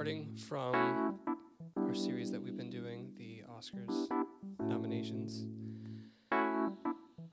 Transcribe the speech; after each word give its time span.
departing 0.00 0.34
from 0.48 1.20
our 1.76 1.94
series 1.94 2.30
that 2.30 2.42
we've 2.42 2.56
been 2.56 2.70
doing, 2.70 3.12
the 3.18 3.42
Oscars 3.54 4.08
nominations. 4.58 5.44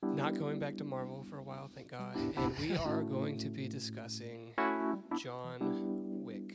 Not 0.02 0.38
going 0.38 0.58
back 0.58 0.76
to 0.76 0.84
Marvel 0.84 1.24
for 1.30 1.38
a 1.38 1.42
while, 1.42 1.70
thank 1.74 1.90
God. 1.90 2.14
And 2.14 2.54
we 2.58 2.76
are 2.76 3.02
going 3.02 3.38
to 3.38 3.48
be 3.48 3.68
discussing 3.68 4.52
John 5.16 5.60
Wick. 6.22 6.52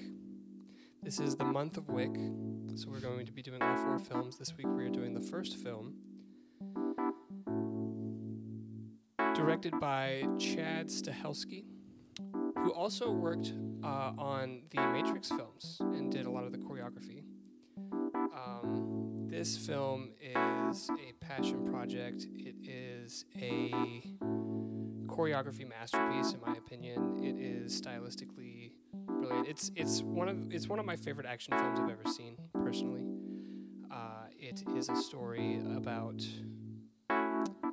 This 1.02 1.20
is 1.20 1.36
the 1.36 1.46
month 1.46 1.78
of 1.78 1.90
Wick, 1.90 2.14
so 2.76 2.92
we're 2.92 3.00
going 3.00 3.26
to 3.26 3.32
be 3.32 3.42
doing 3.42 3.64
all 3.64 3.76
four 3.78 3.98
films. 3.98 4.38
This 4.38 4.56
week 4.56 4.68
we 4.68 4.86
are 4.86 4.92
doing 4.92 5.16
the 5.16 5.22
first 5.22 5.58
film, 5.58 5.96
directed 9.34 9.80
by 9.80 10.28
Chad 10.38 10.90
Stahelski, 10.90 11.66
who 12.60 12.72
also 12.72 13.10
worked 13.10 13.52
uh, 13.84 14.14
on 14.18 14.62
the 14.70 14.82
Matrix 14.92 15.30
films 15.30 15.78
and 15.80 16.12
did 16.12 16.26
a 16.26 16.30
lot 16.30 16.44
of 16.44 16.52
the 16.52 16.58
choreography. 16.58 17.24
Um, 18.14 19.28
this 19.28 19.58
film 19.58 20.12
is 20.22 20.90
a 20.90 21.14
passion 21.26 21.66
project. 21.66 22.28
It 22.36 22.56
is 22.64 23.26
a 23.36 23.72
choreography 25.08 25.68
masterpiece, 25.68 26.34
in 26.34 26.42
my 26.42 26.56
opinion. 26.58 27.20
It 27.24 27.40
is 27.40 27.80
stylistically 27.82 28.72
brilliant. 28.94 29.48
It's 29.48 29.72
it's 29.76 30.02
one 30.02 30.28
of 30.28 30.52
it's 30.52 30.68
one 30.68 30.80
of 30.80 30.86
my 30.86 30.96
favorite 30.96 31.28
action 31.28 31.58
films 31.58 31.80
I've 31.80 31.90
ever 31.90 32.10
seen 32.10 32.38
personally. 32.54 33.04
Uh, 33.92 34.28
it 34.38 34.64
is 34.76 34.90
a 34.90 34.96
story 34.96 35.60
about 35.76 36.26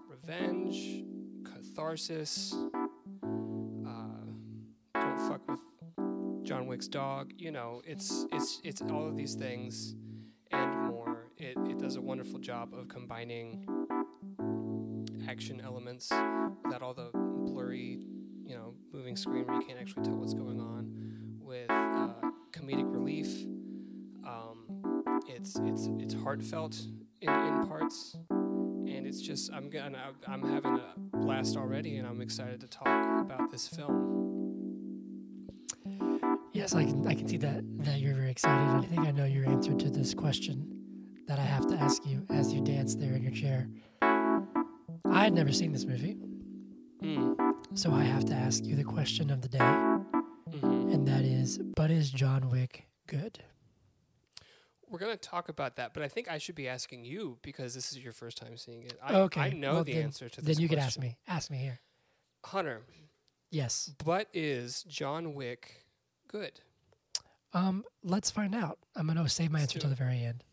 revenge, 0.08 1.04
catharsis. 1.44 2.54
John 6.50 6.66
Wick's 6.66 6.88
dog. 6.88 7.32
You 7.38 7.52
know, 7.52 7.80
it's 7.84 8.26
it's 8.32 8.60
it's 8.64 8.82
all 8.82 9.06
of 9.06 9.16
these 9.16 9.36
things 9.36 9.94
and 10.50 10.88
more. 10.88 11.28
It 11.38 11.56
it 11.68 11.78
does 11.78 11.94
a 11.94 12.00
wonderful 12.00 12.40
job 12.40 12.74
of 12.74 12.88
combining 12.88 13.64
action 15.28 15.60
elements 15.60 16.10
without 16.64 16.82
all 16.82 16.92
the 16.92 17.10
blurry, 17.14 18.00
you 18.44 18.56
know, 18.56 18.74
moving 18.92 19.14
screen 19.14 19.46
where 19.46 19.60
you 19.60 19.62
can't 19.64 19.78
actually 19.78 20.02
tell 20.02 20.16
what's 20.16 20.34
going 20.34 20.58
on. 20.58 20.92
With 21.38 21.70
uh, 21.70 22.14
comedic 22.50 22.92
relief, 22.92 23.28
um, 24.26 25.22
it's 25.28 25.54
it's 25.62 25.88
it's 26.00 26.14
heartfelt 26.14 26.76
in, 27.20 27.30
in 27.30 27.68
parts, 27.68 28.16
and 28.28 29.06
it's 29.06 29.20
just 29.20 29.52
I'm 29.52 29.70
gonna 29.70 30.02
I'm 30.26 30.42
having 30.42 30.80
a 30.80 31.16
blast 31.18 31.56
already, 31.56 31.98
and 31.98 32.08
I'm 32.08 32.20
excited 32.20 32.60
to 32.62 32.66
talk 32.66 33.20
about 33.20 33.52
this 33.52 33.68
film. 33.68 34.29
Yes, 36.60 36.74
I 36.74 36.84
can. 36.84 37.06
I 37.06 37.14
can 37.14 37.26
see 37.26 37.38
that 37.38 37.64
that 37.84 38.00
you're 38.00 38.14
very 38.14 38.30
excited. 38.30 38.68
I 38.68 38.86
think 38.86 39.00
I 39.00 39.12
know 39.12 39.24
your 39.24 39.48
answer 39.48 39.74
to 39.74 39.88
this 39.88 40.12
question 40.12 40.66
that 41.26 41.38
I 41.38 41.42
have 41.42 41.66
to 41.68 41.74
ask 41.74 42.04
you 42.04 42.26
as 42.28 42.52
you 42.52 42.60
dance 42.60 42.94
there 42.94 43.14
in 43.14 43.22
your 43.22 43.32
chair. 43.32 43.66
I 44.02 45.24
had 45.24 45.32
never 45.32 45.52
seen 45.52 45.72
this 45.72 45.86
movie, 45.86 46.18
Mm. 47.02 47.34
so 47.72 47.92
I 47.92 48.02
have 48.04 48.26
to 48.26 48.34
ask 48.34 48.62
you 48.66 48.76
the 48.76 48.84
question 48.84 49.30
of 49.30 49.40
the 49.40 49.48
day, 49.48 49.72
hmm 50.58 50.92
and 50.92 51.08
that 51.08 51.24
is: 51.24 51.56
But 51.56 51.90
is 51.90 52.10
John 52.10 52.50
Wick 52.50 52.88
good? 53.06 53.42
We're 54.86 54.98
gonna 54.98 55.16
talk 55.16 55.48
about 55.48 55.76
that, 55.76 55.94
but 55.94 56.02
I 56.02 56.08
think 56.08 56.28
I 56.30 56.36
should 56.36 56.56
be 56.56 56.68
asking 56.68 57.06
you 57.06 57.38
because 57.40 57.72
this 57.72 57.90
is 57.90 58.00
your 58.04 58.12
first 58.12 58.36
time 58.36 58.58
seeing 58.58 58.82
it. 58.82 58.98
I, 59.02 59.14
okay, 59.14 59.40
I 59.40 59.48
know 59.48 59.76
well, 59.76 59.84
the 59.84 59.94
then, 59.94 60.02
answer 60.02 60.28
to 60.28 60.42
this. 60.42 60.56
Then 60.56 60.62
you 60.62 60.68
could 60.68 60.78
ask 60.78 60.98
me. 61.00 61.16
Ask 61.26 61.50
me 61.50 61.56
here. 61.56 61.80
Hunter. 62.44 62.82
Yes. 63.50 63.94
But 64.04 64.28
is 64.34 64.82
John 64.82 65.32
Wick 65.34 65.86
good? 66.30 66.60
Um. 67.52 67.84
Let's 68.04 68.30
find 68.30 68.54
out. 68.54 68.78
I'm 68.94 69.06
gonna 69.08 69.28
save 69.28 69.50
my 69.50 69.58
Let's 69.58 69.74
answer 69.74 69.78
do 69.78 69.82
till 69.82 69.90
the 69.90 69.96
very 69.96 70.22
end. 70.22 70.44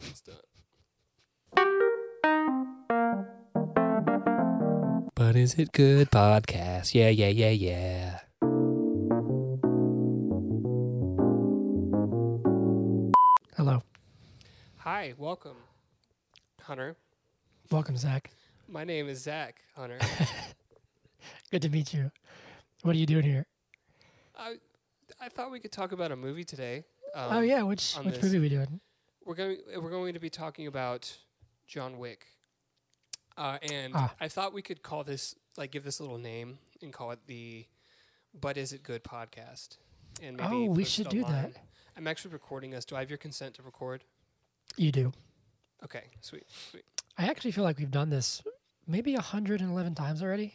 Let's 0.00 0.20
do 0.20 0.32
it. 0.32 0.44
But 5.14 5.36
is 5.36 5.54
it 5.54 5.72
good 5.72 6.10
podcast? 6.10 6.94
Yeah, 6.94 7.08
yeah, 7.08 7.28
yeah, 7.28 7.50
yeah. 7.50 8.20
Hello. 13.56 13.82
Hi, 14.78 15.14
welcome, 15.18 15.56
Hunter. 16.62 16.96
Welcome, 17.70 17.96
Zach. 17.96 18.30
My 18.68 18.84
name 18.84 19.08
is 19.08 19.22
Zach 19.22 19.56
Hunter. 19.76 19.98
Good 21.50 21.62
to 21.62 21.70
meet 21.70 21.94
you. 21.94 22.10
What 22.82 22.94
are 22.94 22.98
you 22.98 23.06
doing 23.06 23.24
here? 23.24 23.46
I 24.36 24.56
I 25.20 25.28
thought 25.28 25.50
we 25.50 25.60
could 25.60 25.72
talk 25.72 25.92
about 25.92 26.12
a 26.12 26.16
movie 26.16 26.44
today. 26.44 26.84
Um, 27.14 27.36
oh 27.36 27.40
yeah, 27.40 27.62
which 27.62 27.94
which 27.96 28.14
this. 28.14 28.22
movie 28.22 28.38
we 28.40 28.48
doing? 28.48 28.80
we're 29.24 29.34
going 29.34 29.56
we're 29.80 29.90
going 29.90 30.14
to 30.14 30.20
be 30.20 30.30
talking 30.30 30.66
about 30.66 31.16
John 31.66 31.98
Wick. 31.98 32.26
Uh, 33.36 33.58
and 33.70 33.92
Ah. 33.96 34.14
I 34.20 34.28
thought 34.28 34.52
we 34.52 34.62
could 34.62 34.82
call 34.82 35.02
this 35.04 35.34
like 35.56 35.70
give 35.72 35.84
this 35.84 35.98
a 35.98 36.02
little 36.02 36.18
name 36.18 36.58
and 36.82 36.92
call 36.92 37.10
it 37.12 37.20
the 37.26 37.66
"But 38.38 38.56
Is 38.56 38.72
It 38.72 38.82
Good" 38.82 39.02
podcast. 39.04 39.78
And 40.22 40.36
maybe 40.36 40.54
Oh, 40.54 40.64
we 40.70 40.84
should 40.84 41.08
do 41.08 41.24
that. 41.24 41.52
I'm 41.96 42.06
actually 42.06 42.32
recording 42.32 42.70
this. 42.70 42.84
Do 42.84 42.96
I 42.96 43.00
have 43.00 43.10
your 43.10 43.18
consent 43.18 43.54
to 43.54 43.62
record? 43.62 44.04
You 44.76 44.92
do. 44.92 45.12
Okay, 45.84 46.04
sweet, 46.20 46.44
sweet. 46.70 46.84
I 47.18 47.26
actually 47.26 47.50
feel 47.52 47.64
like 47.64 47.78
we've 47.78 47.90
done 47.90 48.10
this 48.10 48.42
maybe 48.86 49.14
111 49.14 49.94
times 49.94 50.22
already. 50.22 50.54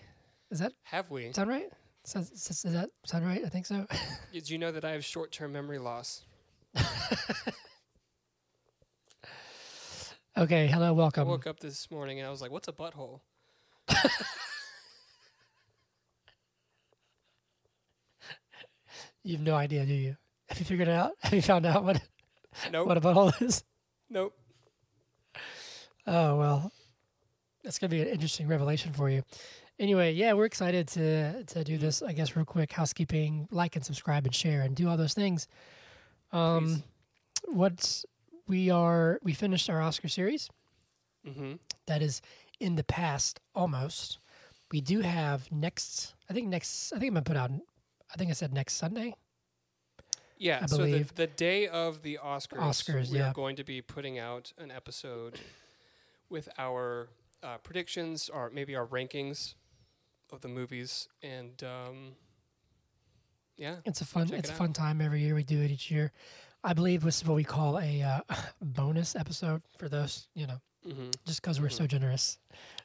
Is 0.51 0.59
that 0.59 0.73
Have 0.83 1.09
we? 1.11 1.31
sound 1.33 1.49
right? 1.49 1.71
Sounds, 2.09 2.31
does 2.31 2.73
that 2.73 2.89
sound 3.05 3.23
right? 3.23 3.45
I 3.45 3.49
think 3.49 3.67
so. 3.67 3.85
Did 4.33 4.49
you 4.49 4.57
know 4.57 4.71
that 4.71 4.83
I 4.83 4.93
have 4.93 5.05
short-term 5.05 5.51
memory 5.51 5.77
loss? 5.77 6.23
okay. 10.35 10.65
Hello. 10.65 10.91
welcome. 10.93 11.27
I 11.27 11.29
woke 11.29 11.45
up 11.45 11.59
this 11.59 11.91
morning 11.91 12.17
and 12.17 12.27
I 12.27 12.31
was 12.31 12.41
like, 12.41 12.49
"What's 12.49 12.67
a 12.67 12.71
butthole?" 12.71 13.19
You 19.23 19.35
have 19.35 19.45
no 19.45 19.53
idea, 19.53 19.85
do 19.85 19.93
you? 19.93 20.15
Have 20.47 20.57
you 20.57 20.65
figured 20.65 20.87
it 20.87 20.93
out? 20.93 21.11
Have 21.21 21.33
you 21.33 21.43
found 21.43 21.67
out 21.67 21.83
what 21.83 22.01
Nope, 22.71 22.87
what 22.87 22.97
a 22.97 23.01
butthole 23.01 23.39
is? 23.39 23.63
nope. 24.09 24.33
Oh 26.07 26.37
well, 26.37 26.71
that's 27.63 27.77
gonna 27.77 27.91
be 27.91 28.01
an 28.01 28.07
interesting 28.07 28.47
revelation 28.47 28.93
for 28.93 29.11
you. 29.11 29.21
Anyway, 29.79 30.11
yeah, 30.11 30.33
we're 30.33 30.45
excited 30.45 30.87
to 30.89 31.43
to 31.45 31.63
do 31.63 31.77
this. 31.77 32.01
I 32.01 32.11
guess 32.11 32.35
real 32.35 32.45
quick 32.45 32.71
housekeeping: 32.71 33.47
like 33.49 33.75
and 33.75 33.85
subscribe 33.85 34.25
and 34.25 34.35
share 34.35 34.61
and 34.61 34.75
do 34.75 34.89
all 34.89 34.97
those 34.97 35.13
things. 35.13 35.47
Um, 36.31 36.83
what's 37.45 38.05
we 38.47 38.69
are 38.69 39.19
we 39.23 39.33
finished 39.33 39.69
our 39.69 39.81
Oscar 39.81 40.09
series. 40.09 40.49
Mm-hmm. 41.27 41.55
that 41.85 42.01
is 42.01 42.21
in 42.59 42.75
the 42.75 42.83
past 42.83 43.39
almost. 43.53 44.19
We 44.71 44.79
do 44.81 45.01
have 45.01 45.51
next. 45.51 46.13
I 46.29 46.33
think 46.33 46.47
next. 46.47 46.93
I 46.93 46.99
think 46.99 47.09
I'm 47.09 47.15
gonna 47.15 47.23
put 47.23 47.37
out. 47.37 47.51
I 48.11 48.17
think 48.17 48.29
I 48.29 48.33
said 48.33 48.53
next 48.53 48.75
Sunday. 48.75 49.13
Yeah, 50.37 50.59
I 50.61 50.65
so 50.67 50.77
the, 50.77 50.83
believe. 50.83 51.15
the 51.15 51.27
day 51.27 51.67
of 51.67 52.01
the 52.01 52.19
Oscars, 52.23 52.59
Oscars, 52.59 53.11
we 53.11 53.17
yeah. 53.17 53.31
are 53.31 53.33
going 53.33 53.57
to 53.57 53.65
be 53.65 53.81
putting 53.81 54.17
out 54.17 54.53
an 54.57 54.71
episode 54.71 55.37
with 56.29 56.47
our 56.57 57.09
uh, 57.43 57.57
predictions 57.57 58.29
or 58.29 58.49
maybe 58.49 58.75
our 58.75 58.87
rankings 58.87 59.55
of 60.31 60.41
the 60.41 60.47
movies, 60.47 61.07
and 61.21 61.61
um, 61.63 62.15
yeah, 63.57 63.77
It's 63.85 64.01
a 64.01 64.05
fun. 64.05 64.31
It's 64.33 64.49
it 64.49 64.53
a 64.53 64.55
fun 64.55 64.73
time 64.73 65.01
every 65.01 65.21
year. 65.21 65.35
We 65.35 65.43
do 65.43 65.61
it 65.61 65.71
each 65.71 65.91
year. 65.91 66.11
I 66.63 66.73
believe 66.73 67.01
this 67.03 67.17
is 67.21 67.27
what 67.27 67.35
we 67.35 67.43
call 67.43 67.79
a 67.79 68.01
uh, 68.01 68.19
bonus 68.61 69.15
episode 69.15 69.61
for 69.77 69.89
those. 69.89 70.27
You 70.33 70.47
know, 70.47 70.61
hmm 70.85 71.09
just 71.25 71.41
because 71.41 71.59
we're 71.61 71.69
so 71.69 71.87
generous, 71.87 72.37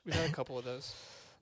we've 0.04 0.14
had 0.14 0.30
a 0.30 0.32
couple 0.40 0.58
of 0.58 0.64
those. 0.64 0.94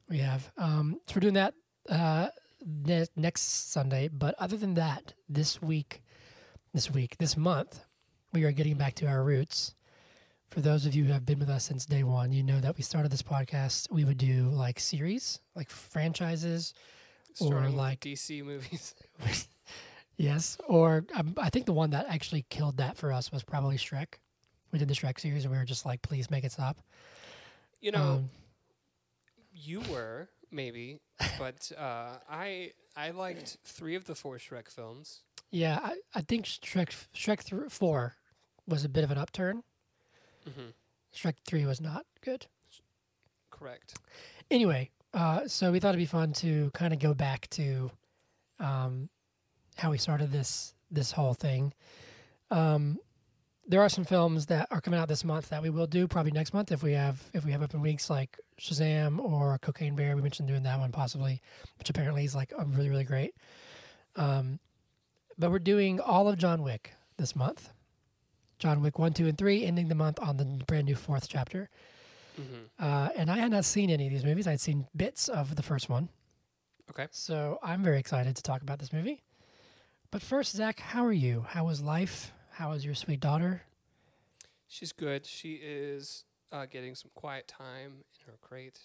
we 0.09 0.19
have. 0.19 0.51
Um, 0.59 0.99
so 1.07 1.15
we're 1.17 1.21
doing 1.21 1.35
that 1.35 1.55
uh, 1.89 2.29
ne- 2.65 3.07
next 3.17 3.71
Sunday. 3.73 4.09
But 4.09 4.35
other 4.39 4.57
than 4.57 4.75
that, 4.75 5.15
this 5.29 5.61
week, 5.63 6.03
this 6.75 6.91
week, 6.91 7.17
this 7.19 7.37
month, 7.37 7.81
we 8.33 8.45
are 8.45 8.53
getting 8.53 8.77
back 8.77 8.95
to 8.97 9.07
our 9.07 9.23
roots. 9.23 9.75
For 10.53 10.61
those 10.61 10.85
of 10.85 10.95
you 10.95 11.05
who 11.05 11.13
have 11.13 11.25
been 11.25 11.39
with 11.39 11.49
us 11.49 11.65
since 11.65 11.87
day 11.87 12.03
one, 12.03 12.31
you 12.31 12.43
know 12.43 12.61
that 12.61 12.77
we 12.77 12.83
started 12.83 13.11
this 13.11 13.23
podcast. 13.23 13.91
We 13.91 14.05
would 14.05 14.19
do 14.19 14.51
like 14.51 14.79
series, 14.79 15.41
like 15.55 15.71
franchises, 15.71 16.75
Or 17.41 17.47
Starting 17.47 17.71
with 17.71 17.75
like- 17.79 18.01
DC 18.01 18.45
movies. 18.45 18.95
yes. 20.19 20.59
Or 20.69 21.07
um, 21.15 21.35
I 21.39 21.49
think 21.49 21.65
the 21.65 21.73
one 21.73 21.91
that 21.91 22.05
actually 22.07 22.45
killed 22.51 22.77
that 22.77 22.99
for 22.99 23.13
us 23.13 23.33
was 23.33 23.43
probably 23.43 23.77
Shrek. 23.79 24.15
We 24.73 24.79
did 24.79 24.89
the 24.89 24.95
Shrek 24.95 25.19
series, 25.19 25.45
and 25.45 25.53
we 25.53 25.59
were 25.59 25.65
just 25.65 25.87
like, 25.87 26.03
"Please 26.03 26.31
make 26.31 26.45
it 26.45 26.53
stop." 26.53 26.79
You 27.81 27.93
know, 27.93 28.03
Um, 28.13 28.31
you 29.55 29.81
were 29.91 30.29
maybe, 30.51 31.01
but 31.39 31.71
uh, 31.79 32.17
I 32.29 32.73
I 32.97 33.11
liked 33.11 33.57
three 33.65 33.95
of 33.95 34.05
the 34.05 34.15
four 34.15 34.37
Shrek 34.37 34.71
films. 34.71 35.23
yeah, 35.51 35.79
I, 35.83 35.97
I 36.15 36.21
think 36.23 36.45
Shrek 36.47 36.91
Shrek 37.15 37.45
th- 37.45 37.71
four 37.71 38.17
was 38.67 38.85
a 38.85 38.89
bit 38.91 39.05
of 39.05 39.11
an 39.11 39.19
upturn. 39.19 39.63
Hmm 40.45 40.71
Shrek 41.15 41.35
three 41.47 41.67
was 41.67 41.81
not 41.81 42.07
good. 42.23 42.47
Correct. 43.51 43.95
Anyway, 44.51 44.91
uh, 45.15 45.47
so 45.47 45.71
we 45.71 45.79
thought 45.79 45.91
it'd 45.91 45.99
be 45.99 46.07
fun 46.07 46.33
to 46.35 46.71
kind 46.73 46.93
of 46.93 46.99
go 46.99 47.13
back 47.15 47.49
to 47.51 47.91
um, 48.59 49.09
how 49.77 49.91
we 49.91 49.99
started 49.99 50.33
this 50.33 50.75
this 50.91 51.13
whole 51.13 51.35
thing. 51.35 51.73
Um, 52.51 52.99
there 53.67 53.81
are 53.81 53.89
some 53.89 54.05
films 54.05 54.47
that 54.47 54.67
are 54.71 54.81
coming 54.81 54.99
out 54.99 55.09
this 55.09 55.25
month 55.25 55.51
that 55.51 55.63
we 55.63 55.71
will 55.71 55.87
do 55.87 56.09
probably 56.09 56.33
next 56.33 56.53
month 56.53 56.73
if 56.73 56.83
we 56.83 56.93
have 56.93 57.23
if 57.35 57.45
we 57.45 57.53
have 57.53 57.63
open 57.63 57.81
weeks 57.81 58.11
like 58.11 58.39
Shazam 58.61 59.19
or 59.19 59.59
Cocaine 59.59 59.95
Bear. 59.95 60.17
We 60.17 60.23
mentioned 60.23 60.49
doing 60.49 60.65
that 60.65 60.79
one 60.79 60.93
possibly, 60.93 61.41
which 61.79 61.91
apparently 61.91 62.25
is 62.25 62.35
like 62.35 62.53
a 62.57 62.65
really 62.65 62.91
really 62.91 63.05
great. 63.05 63.35
Um, 64.17 64.59
but 65.39 65.51
we're 65.51 65.59
doing 65.59 66.01
all 66.01 66.29
of 66.29 66.39
John 66.39 66.63
Wick 66.63 66.93
this 67.17 67.37
month. 67.37 67.71
John 68.63 68.81
Wick 68.81 68.97
one, 68.97 69.13
two, 69.13 69.27
and 69.27 69.37
three, 69.37 69.65
ending 69.65 69.89
the 69.89 69.97
month 69.97 70.21
on 70.21 70.37
the 70.37 70.45
brand 70.45 70.87
new 70.87 70.95
fourth 70.95 71.29
chapter. 71.29 71.69
Mm-hmm. 72.41 72.63
Uh, 72.79 73.09
and 73.17 73.29
I 73.29 73.39
had 73.39 73.51
not 73.51 73.65
seen 73.65 73.91
any 73.91 74.07
of 74.07 74.13
these 74.13 74.25
movies. 74.25 74.47
I'd 74.47 74.61
seen 74.61 74.87
bits 74.97 75.29
of 75.29 75.57
the 75.57 75.65
first 75.65 75.89
one. 75.89 76.09
Okay. 76.89 77.09
So 77.11 77.59
I'm 77.61 77.83
very 77.83 77.99
excited 77.99 78.37
to 78.37 78.43
talk 78.43 78.63
about 78.63 78.79
this 78.79 78.93
movie. 78.93 79.21
But 80.13 80.23
first, 80.23 80.55
Zach, 80.55 80.79
how 80.79 81.05
are 81.05 81.13
you? 81.13 81.45
How 81.49 81.65
was 81.65 81.83
life? 81.83 82.33
How 82.53 82.71
is 82.71 82.85
your 82.85 82.95
sweet 82.95 83.19
daughter? 83.19 83.63
She's 84.69 84.93
good. 84.93 85.27
She 85.27 85.55
is 85.55 86.23
uh, 86.53 86.67
getting 86.67 86.95
some 86.95 87.11
quiet 87.17 87.49
time 87.49 88.05
in 88.07 88.27
her 88.27 88.39
crate. 88.41 88.79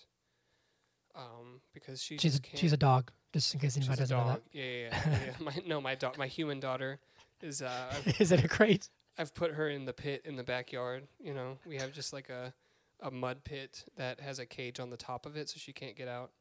Um, 1.13 1.61
because 1.71 2.01
she 2.01 2.17
She's 2.17 2.37
a, 2.37 2.39
she's 2.55 2.73
a 2.73 2.77
dog, 2.77 3.11
just 3.31 3.53
in 3.53 3.59
case 3.59 3.75
she's 3.75 3.87
anybody 3.87 3.99
a 3.99 4.07
doesn't 4.07 4.17
know 4.17 4.23
dog. 4.23 4.41
Yeah, 4.51 4.63
yeah, 4.63 4.79
yeah. 4.91 5.19
yeah. 5.27 5.31
My 5.39 5.53
no, 5.67 5.81
my 5.81 5.93
dog, 5.93 6.17
my 6.17 6.27
human 6.27 6.59
daughter 6.59 6.99
is. 7.41 7.61
Uh, 7.61 7.93
that. 8.05 8.19
Is 8.21 8.31
it 8.31 8.43
a 8.43 8.47
crate? 8.47 8.89
I've 9.17 9.33
put 9.33 9.53
her 9.53 9.69
in 9.69 9.85
the 9.85 9.93
pit 9.93 10.21
in 10.25 10.35
the 10.35 10.43
backyard. 10.43 11.07
You 11.19 11.33
know, 11.33 11.57
we 11.65 11.77
have 11.77 11.91
just 11.91 12.13
like 12.13 12.29
a 12.29 12.53
a 13.01 13.11
mud 13.11 13.43
pit 13.43 13.85
that 13.95 14.19
has 14.19 14.39
a 14.39 14.45
cage 14.45 14.79
on 14.79 14.89
the 14.89 14.97
top 14.97 15.25
of 15.25 15.37
it, 15.37 15.49
so 15.49 15.57
she 15.57 15.71
can't 15.71 15.95
get 15.95 16.07
out. 16.07 16.31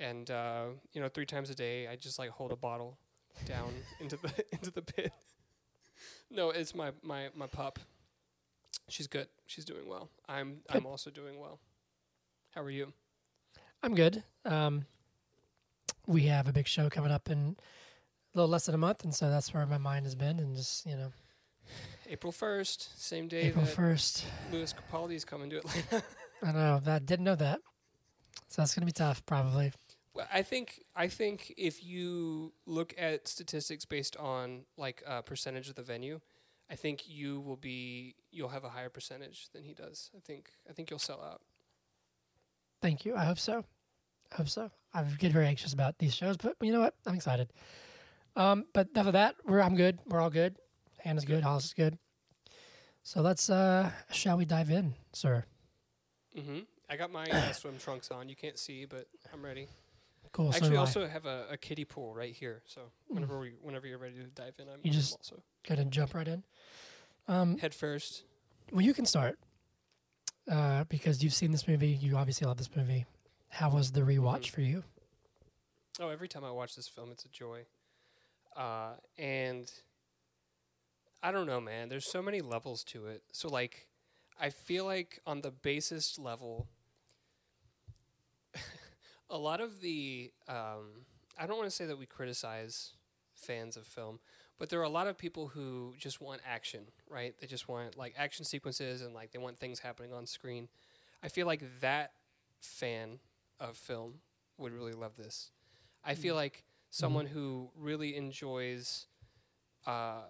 And 0.00 0.30
uh, 0.30 0.66
you 0.92 1.00
know, 1.00 1.08
three 1.08 1.26
times 1.26 1.50
a 1.50 1.54
day, 1.54 1.88
I 1.88 1.96
just 1.96 2.18
like 2.18 2.30
hold 2.30 2.52
a 2.52 2.56
bottle 2.56 2.98
down 3.44 3.72
into 4.00 4.16
the 4.16 4.32
into 4.52 4.70
the 4.70 4.82
pit. 4.82 5.12
No, 6.30 6.50
it's 6.50 6.74
my 6.74 6.92
my 7.02 7.28
my 7.34 7.46
pup. 7.46 7.78
She's 8.88 9.06
good. 9.06 9.28
She's 9.46 9.64
doing 9.64 9.88
well. 9.88 10.10
I'm 10.28 10.58
I'm 10.68 10.84
also 10.84 11.10
doing 11.10 11.40
well. 11.40 11.58
How 12.54 12.60
are 12.60 12.70
you? 12.70 12.92
I'm 13.82 13.94
good. 13.94 14.22
Um, 14.44 14.84
we 16.06 16.24
have 16.24 16.46
a 16.46 16.52
big 16.52 16.66
show 16.66 16.90
coming 16.90 17.10
up 17.10 17.30
in 17.30 17.56
a 18.34 18.38
little 18.38 18.50
less 18.50 18.66
than 18.66 18.74
a 18.74 18.78
month, 18.78 19.04
and 19.04 19.14
so 19.14 19.30
that's 19.30 19.54
where 19.54 19.64
my 19.66 19.78
mind 19.78 20.04
has 20.04 20.14
been, 20.14 20.38
and 20.38 20.54
just 20.54 20.84
you 20.84 20.96
know, 20.96 21.12
April 22.08 22.32
first, 22.32 23.00
same 23.02 23.28
day 23.28 23.42
April 23.42 23.64
that 23.64 23.74
first. 23.74 24.24
Lewis 24.50 24.74
Capaldi 24.74 25.14
is 25.14 25.24
coming 25.24 25.50
to 25.50 25.58
Atlanta. 25.58 26.02
I 26.42 26.46
don't 26.46 26.54
know. 26.54 26.80
That 26.82 27.06
didn't 27.06 27.24
know 27.24 27.34
that, 27.34 27.60
so 28.48 28.62
that's 28.62 28.74
gonna 28.74 28.86
be 28.86 28.92
tough, 28.92 29.24
probably. 29.26 29.72
Well, 30.14 30.26
I 30.32 30.42
think 30.42 30.82
I 30.96 31.08
think 31.08 31.54
if 31.56 31.84
you 31.84 32.52
look 32.66 32.94
at 32.98 33.28
statistics 33.28 33.84
based 33.84 34.16
on 34.16 34.62
like 34.76 35.02
uh, 35.06 35.22
percentage 35.22 35.68
of 35.68 35.74
the 35.74 35.82
venue, 35.82 36.20
I 36.70 36.74
think 36.74 37.08
you 37.08 37.40
will 37.40 37.56
be 37.56 38.14
you'll 38.30 38.48
have 38.48 38.64
a 38.64 38.70
higher 38.70 38.88
percentage 38.88 39.48
than 39.52 39.64
he 39.64 39.74
does. 39.74 40.10
I 40.16 40.20
think 40.20 40.50
I 40.68 40.72
think 40.72 40.90
you'll 40.90 40.98
sell 40.98 41.22
out. 41.22 41.42
Thank 42.80 43.04
you. 43.04 43.16
I 43.16 43.24
hope 43.24 43.38
so. 43.38 43.64
I 44.32 44.36
hope 44.36 44.48
so. 44.48 44.70
I 44.94 45.02
get 45.02 45.32
very 45.32 45.46
anxious 45.46 45.72
about 45.72 45.98
these 45.98 46.14
shows, 46.14 46.36
but 46.36 46.56
you 46.60 46.72
know 46.72 46.80
what? 46.80 46.94
I'm 47.06 47.14
excited. 47.14 47.52
Um, 48.36 48.66
but 48.72 48.88
enough 48.94 49.08
of 49.08 49.12
that. 49.14 49.36
We're 49.44 49.60
I'm 49.60 49.76
good. 49.76 49.98
We're 50.06 50.20
all 50.20 50.30
good. 50.30 50.56
Hannah's 51.00 51.24
good. 51.24 51.42
Hollis 51.42 51.66
is 51.66 51.74
good. 51.74 51.98
So 53.02 53.20
let's 53.22 53.48
uh 53.50 53.90
shall 54.10 54.36
we 54.36 54.44
dive 54.44 54.70
in, 54.70 54.94
sir? 55.12 55.44
Mm-hmm. 56.36 56.60
I 56.90 56.96
got 56.96 57.10
my 57.10 57.24
uh, 57.24 57.52
swim 57.52 57.78
trunks 57.82 58.10
on. 58.10 58.28
You 58.28 58.36
can't 58.36 58.58
see, 58.58 58.84
but 58.84 59.06
I'm 59.32 59.44
ready. 59.44 59.66
Cool. 60.32 60.52
so 60.52 60.56
Actually, 60.56 60.70
do 60.70 60.76
I. 60.76 60.80
also 60.80 61.06
have 61.08 61.24
a, 61.26 61.46
a 61.50 61.56
kiddie 61.56 61.84
pool 61.86 62.14
right 62.14 62.34
here. 62.34 62.62
So 62.66 62.82
whenever 63.08 63.38
we, 63.40 63.52
whenever 63.62 63.86
you're 63.86 63.98
ready 63.98 64.16
to 64.16 64.24
dive 64.24 64.56
in, 64.58 64.68
I'm, 64.68 64.80
You 64.82 64.90
just- 64.90 65.14
also 65.14 65.42
gonna 65.66 65.84
jump 65.86 66.14
right 66.14 66.28
in. 66.28 66.42
Um, 67.28 67.58
head 67.58 67.74
first. 67.74 68.24
well, 68.72 68.82
you 68.82 68.92
can 68.94 69.04
start 69.06 69.38
uh, 70.50 70.84
because 70.84 71.22
you've 71.22 71.34
seen 71.34 71.52
this 71.52 71.66
movie. 71.68 71.88
You 71.88 72.16
obviously 72.16 72.46
love 72.46 72.56
this 72.58 72.74
movie. 72.74 73.06
How 73.48 73.70
was 73.70 73.92
the 73.92 74.00
rewatch 74.02 74.46
Mhm. 74.46 74.50
for 74.50 74.60
you? 74.60 74.84
Oh, 76.00 76.08
every 76.10 76.28
time 76.28 76.44
I 76.44 76.50
watch 76.50 76.76
this 76.76 76.88
film, 76.88 77.10
it's 77.10 77.24
a 77.24 77.28
joy. 77.28 77.64
Uh, 78.56 78.94
and 79.16 79.70
I 81.22 81.32
don't 81.32 81.46
know, 81.46 81.60
man. 81.60 81.88
There's 81.88 82.06
so 82.06 82.22
many 82.22 82.40
levels 82.40 82.84
to 82.84 83.06
it. 83.06 83.22
So, 83.32 83.48
like, 83.48 83.88
I 84.40 84.50
feel 84.50 84.84
like 84.84 85.20
on 85.26 85.40
the 85.40 85.50
basest 85.50 86.18
level, 86.18 86.68
a 89.30 89.38
lot 89.38 89.60
of 89.60 89.80
the, 89.80 90.30
um, 90.48 91.04
I 91.38 91.46
don't 91.46 91.56
want 91.56 91.68
to 91.70 91.74
say 91.74 91.86
that 91.86 91.98
we 91.98 92.06
criticize 92.06 92.92
fans 93.34 93.76
of 93.76 93.86
film, 93.86 94.18
but 94.58 94.68
there 94.68 94.80
are 94.80 94.84
a 94.84 94.88
lot 94.88 95.06
of 95.06 95.16
people 95.16 95.48
who 95.48 95.94
just 95.98 96.20
want 96.20 96.40
action, 96.46 96.80
right? 97.08 97.34
They 97.40 97.46
just 97.46 97.68
want 97.68 97.96
like 97.96 98.14
action 98.16 98.44
sequences 98.44 99.02
and 99.02 99.14
like 99.14 99.32
they 99.32 99.38
want 99.38 99.58
things 99.58 99.80
happening 99.80 100.12
on 100.12 100.26
screen. 100.26 100.68
I 101.22 101.28
feel 101.28 101.46
like 101.46 101.62
that 101.80 102.12
fan 102.60 103.18
of 103.60 103.76
film 103.76 104.14
would 104.56 104.72
really 104.72 104.92
love 104.92 105.16
this. 105.16 105.50
I 106.04 106.14
feel 106.14 106.34
like 106.34 106.64
someone 106.90 107.26
who 107.26 107.70
really 107.76 108.16
enjoys 108.16 109.06
uh, 109.86 110.22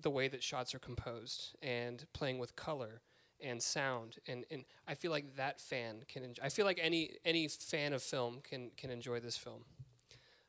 the 0.00 0.10
way 0.10 0.28
that 0.28 0.42
shots 0.42 0.74
are 0.74 0.78
composed 0.78 1.54
and 1.62 2.04
playing 2.12 2.38
with 2.38 2.56
color 2.56 3.00
and 3.40 3.62
sound 3.62 4.16
and, 4.26 4.44
and 4.50 4.64
I 4.86 4.94
feel 4.94 5.10
like 5.10 5.36
that 5.36 5.60
fan 5.60 6.04
can 6.08 6.22
enjoy, 6.22 6.42
I 6.44 6.48
feel 6.48 6.64
like 6.64 6.78
any 6.80 7.10
any 7.24 7.48
fan 7.48 7.92
of 7.92 8.02
film 8.02 8.40
can 8.42 8.70
can 8.76 8.90
enjoy 8.90 9.20
this 9.20 9.36
film 9.36 9.64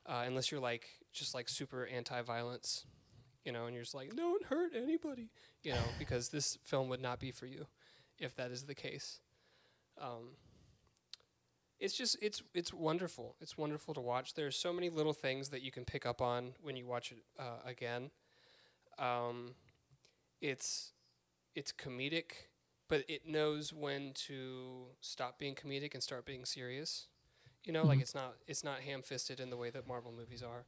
uh, 0.06 0.24
unless 0.26 0.52
you're 0.52 0.62
like 0.62 0.88
just 1.12 1.34
like 1.34 1.50
super 1.50 1.88
anti-violence 1.88 2.86
you 3.44 3.52
know 3.52 3.66
and 3.66 3.74
you're 3.74 3.84
just 3.84 3.96
like 3.96 4.16
don't 4.16 4.46
hurt 4.46 4.74
anybody 4.76 5.30
you 5.64 5.72
know 5.72 5.84
because 6.00 6.30
this 6.30 6.58
film 6.64 6.90
would 6.90 7.02
not 7.02 7.20
be 7.20 7.32
for 7.32 7.48
you 7.48 7.66
if 8.20 8.36
that 8.36 8.52
is 8.52 8.64
the 8.64 8.76
case 8.76 9.20
um, 10.02 10.30
it's 11.80 11.94
just 11.96 12.18
it's 12.22 12.42
it's 12.54 12.74
wonderful. 12.74 13.36
It's 13.42 13.58
wonderful 13.58 13.94
to 13.96 14.02
watch. 14.02 14.34
There's 14.34 14.56
so 14.56 14.72
many 14.72 14.90
little 14.90 15.14
things 15.14 15.50
that 15.50 15.62
you 15.62 15.72
can 15.72 15.86
pick 15.86 16.06
up 16.06 16.22
on 16.22 16.54
when 16.62 16.76
you 16.76 16.86
watch 16.86 17.12
it 17.12 17.18
uh, 17.40 17.60
again. 17.66 18.12
Um, 19.00 19.56
it's 20.42 20.94
it's 21.56 21.72
comedic, 21.72 22.50
but 22.88 23.04
it 23.08 23.28
knows 23.28 23.74
when 23.74 24.14
to 24.28 24.88
stop 25.02 25.40
being 25.40 25.56
comedic 25.56 25.94
and 25.94 26.04
start 26.04 26.26
being 26.26 26.46
serious. 26.46 27.08
You 27.64 27.74
know, 27.74 27.86
like 27.86 28.00
Mhm. 28.00 28.02
it's 28.02 28.16
not 28.16 28.36
it's 28.48 28.64
not 28.64 28.82
ham 28.82 29.02
fisted 29.02 29.40
in 29.40 29.50
the 29.50 29.58
way 29.58 29.70
that 29.72 29.88
Marvel 29.88 30.12
movies 30.12 30.44
are. 30.44 30.66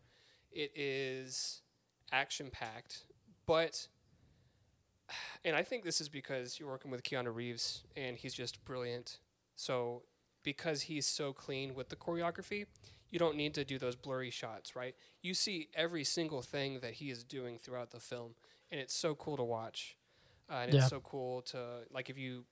It 0.51 0.71
is 0.75 1.61
action 2.11 2.49
packed, 2.51 3.03
but 3.45 3.87
and 5.43 5.55
I 5.55 5.63
think 5.63 5.83
this 5.83 6.01
is 6.01 6.09
because 6.09 6.59
you're 6.59 6.69
working 6.69 6.91
with 6.91 7.03
Keanu 7.03 7.33
Reeves 7.33 7.83
and 7.95 8.17
he's 8.17 8.33
just 8.33 8.63
brilliant. 8.65 9.19
So 9.55 10.03
because 10.43 10.83
he's 10.83 11.05
so 11.05 11.33
clean 11.33 11.73
with 11.75 11.89
the 11.89 11.95
choreography, 11.95 12.65
you 13.11 13.19
don't 13.19 13.35
need 13.35 13.53
to 13.55 13.63
do 13.65 13.77
those 13.77 13.95
blurry 13.95 14.29
shots, 14.29 14.75
right? 14.75 14.95
You 15.21 15.33
see 15.33 15.69
every 15.75 16.03
single 16.03 16.41
thing 16.41 16.79
that 16.81 16.93
he 16.93 17.09
is 17.09 17.23
doing 17.23 17.57
throughout 17.57 17.91
the 17.91 17.99
film, 17.99 18.35
and 18.71 18.79
it's 18.79 18.93
so 18.95 19.15
cool 19.15 19.37
to 19.37 19.43
watch. 19.43 19.97
Uh, 20.49 20.55
and 20.61 20.71
Yeah. 20.71 20.79
it's 20.79 20.85
so 20.87 20.99
cool 21.01 21.41
to 21.43 21.57
like 21.91 22.09
if 22.09 22.17
you, 22.17 22.45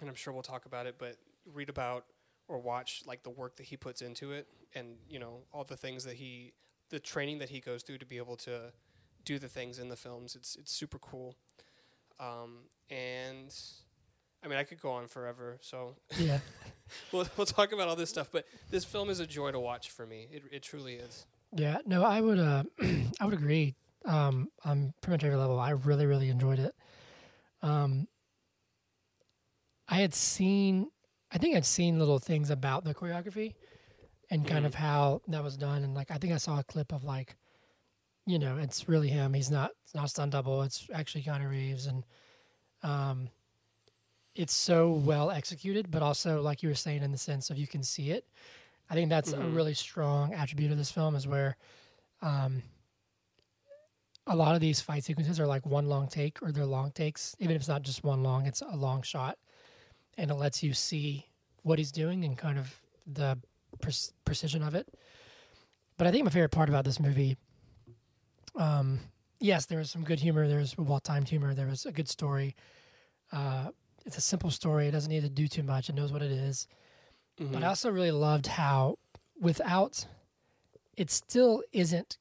and 0.00 0.08
I'm 0.08 0.14
sure 0.14 0.32
we'll 0.32 0.42
talk 0.42 0.66
about 0.66 0.86
it, 0.86 0.96
but 0.98 1.16
read 1.52 1.68
about 1.68 2.04
or 2.48 2.58
watch 2.58 3.02
like 3.06 3.22
the 3.22 3.30
work 3.30 3.56
that 3.56 3.64
he 3.66 3.76
puts 3.76 4.02
into 4.02 4.32
it, 4.32 4.46
and 4.74 4.96
you 5.08 5.18
know 5.18 5.40
all 5.52 5.64
the 5.64 5.76
things 5.76 6.04
that 6.04 6.14
he, 6.14 6.52
the 6.90 7.00
training 7.00 7.38
that 7.38 7.50
he 7.50 7.60
goes 7.60 7.82
through 7.82 7.98
to 7.98 8.06
be 8.06 8.16
able 8.18 8.36
to 8.36 8.72
do 9.24 9.38
the 9.38 9.48
things 9.48 9.78
in 9.78 9.88
the 9.88 9.96
films. 9.96 10.34
It's 10.36 10.56
it's 10.56 10.72
super 10.72 10.98
cool, 10.98 11.36
um, 12.20 12.64
and 12.90 13.54
I 14.42 14.48
mean 14.48 14.58
I 14.58 14.64
could 14.64 14.80
go 14.80 14.90
on 14.92 15.06
forever. 15.08 15.58
So 15.60 15.96
Yeah. 16.18 16.38
we'll 17.12 17.26
we'll 17.36 17.46
talk 17.46 17.72
about 17.72 17.88
all 17.88 17.96
this 17.96 18.10
stuff, 18.10 18.28
but 18.32 18.44
this 18.70 18.84
film 18.84 19.10
is 19.10 19.20
a 19.20 19.26
joy 19.26 19.50
to 19.52 19.60
watch 19.60 19.90
for 19.90 20.06
me. 20.06 20.28
It 20.30 20.42
it 20.52 20.62
truly 20.62 20.94
is. 20.94 21.26
Yeah, 21.56 21.78
no, 21.86 22.04
I 22.04 22.20
would 22.20 22.38
uh 22.38 22.64
I 23.20 23.24
would 23.24 23.34
agree. 23.34 23.74
Um 24.04 24.48
on 24.64 24.94
pretty 25.02 25.14
much 25.14 25.24
every 25.24 25.36
level. 25.36 25.58
I 25.58 25.70
really, 25.70 26.06
really 26.06 26.28
enjoyed 26.28 26.58
it. 26.58 26.74
Um 27.62 28.06
I 29.88 29.96
had 29.96 30.14
seen 30.14 30.90
I 31.30 31.38
think 31.38 31.56
I'd 31.56 31.66
seen 31.66 31.98
little 31.98 32.18
things 32.18 32.50
about 32.50 32.84
the 32.84 32.94
choreography 32.94 33.54
and 34.30 34.46
kind 34.46 34.64
Mhm. 34.64 34.68
of 34.68 34.74
how 34.74 35.22
that 35.28 35.42
was 35.42 35.56
done 35.56 35.82
and 35.82 35.94
like 35.94 36.10
I 36.10 36.18
think 36.18 36.32
I 36.32 36.36
saw 36.38 36.58
a 36.58 36.64
clip 36.64 36.92
of 36.92 37.04
like 37.04 37.36
you 38.26 38.38
know, 38.38 38.58
it's 38.58 38.86
really 38.90 39.08
him. 39.08 39.32
He's 39.32 39.50
not 39.50 39.70
it's 39.84 39.94
not 39.94 40.10
stunt 40.10 40.32
double, 40.32 40.62
it's 40.62 40.86
actually 40.92 41.22
Keanu 41.24 41.48
Reeves 41.48 41.86
and 41.86 42.04
um 42.82 43.30
it's 44.34 44.54
so 44.54 44.90
well 44.92 45.30
executed, 45.30 45.90
but 45.90 46.02
also 46.02 46.40
like 46.42 46.62
you 46.62 46.68
were 46.68 46.74
saying 46.74 47.02
in 47.02 47.12
the 47.12 47.18
sense 47.18 47.50
of 47.50 47.58
you 47.58 47.66
can 47.66 47.82
see 47.82 48.10
it. 48.10 48.26
I 48.90 48.94
think 48.94 49.10
that's 49.10 49.32
a 49.32 49.36
Mhm. 49.38 49.54
really 49.54 49.74
strong 49.74 50.32
attribute 50.32 50.70
of 50.72 50.78
this 50.78 50.90
film 50.90 51.14
is 51.14 51.26
where 51.26 51.56
um, 52.22 52.62
a 54.26 54.36
lot 54.36 54.54
of 54.54 54.60
these 54.60 54.80
fight 54.80 55.04
sequences 55.04 55.38
are 55.40 55.46
like 55.46 55.64
one 55.64 55.88
long 55.88 56.08
take 56.08 56.42
or 56.42 56.52
they're 56.52 56.66
long 56.66 56.90
takes. 56.90 57.34
Even 57.38 57.54
if 57.56 57.62
it's 57.62 57.68
not 57.68 57.82
just 57.82 58.04
one 58.04 58.22
long, 58.22 58.46
it's 58.46 58.60
a 58.60 58.76
long 58.76 59.02
shot, 59.02 59.38
and 60.16 60.30
it 60.30 60.34
lets 60.34 60.62
you 60.62 60.72
see 60.74 61.26
what 61.62 61.78
he's 61.78 61.92
doing 61.92 62.24
and 62.24 62.36
kind 62.36 62.58
of 62.58 62.80
the 63.06 63.38
pre- 63.80 63.92
precision 64.24 64.62
of 64.62 64.74
it. 64.74 64.88
But 65.96 66.06
I 66.06 66.10
think 66.10 66.24
my 66.24 66.30
favorite 66.30 66.50
part 66.50 66.68
about 66.68 66.84
this 66.84 67.00
movie, 67.00 67.36
um, 68.54 69.00
yes, 69.40 69.66
there 69.66 69.78
was 69.78 69.90
some 69.90 70.04
good 70.04 70.20
humor. 70.20 70.46
There 70.46 70.58
was 70.58 70.76
well 70.76 71.00
timed 71.00 71.28
humor. 71.28 71.54
There 71.54 71.66
was 71.66 71.86
a 71.86 71.92
good 71.92 72.08
story. 72.08 72.54
Uh, 73.32 73.70
it's 74.08 74.16
a 74.16 74.22
simple 74.22 74.50
story. 74.50 74.88
It 74.88 74.92
doesn't 74.92 75.10
need 75.10 75.22
to 75.22 75.28
do 75.28 75.46
too 75.46 75.62
much. 75.62 75.90
It 75.90 75.94
knows 75.94 76.10
what 76.14 76.22
it 76.22 76.30
is. 76.30 76.66
Mm-hmm. 77.38 77.52
But 77.52 77.62
I 77.62 77.66
also 77.66 77.90
really 77.90 78.10
loved 78.10 78.46
how, 78.46 78.96
without, 79.38 80.06
it 80.96 81.10
still 81.10 81.62
isn't 81.72 82.16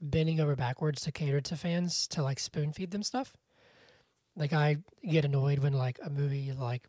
bending 0.00 0.38
over 0.38 0.54
backwards 0.54 1.02
to 1.02 1.10
cater 1.12 1.40
to 1.40 1.56
fans 1.56 2.06
to 2.08 2.22
like 2.22 2.38
spoon 2.38 2.72
feed 2.72 2.92
them 2.92 3.02
stuff. 3.02 3.36
Like 4.36 4.52
I 4.52 4.76
get 5.04 5.24
annoyed 5.24 5.58
when 5.58 5.72
like 5.72 5.98
a 6.04 6.08
movie 6.08 6.52
like 6.52 6.86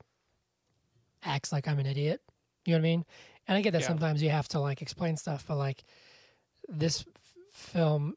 acts 1.23 1.51
like 1.51 1.67
I'm 1.67 1.79
an 1.79 1.87
idiot. 1.87 2.21
You 2.65 2.73
know 2.73 2.77
what 2.77 2.85
I 2.85 2.89
mean? 2.89 3.05
And 3.47 3.57
I 3.57 3.61
get 3.61 3.71
that 3.71 3.81
Yeah. 3.81 3.87
sometimes 3.87 4.21
you 4.21 4.29
have 4.29 4.47
to 4.49 4.59
like 4.59 4.83
explain 4.83 5.17
stuff, 5.17 5.45
but 5.47 5.55
like 5.57 5.83
this 6.69 7.01
f- 7.01 7.35
film 7.51 8.13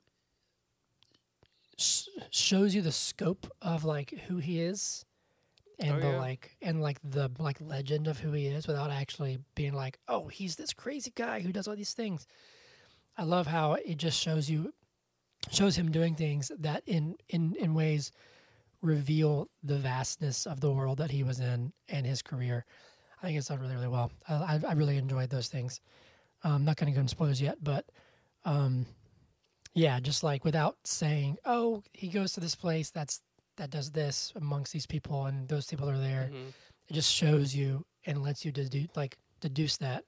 sh- 1.79 2.09
shows 2.31 2.75
you 2.75 2.83
the 2.83 2.93
scope 2.93 3.51
of 3.63 3.85
like 3.87 4.11
who 4.29 4.37
he 4.37 4.61
is 4.61 5.07
and 5.79 5.97
Oh, 5.97 6.01
the 6.01 6.09
yeah. 6.11 6.19
like 6.19 6.57
and 6.61 6.81
like 6.83 6.99
the 7.05 7.31
like 7.39 7.59
legend 7.61 8.09
of 8.09 8.19
who 8.19 8.33
he 8.33 8.47
is 8.47 8.67
without 8.67 8.91
actually 8.91 9.39
being 9.55 9.73
like 9.75 9.99
oh 10.09 10.29
he's 10.29 10.57
this 10.57 10.73
crazy 10.73 11.13
guy 11.15 11.41
who 11.41 11.53
does 11.53 11.69
all 11.69 11.77
these 11.77 11.95
things. 11.95 12.27
I 13.17 13.25
love 13.25 13.47
how 13.47 13.75
it 13.75 13.97
just 13.97 14.21
shows 14.21 14.49
you 14.51 14.73
shows 15.51 15.77
him 15.77 15.91
doing 15.91 16.15
things 16.15 16.51
that 16.59 16.83
in 16.87 17.17
in 17.29 17.55
in 17.57 17.75
ways 17.75 18.13
reveal 18.83 19.49
the 19.63 19.77
vastness 19.79 20.47
of 20.47 20.61
the 20.61 20.71
world 20.71 20.99
that 20.99 21.11
he 21.11 21.23
was 21.25 21.41
in 21.41 21.73
and 21.89 22.07
his 22.07 22.23
career. 22.23 22.65
I 23.23 23.27
think 23.27 23.39
it's 23.39 23.49
done 23.49 23.61
really 23.61 23.75
really 23.75 23.89
well. 23.89 24.13
I, 24.29 24.35
I, 24.35 24.61
I 24.69 24.73
really 24.75 24.97
enjoyed 24.97 25.31
those 25.31 25.49
things. 25.49 25.81
I'm 26.45 26.65
not 26.65 26.77
going 26.77 26.93
to 26.93 26.95
go 26.95 27.01
into 27.01 27.11
spoilers 27.11 27.41
yet 27.43 27.59
but 27.63 27.85
um 28.45 28.87
yeah 29.75 29.99
just 29.99 30.23
like 30.23 30.45
without 30.45 30.77
saying 30.85 31.37
oh 31.45 31.83
he 31.93 32.09
goes 32.09 32.33
to 32.33 32.41
this 32.41 32.55
place 32.55 32.91
that's 32.91 33.21
that 33.59 33.71
does 33.71 33.91
this 33.93 34.33
amongst 34.35 34.73
these 34.73 34.87
people 34.87 35.27
and 35.27 35.49
those 35.49 35.67
people 35.67 35.89
are 35.89 35.99
there 35.99 36.31
Mhm. 36.33 36.53
it 36.89 36.93
just 36.95 37.13
shows 37.13 37.55
you 37.55 37.85
and 38.07 38.23
lets 38.23 38.45
you 38.45 38.51
deduce 38.53 38.89
like 38.97 39.19
deduce 39.41 39.77
that 39.77 40.05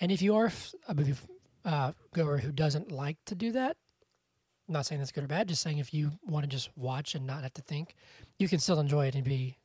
and 0.00 0.12
if 0.12 0.20
you 0.22 0.36
are 0.36 0.46
f- 0.46 0.74
a 0.86 0.94
movie 0.94 1.12
f- 1.12 1.26
uh, 1.64 1.92
goer 2.12 2.38
who 2.38 2.52
doesn't 2.52 2.92
like 2.92 3.16
to 3.24 3.34
do 3.34 3.50
that 3.52 3.76
I'm 4.68 4.72
not 4.74 4.84
saying 4.86 5.00
that's 5.00 5.12
good 5.12 5.24
or 5.24 5.28
bad 5.28 5.48
just 5.48 5.62
saying 5.62 5.78
if 5.78 5.94
you 5.94 6.12
want 6.24 6.44
to 6.44 6.48
just 6.48 6.70
watch 6.76 7.14
and 7.14 7.26
not 7.26 7.42
have 7.42 7.54
to 7.54 7.62
think 7.62 7.94
you 8.38 8.46
can 8.48 8.58
still 8.58 8.78
enjoy 8.80 9.06
it 9.06 9.14
and 9.14 9.24
be 9.24 9.56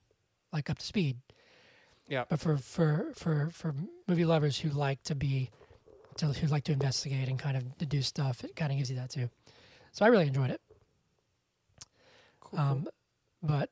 like 0.53 0.69
up 0.69 0.77
to 0.79 0.85
speed 0.85 1.17
Yeah. 2.07 2.25
but 2.29 2.39
for 2.39 2.57
for 2.57 3.11
for 3.15 3.49
for 3.51 3.75
movie 4.07 4.25
lovers 4.25 4.59
who 4.59 4.69
like 4.69 5.03
to 5.03 5.15
be 5.15 5.49
to, 6.17 6.27
who 6.27 6.47
like 6.47 6.63
to 6.65 6.71
investigate 6.73 7.29
and 7.29 7.39
kind 7.39 7.55
of 7.57 7.77
deduce 7.77 8.07
stuff 8.07 8.43
it 8.43 8.55
kind 8.55 8.71
of 8.71 8.77
gives 8.77 8.89
you 8.89 8.95
that 8.97 9.09
too 9.09 9.29
so 9.91 10.05
i 10.05 10.07
really 10.07 10.27
enjoyed 10.27 10.51
it. 10.51 10.61
Um, 12.57 12.87
but 13.41 13.69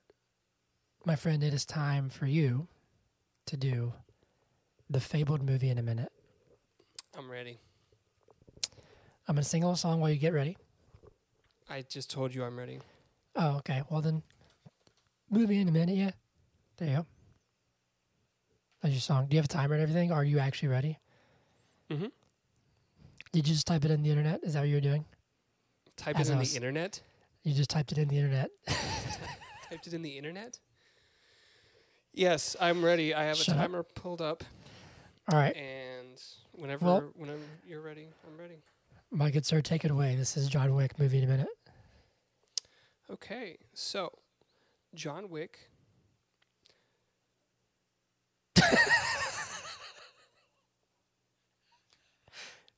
my 1.06 1.16
friend, 1.16 1.44
it 1.44 1.54
is 1.54 1.66
time 1.66 2.10
for 2.10 2.26
you 2.26 2.68
to 3.46 3.58
do 3.58 3.94
the 4.90 5.00
fabled 5.00 5.44
movie 5.44 5.70
in 5.70 5.78
a 5.78 5.84
minute. 5.84 6.12
I'm 7.18 7.30
ready. 7.30 7.58
I'm 9.28 9.36
gonna 9.36 9.44
sing 9.44 9.64
a 9.64 9.68
little 9.68 9.76
song 9.76 10.00
while 10.00 10.10
you 10.10 10.18
get 10.18 10.34
ready. 10.34 10.58
I 11.70 11.84
just 11.84 12.10
told 12.10 12.34
you 12.34 12.44
I'm 12.44 12.58
ready. 12.58 12.80
Oh, 13.36 13.58
okay. 13.58 13.84
Well 13.90 14.02
then, 14.02 14.24
movie 15.30 15.60
in 15.60 15.68
a 15.68 15.72
minute. 15.72 15.96
Yeah, 15.96 16.12
there 16.78 16.88
you 16.88 16.96
go. 16.98 17.06
That's 18.82 18.94
your 18.94 19.02
song. 19.02 19.28
Do 19.28 19.36
you 19.36 19.40
have 19.40 19.46
a 19.46 19.50
timer 19.50 19.76
and 19.76 19.84
everything? 19.84 20.12
Are 20.12 20.24
you 20.24 20.40
actually 20.40 20.70
ready? 20.70 20.98
Mm-hmm. 21.92 22.08
Did 23.32 23.48
you 23.48 23.54
just 23.54 23.68
type 23.68 23.86
it 23.86 23.92
in 23.92 24.02
the 24.02 24.10
internet? 24.10 24.44
Is 24.44 24.54
that 24.54 24.62
what 24.62 24.70
you 24.70 24.76
were 24.76 24.82
doing? 24.82 25.06
Type 25.96 26.20
As 26.20 26.30
it 26.30 26.34
in 26.34 26.40
the 26.40 26.56
internet. 26.56 27.02
You 27.44 27.54
just 27.54 27.70
typed 27.70 27.92
it 27.92 27.98
in 27.98 28.08
the 28.08 28.18
internet. 28.18 28.50
Typed 29.70 29.88
it 29.88 29.94
in 29.94 30.02
the 30.02 30.18
internet. 30.18 30.58
Yes, 32.14 32.56
I'm 32.60 32.84
ready. 32.84 33.14
I 33.14 33.24
have 33.24 33.38
Shut 33.38 33.56
a 33.56 33.58
up. 33.60 33.66
timer 33.66 33.84
pulled 33.84 34.22
up, 34.22 34.44
All 35.32 35.38
right, 35.38 35.56
and 35.56 36.20
whenever 36.54 36.86
Well- 36.86 37.12
whenever 37.16 37.44
you're 37.68 37.82
ready, 37.82 38.08
I'm 38.28 38.38
ready. 38.38 38.64
my 39.12 39.30
good 39.32 39.46
sir, 39.46 39.62
take 39.62 39.86
it 39.86 39.92
away. 39.92 40.16
This 40.16 40.36
is 40.36 40.48
John 40.50 40.74
Wick 40.76 40.98
movie 41.00 41.20
in 41.20 41.24
a 41.24 41.28
minute. 41.28 41.48
Okay, 43.12 43.58
so 43.74 44.12
John 44.96 45.30
Wick. 45.30 45.70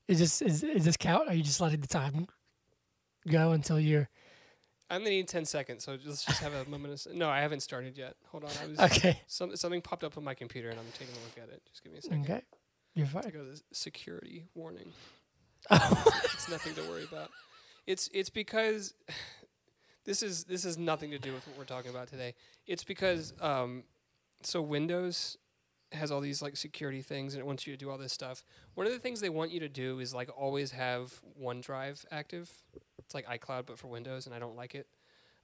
Is 0.08 0.18
this 0.18 0.42
is 0.42 0.62
is 0.62 0.84
this 0.84 0.96
count? 0.96 1.28
Are 1.28 1.34
you 1.34 1.42
just 1.42 1.60
letting 1.60 1.80
the 1.80 1.86
time 1.86 2.26
go 3.28 3.52
until 3.52 3.78
you're 3.78 4.08
I'm 4.92 5.00
gonna 5.00 5.10
need 5.10 5.26
ten 5.28 5.44
seconds, 5.46 5.84
so 5.84 5.96
let's 6.04 6.24
just 6.24 6.40
have 6.40 6.52
a 6.52 6.68
moment. 6.68 6.92
Of, 6.92 6.92
s- 6.92 7.08
no, 7.12 7.28
I 7.30 7.40
haven't 7.40 7.60
started 7.60 7.96
yet. 7.96 8.14
Hold 8.28 8.44
on, 8.44 8.50
I 8.62 8.66
was 8.66 8.78
okay? 8.96 9.20
some, 9.26 9.56
something 9.56 9.80
popped 9.80 10.04
up 10.04 10.18
on 10.18 10.24
my 10.24 10.34
computer, 10.34 10.68
and 10.68 10.78
I'm 10.78 10.84
taking 10.92 11.14
a 11.14 11.18
look 11.18 11.38
at 11.48 11.52
it. 11.52 11.62
Just 11.70 11.82
give 11.82 11.92
me 11.92 11.98
a 11.98 12.02
second. 12.02 12.22
Okay, 12.24 12.42
you're 12.94 13.06
I 13.06 13.08
fine. 13.08 13.22
go 13.32 13.44
to 13.44 13.60
security 13.72 14.44
warning. 14.54 14.92
It's 15.70 16.48
nothing 16.50 16.74
to 16.74 16.82
worry 16.82 17.04
about. 17.04 17.30
It's 17.86 18.10
it's 18.12 18.30
because 18.30 18.94
this 20.04 20.22
is 20.22 20.44
this 20.44 20.64
has 20.64 20.76
nothing 20.76 21.10
to 21.12 21.18
do 21.18 21.32
with 21.32 21.46
what 21.46 21.56
we're 21.56 21.64
talking 21.64 21.90
about 21.90 22.08
today. 22.08 22.34
It's 22.66 22.84
because 22.84 23.32
um, 23.40 23.84
so 24.42 24.60
Windows 24.60 25.38
has 25.92 26.10
all 26.10 26.20
these 26.20 26.42
like 26.42 26.56
security 26.56 27.02
things 27.02 27.34
and 27.34 27.40
it 27.40 27.46
wants 27.46 27.66
you 27.66 27.72
to 27.72 27.76
do 27.78 27.90
all 27.90 27.98
this 27.98 28.12
stuff. 28.12 28.44
One 28.74 28.86
of 28.86 28.92
the 28.92 28.98
things 28.98 29.20
they 29.20 29.28
want 29.28 29.52
you 29.52 29.60
to 29.60 29.68
do 29.68 30.00
is 30.00 30.14
like 30.14 30.30
always 30.36 30.72
have 30.72 31.20
OneDrive 31.40 32.04
active. 32.10 32.50
It's 33.12 33.28
like 33.28 33.40
iCloud 33.40 33.66
but 33.66 33.78
for 33.78 33.88
Windows, 33.88 34.24
and 34.26 34.34
I 34.34 34.38
don't 34.38 34.56
like 34.56 34.74
it. 34.74 34.86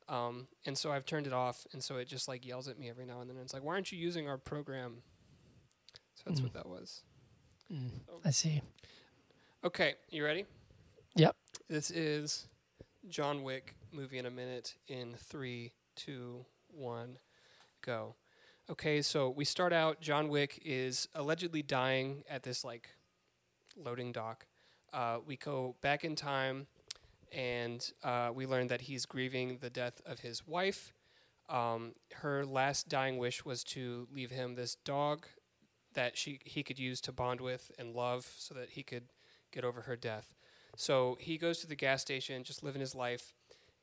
Um, 0.09 0.49
and 0.65 0.77
so 0.77 0.91
I've 0.91 1.05
turned 1.05 1.27
it 1.27 1.35
off, 1.35 1.67
and 1.73 1.85
so 1.85 1.97
it 1.97 2.09
just 2.09 2.27
like 2.29 2.47
yells 2.47 2.67
at 2.67 2.79
me 2.79 2.89
every 2.89 3.05
now 3.05 3.21
and 3.21 3.29
then. 3.29 3.37
It's 3.43 3.53
like, 3.53 3.63
why 3.63 3.75
aren't 3.75 3.93
you 3.93 3.99
using 3.99 4.27
our 4.27 4.39
program? 4.39 5.03
So 6.15 6.23
that's 6.27 6.41
Mm. 6.41 6.45
what 6.45 6.53
that 6.55 6.67
was. 6.67 7.03
Mm, 7.71 7.91
I 8.25 8.31
see. 8.31 8.63
Okay, 9.63 9.97
you 10.11 10.25
ready? 10.25 10.47
Yep. 11.17 11.37
This 11.69 11.91
is 11.91 12.47
John 13.09 13.43
Wick 13.43 13.75
movie 13.93 14.17
in 14.17 14.25
a 14.25 14.31
minute 14.31 14.75
in 14.89 15.15
three, 15.17 15.73
two, 15.95 16.47
one, 16.69 17.19
go. 17.83 18.15
Okay, 18.71 19.03
so 19.03 19.29
we 19.29 19.45
start 19.45 19.75
out. 19.75 20.01
John 20.01 20.29
Wick 20.29 20.59
is 20.65 21.07
allegedly 21.15 21.63
dying 21.63 22.25
at 22.31 22.43
this 22.45 22.65
like 22.65 22.89
loading 23.77 24.11
dock. 24.13 24.47
Uh, 24.91 25.19
we 25.27 25.37
go 25.37 25.77
back 25.83 26.03
in 26.05 26.17
time, 26.17 26.67
and 27.33 27.93
uh, 28.03 28.31
we 28.35 28.47
learn 28.47 28.69
that 28.69 28.83
he's 28.83 29.07
grieving 29.07 29.59
the 29.61 29.71
death 29.71 30.01
of 30.07 30.21
his 30.21 30.47
wife. 30.47 30.93
Um, 31.49 31.95
her 32.17 32.45
last 32.45 32.89
dying 32.89 33.19
wish 33.19 33.45
was 33.45 33.65
to 33.65 34.07
leave 34.13 34.31
him 34.31 34.55
this 34.55 34.75
dog 34.75 35.27
that 35.95 36.17
she 36.17 36.41
he 36.45 36.63
could 36.63 36.79
use 36.79 37.01
to 37.03 37.13
bond 37.13 37.41
with 37.41 37.71
and 37.79 37.95
love, 37.95 38.31
so 38.37 38.55
that 38.55 38.71
he 38.71 38.83
could 38.83 39.05
get 39.51 39.65
over 39.65 39.83
her 39.83 39.97
death. 39.97 40.35
So 40.77 41.17
he 41.21 41.39
goes 41.39 41.59
to 41.61 41.67
the 41.67 41.75
gas 41.75 42.03
station, 42.03 42.45
just 42.45 42.63
living 42.63 42.81
his 42.81 42.95
life, 42.95 43.35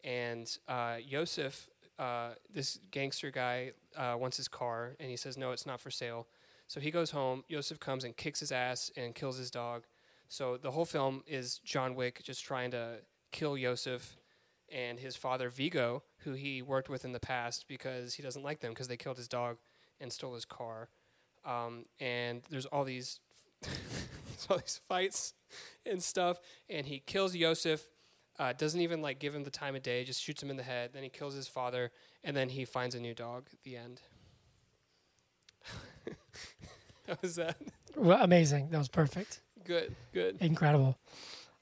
and 0.04 0.56
uh, 0.68 0.98
Yosef, 1.04 1.68
uh, 1.98 2.30
this 2.54 2.80
gangster 2.92 3.32
guy, 3.32 3.72
uh, 3.98 4.16
wants 4.18 4.38
his 4.38 4.48
car, 4.48 4.96
and 5.00 5.10
he 5.10 5.18
says, 5.18 5.38
"No, 5.38 5.52
it's 5.52 5.66
not 5.66 5.80
for 5.80 5.90
sale." 5.90 6.28
So 6.68 6.80
he 6.80 6.92
goes 6.92 7.12
home. 7.12 7.44
Yosef 7.48 7.80
comes 7.80 8.04
and 8.04 8.16
kicks 8.16 8.40
his 8.40 8.52
ass 8.52 8.92
and 8.96 9.14
kills 9.14 9.38
his 9.38 9.52
dog. 9.52 9.84
So 10.28 10.58
the 10.58 10.72
whole 10.72 10.86
film 10.86 11.24
is 11.28 11.60
John 11.60 11.96
Wick 11.96 12.22
just 12.24 12.44
trying 12.44 12.72
to 12.72 12.98
kill 13.32 13.58
Yosef 13.58 14.18
and 14.72 15.00
his 15.00 15.16
father 15.16 15.50
Viggo, 15.50 16.04
who 16.20 16.34
he 16.34 16.62
worked 16.62 16.90
with 16.90 17.06
in 17.06 17.12
the 17.12 17.20
past 17.20 17.66
because 17.68 18.16
he 18.16 18.24
doesn't 18.24 18.44
like 18.44 18.60
them 18.60 18.72
because 18.72 18.88
they 18.88 18.98
killed 18.98 19.18
his 19.18 19.28
dog 19.28 19.58
and 20.00 20.12
stole 20.12 20.34
his 20.34 20.46
car. 20.46 20.90
Um, 21.46 21.86
and 22.00 22.42
there's 22.50 22.66
all 22.66 22.84
these, 22.84 23.20
there's 23.62 24.48
all 24.50 24.58
these 24.58 24.82
fights 24.88 25.34
and 25.86 26.02
stuff. 26.02 26.40
And 26.70 26.86
he 26.88 27.00
kills 27.00 27.36
Yosef. 27.36 27.84
Uh, 28.38 28.52
doesn't 28.52 28.82
even 28.82 29.02
like 29.02 29.20
give 29.20 29.34
him 29.34 29.44
the 29.44 29.50
time 29.50 29.76
of 29.76 29.84
day. 29.84 30.04
Just 30.04 30.22
shoots 30.22 30.44
him 30.44 30.50
in 30.50 30.58
the 30.58 30.64
head. 30.64 30.92
Then 30.94 31.04
he 31.04 31.10
kills 31.10 31.34
his 31.36 31.48
father, 31.48 31.92
and 32.22 32.36
then 32.36 32.50
he 32.50 32.66
finds 32.66 32.94
a 32.94 33.00
new 33.00 33.14
dog. 33.14 33.48
At 33.54 33.64
the 33.64 33.78
end. 33.78 34.02
How 37.08 37.18
was 37.22 37.36
that? 37.36 37.56
Well, 37.96 38.22
amazing. 38.22 38.72
That 38.72 38.78
was 38.78 38.90
perfect. 38.90 39.40
Good. 39.64 39.96
Good. 40.14 40.38
Incredible. 40.42 40.98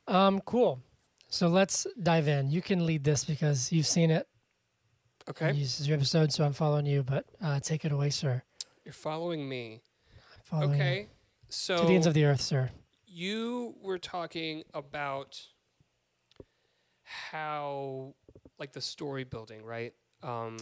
Um, 0.08 0.41
cool. 0.41 0.82
So 1.33 1.47
let's 1.47 1.87
dive 1.99 2.27
in. 2.27 2.51
You 2.51 2.61
can 2.61 2.85
lead 2.85 3.03
this 3.03 3.25
because 3.25 3.71
you've 3.71 3.87
seen 3.87 4.11
it. 4.11 4.27
Okay. 5.27 5.51
This 5.53 5.79
is 5.79 5.87
your 5.87 5.97
episode, 5.97 6.31
so 6.31 6.45
I'm 6.45 6.53
following 6.53 6.85
you. 6.85 7.01
But 7.01 7.25
uh, 7.41 7.59
take 7.59 7.85
it 7.85 7.91
away, 7.91 8.11
sir. 8.11 8.43
You're 8.85 8.93
following 8.93 9.49
me. 9.49 9.81
I'm 10.35 10.39
following 10.43 10.69
you. 10.69 10.75
Okay. 10.75 11.07
So 11.49 11.79
To 11.79 11.85
the 11.87 11.95
ends 11.95 12.05
of 12.05 12.13
the 12.13 12.25
earth, 12.25 12.39
sir. 12.41 12.69
you 13.07 13.73
were 13.81 13.97
talking 13.97 14.61
about 14.75 15.41
how 17.03 18.13
like 18.59 18.73
the 18.73 18.81
story 18.81 19.23
building 19.23 19.63
right 19.65 19.93
um 20.23 20.57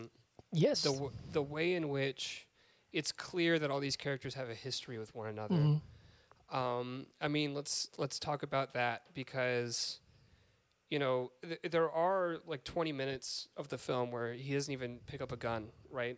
Yes. 0.54 0.82
the 0.82 0.92
w- 0.92 1.12
the 1.32 1.42
way 1.42 1.76
in 1.76 1.88
which 1.90 2.48
it's 2.92 3.12
clear 3.12 3.58
that 3.60 3.70
all 3.72 3.80
these 3.80 3.96
characters 3.96 4.34
have 4.34 4.50
a 4.50 4.56
history 4.56 4.98
with 4.98 5.14
one 5.16 5.28
another 5.28 5.56
Mhm. 5.56 5.82
um 6.56 7.06
i 7.22 7.28
mean 7.30 7.54
let's 7.54 7.90
let's 7.98 8.20
talk 8.20 8.44
about 8.44 8.74
that 8.74 9.04
because 9.14 10.00
you 10.92 11.00
know, 11.00 11.32
th- 11.42 11.72
there 11.72 11.90
are 11.90 12.38
like 12.46 12.64
20 12.64 12.92
minutes 12.92 13.48
of 13.58 13.70
the 13.70 13.78
film 13.80 14.12
where 14.12 14.34
he 14.34 14.54
doesn't 14.54 14.72
even 14.72 15.00
pick 15.08 15.22
up 15.22 15.32
a 15.32 15.38
gun, 15.38 15.70
right? 15.90 16.18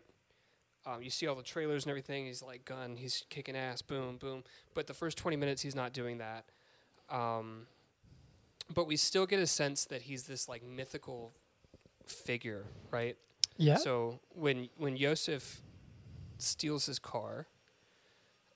Um, 0.86 1.02
you 1.02 1.10
see 1.10 1.28
all 1.28 1.36
the 1.36 1.44
trailers 1.44 1.86
and 1.86 1.92
everything. 1.92 2.26
He's 2.26 2.42
like 2.44 2.66
gun. 2.66 2.98
He's 2.98 3.24
kicking 3.30 3.56
ass. 3.56 3.82
Boom, 3.82 4.18
boom. 4.18 4.44
But 4.74 4.88
the 4.88 4.94
first 4.94 5.18
20 5.18 5.38
minutes, 5.38 5.62
he's 5.62 5.76
not 5.76 5.94
doing 5.94 6.18
that. 6.18 6.46
Um, 7.10 7.68
but 8.74 8.88
we 8.88 8.98
still 8.98 9.26
get 9.26 9.40
a 9.40 9.48
sense 9.48 9.86
that 9.86 10.02
he's 10.02 10.24
this 10.24 10.50
like 10.50 10.64
mythical 10.64 11.34
figure, 12.08 12.66
right? 12.92 13.16
Yeah. 13.58 13.78
So 13.78 14.20
when 14.30 14.70
when 14.78 14.98
Yosef 14.98 15.62
steals 16.40 16.88
his 16.88 16.98
car, 16.98 17.46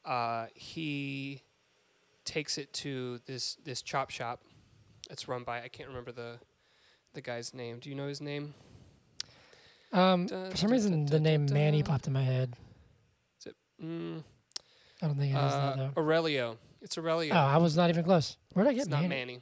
uh, 0.03 0.47
he 0.55 1.43
takes 2.25 2.57
it 2.57 2.73
to 2.73 3.19
this 3.27 3.55
this 3.63 3.81
chop 3.83 4.09
shop. 4.09 4.41
It's 5.09 5.27
run 5.27 5.43
by 5.43 5.61
I 5.61 5.67
can't 5.67 5.89
remember 5.89 6.11
the 6.11 6.39
the 7.13 7.21
guy's 7.21 7.53
name. 7.53 7.79
Do 7.79 7.89
you 7.89 7.95
know 7.95 8.07
his 8.07 8.21
name? 8.21 8.53
um, 9.93 10.25
Dun, 10.27 10.51
for 10.51 10.57
some 10.57 10.67
dun, 10.69 10.73
reason, 10.75 10.91
dun, 10.91 11.05
the 11.05 11.19
name 11.19 11.45
Manny 11.51 11.83
popped 11.83 12.07
in 12.07 12.13
my 12.13 12.23
head. 12.23 12.53
Mm, 13.83 14.23
I 15.03 15.05
don't 15.07 15.17
think 15.17 15.33
it 15.33 15.37
is 15.37 15.51
that 15.53 15.73
uh, 15.73 15.75
though. 15.75 15.91
Aurelio. 16.01 16.57
It's 16.81 16.97
Aurelio. 16.97 17.33
Oh, 17.33 17.37
I 17.37 17.57
was 17.57 17.77
not 17.77 17.89
even 17.91 18.03
close. 18.03 18.37
Where 18.53 18.65
did 18.65 18.71
I 18.71 18.73
get 18.73 18.81
it's 18.81 18.89
Manny? 18.89 19.03
not 19.03 19.09
Manny. 19.09 19.41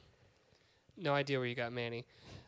No 0.98 1.14
idea 1.14 1.38
where 1.38 1.46
you 1.48 1.54
got 1.54 1.72
Manny. 1.72 2.04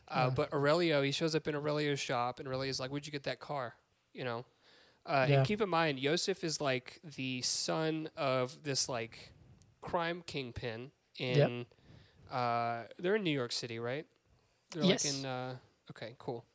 Uh, 0.07 0.27
Oh. 0.27 0.31
But 0.35 0.53
Aurelio, 0.53 1.01
he 1.01 1.11
shows 1.11 1.33
up 1.35 1.47
in 1.47 1.55
Aurelio's 1.55 1.99
shop, 1.99 2.39
and 2.39 2.47
Aurelio's 2.47 2.79
like, 2.79 2.91
"Where'd 2.91 3.05
you 3.07 3.11
get 3.11 3.23
that 3.23 3.39
car?" 3.39 3.75
You 4.13 4.23
know. 4.23 4.45
Uh, 5.05 5.25
Yeah. 5.27 5.37
And 5.39 5.47
keep 5.47 5.61
in 5.61 5.69
mind, 5.69 5.99
Yosef 5.99 6.43
is 6.43 6.61
like 6.61 6.99
the 7.03 7.41
son 7.41 8.09
of 8.15 8.61
this 8.63 8.87
like 8.87 9.31
crime 9.81 10.21
kingpin 10.25 10.91
in. 11.17 11.65
Uh, 12.31 12.83
they're 12.97 13.15
in 13.15 13.23
New 13.23 13.31
York 13.31 13.51
City, 13.51 13.79
right? 13.79 14.05
They're 14.71 14.83
Yes. 14.83 15.05
like 15.05 15.13
in. 15.13 15.25
Uh, 15.25 15.55
okay, 15.91 16.15
cool. 16.19 16.45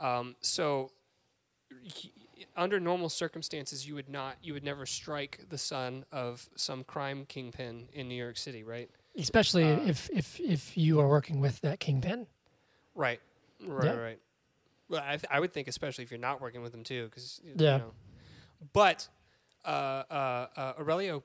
Um, 0.00 0.36
so, 0.40 0.90
he, 1.82 2.12
under 2.56 2.80
normal 2.80 3.08
circumstances, 3.08 3.86
you 3.86 3.94
would 3.94 4.08
not, 4.08 4.36
you 4.42 4.52
would 4.52 4.64
never 4.64 4.84
strike 4.86 5.48
the 5.48 5.58
son 5.58 6.04
of 6.10 6.48
some 6.56 6.82
crime 6.84 7.24
kingpin 7.26 7.88
in 7.92 8.08
New 8.08 8.14
York 8.16 8.36
City, 8.36 8.62
right? 8.64 8.90
Especially 9.16 9.64
Uh, 9.64 9.80
if 9.86 10.08
if 10.10 10.40
if 10.40 10.76
you 10.76 10.98
are 11.00 11.08
working 11.08 11.40
with 11.40 11.60
that 11.60 11.78
kingpin. 11.80 12.26
Right. 12.94 13.20
Right. 13.64 13.84
Yeah. 13.86 13.92
Right. 13.92 14.18
Well, 14.88 15.02
I, 15.04 15.12
th- 15.16 15.24
I 15.30 15.38
would 15.40 15.52
think, 15.52 15.68
especially 15.68 16.04
if 16.04 16.10
you're 16.10 16.20
not 16.20 16.40
working 16.40 16.62
with 16.62 16.72
them 16.72 16.82
too, 16.84 17.04
because 17.06 17.40
Yeah. 17.44 17.52
You 17.74 17.78
know. 17.78 17.92
But 18.72 19.08
uh, 19.64 19.68
uh, 19.68 20.46
uh, 20.56 20.72
Aurelio 20.78 21.22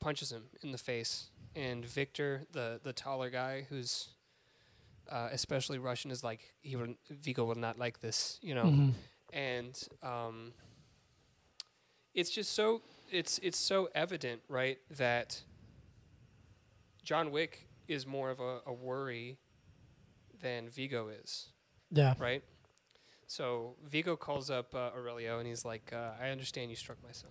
punches 0.00 0.30
him 0.32 0.44
in 0.62 0.72
the 0.72 0.78
face, 0.78 1.30
and 1.54 1.84
Victor, 1.84 2.46
the 2.52 2.80
the 2.82 2.92
taller 2.92 3.30
guy, 3.30 3.66
who's 3.68 4.08
uh, 5.10 5.28
especially 5.32 5.78
Russian, 5.78 6.10
is 6.10 6.22
like 6.22 6.54
he 6.60 6.76
would 6.76 6.96
Viggo 7.10 7.44
will 7.44 7.54
not 7.56 7.78
like 7.78 8.00
this, 8.00 8.38
you 8.42 8.54
know. 8.54 8.64
Mhm. 8.66 8.94
And 9.32 9.78
um, 10.02 10.52
it's 12.14 12.30
just 12.30 12.52
so 12.52 12.82
it's 13.10 13.38
it's 13.42 13.58
so 13.58 13.88
evident, 13.94 14.42
right, 14.48 14.78
that 14.90 15.42
John 17.02 17.30
Wick 17.30 17.66
is 17.88 18.06
more 18.06 18.30
of 18.30 18.40
a, 18.40 18.60
a 18.66 18.72
worry 18.72 19.38
than 20.40 20.68
Viggo 20.68 21.08
is 21.08 21.48
Yeah. 21.90 22.14
right? 22.18 22.42
So 23.26 23.76
Viggo 23.84 24.16
calls 24.16 24.50
up 24.50 24.74
uh, 24.74 24.90
Aurelio 24.96 25.38
and 25.38 25.46
he's 25.46 25.64
like, 25.64 25.92
uh, 25.92 26.12
"I 26.20 26.30
understand 26.30 26.70
you 26.70 26.76
struck 26.76 26.98
my 27.02 27.12
son." 27.12 27.30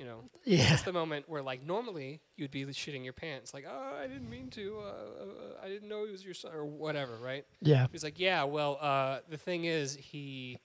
You 0.00 0.06
know, 0.06 0.24
Yeah. 0.46 0.70
that's 0.70 0.80
the 0.82 0.94
moment 0.94 1.28
where 1.28 1.42
like 1.42 1.62
normally 1.62 2.20
you'd 2.36 2.50
be 2.50 2.64
shitting 2.64 3.04
your 3.04 3.12
pants, 3.12 3.52
like, 3.52 3.66
"Oh, 3.68 3.96
I 4.02 4.06
didn't 4.06 4.30
mean 4.30 4.48
to. 4.50 4.78
Uh, 4.80 4.82
uh, 4.82 5.62
I 5.62 5.68
didn't 5.68 5.90
know 5.90 6.06
he 6.06 6.10
was 6.10 6.24
your 6.24 6.32
son," 6.32 6.52
or 6.54 6.64
whatever, 6.64 7.16
right? 7.18 7.44
Yeah. 7.60 7.86
He's 7.92 8.02
like, 8.02 8.18
"Yeah, 8.18 8.44
well, 8.44 8.78
uh, 8.80 9.18
the 9.28 9.36
thing 9.36 9.66
is, 9.66 9.96
he 9.96 10.58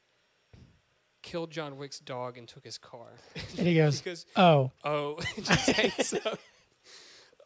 killed 1.22 1.52
John 1.52 1.78
Wick's 1.78 2.00
dog 2.00 2.38
and 2.38 2.48
took 2.48 2.64
his 2.64 2.78
car." 2.78 3.08
And 3.58 3.68
he 3.68 3.76
goes, 3.76 4.00
because 4.00 4.26
"Oh, 4.38 4.72
Oh. 4.86 5.20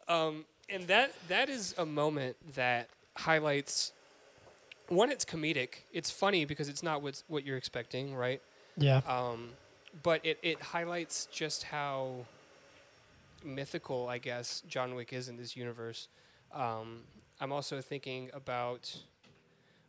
Um, 0.08 0.44
and 0.68 0.86
that 0.88 1.12
that 1.28 1.48
is 1.48 1.74
a 1.78 1.86
moment 1.86 2.36
that 2.54 2.88
highlights 3.16 3.92
one. 4.88 5.10
It's 5.10 5.24
comedic. 5.24 5.82
It's 5.92 6.10
funny 6.10 6.44
because 6.44 6.68
it's 6.68 6.82
not 6.82 7.02
what's 7.02 7.24
what 7.28 7.44
you're 7.44 7.56
expecting, 7.56 8.14
right? 8.14 8.40
yeah. 8.76 8.98
Um, 9.06 9.50
but 10.02 10.24
it 10.24 10.38
it 10.42 10.60
highlights 10.60 11.26
just 11.26 11.64
how 11.64 12.26
mythical, 13.44 14.08
I 14.08 14.18
guess, 14.18 14.62
John 14.68 14.94
Wick 14.94 15.12
is 15.12 15.28
in 15.28 15.36
this 15.36 15.56
universe. 15.56 16.08
Um, 16.52 17.04
I'm 17.40 17.52
also 17.52 17.80
thinking 17.80 18.30
about 18.34 18.94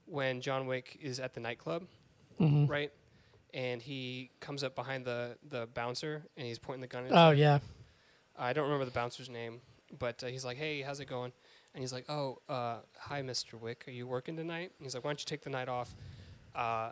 when 0.06 0.42
John 0.42 0.68
Wick 0.68 0.98
is 1.02 1.20
at 1.20 1.34
the 1.34 1.40
nightclub 1.40 1.84
hmm 2.38 2.66
right? 2.66 2.92
And 3.54 3.82
he 3.82 4.32
comes 4.40 4.64
up 4.64 4.76
behind 4.76 5.06
the 5.06 5.38
the 5.50 5.68
bouncer 5.74 6.24
and 6.38 6.48
he's 6.48 6.58
pointing 6.60 6.82
the 6.82 6.88
gun. 6.88 7.06
At 7.06 7.12
Oh 7.14 7.32
yeah. 7.32 7.60
I 8.38 8.54
don't 8.54 8.64
remember 8.66 8.86
the 8.86 8.92
bouncer's 8.92 9.30
name, 9.30 9.62
but 10.00 10.24
uh, 10.24 10.28
he's 10.28 10.46
like, 10.46 10.58
"Hey, 10.58 10.82
how's 10.82 11.00
it 11.02 11.06
going?" 11.08 11.34
And 11.74 11.82
he's 11.84 11.92
like, 11.94 12.06
"Oh, 12.10 12.40
uh, 12.50 12.78
hi, 12.98 13.22
Mr. 13.22 13.60
Wick. 13.60 13.84
Are 13.88 13.92
you 13.92 14.08
working 14.08 14.38
tonight?" 14.38 14.72
And 14.78 14.86
he's 14.86 14.96
like, 14.96 15.04
"Why 15.04 15.10
don't 15.12 15.20
you 15.20 15.26
take 15.26 15.42
the 15.44 15.50
night 15.50 15.68
off?" 15.68 15.94
Uh, 16.56 16.92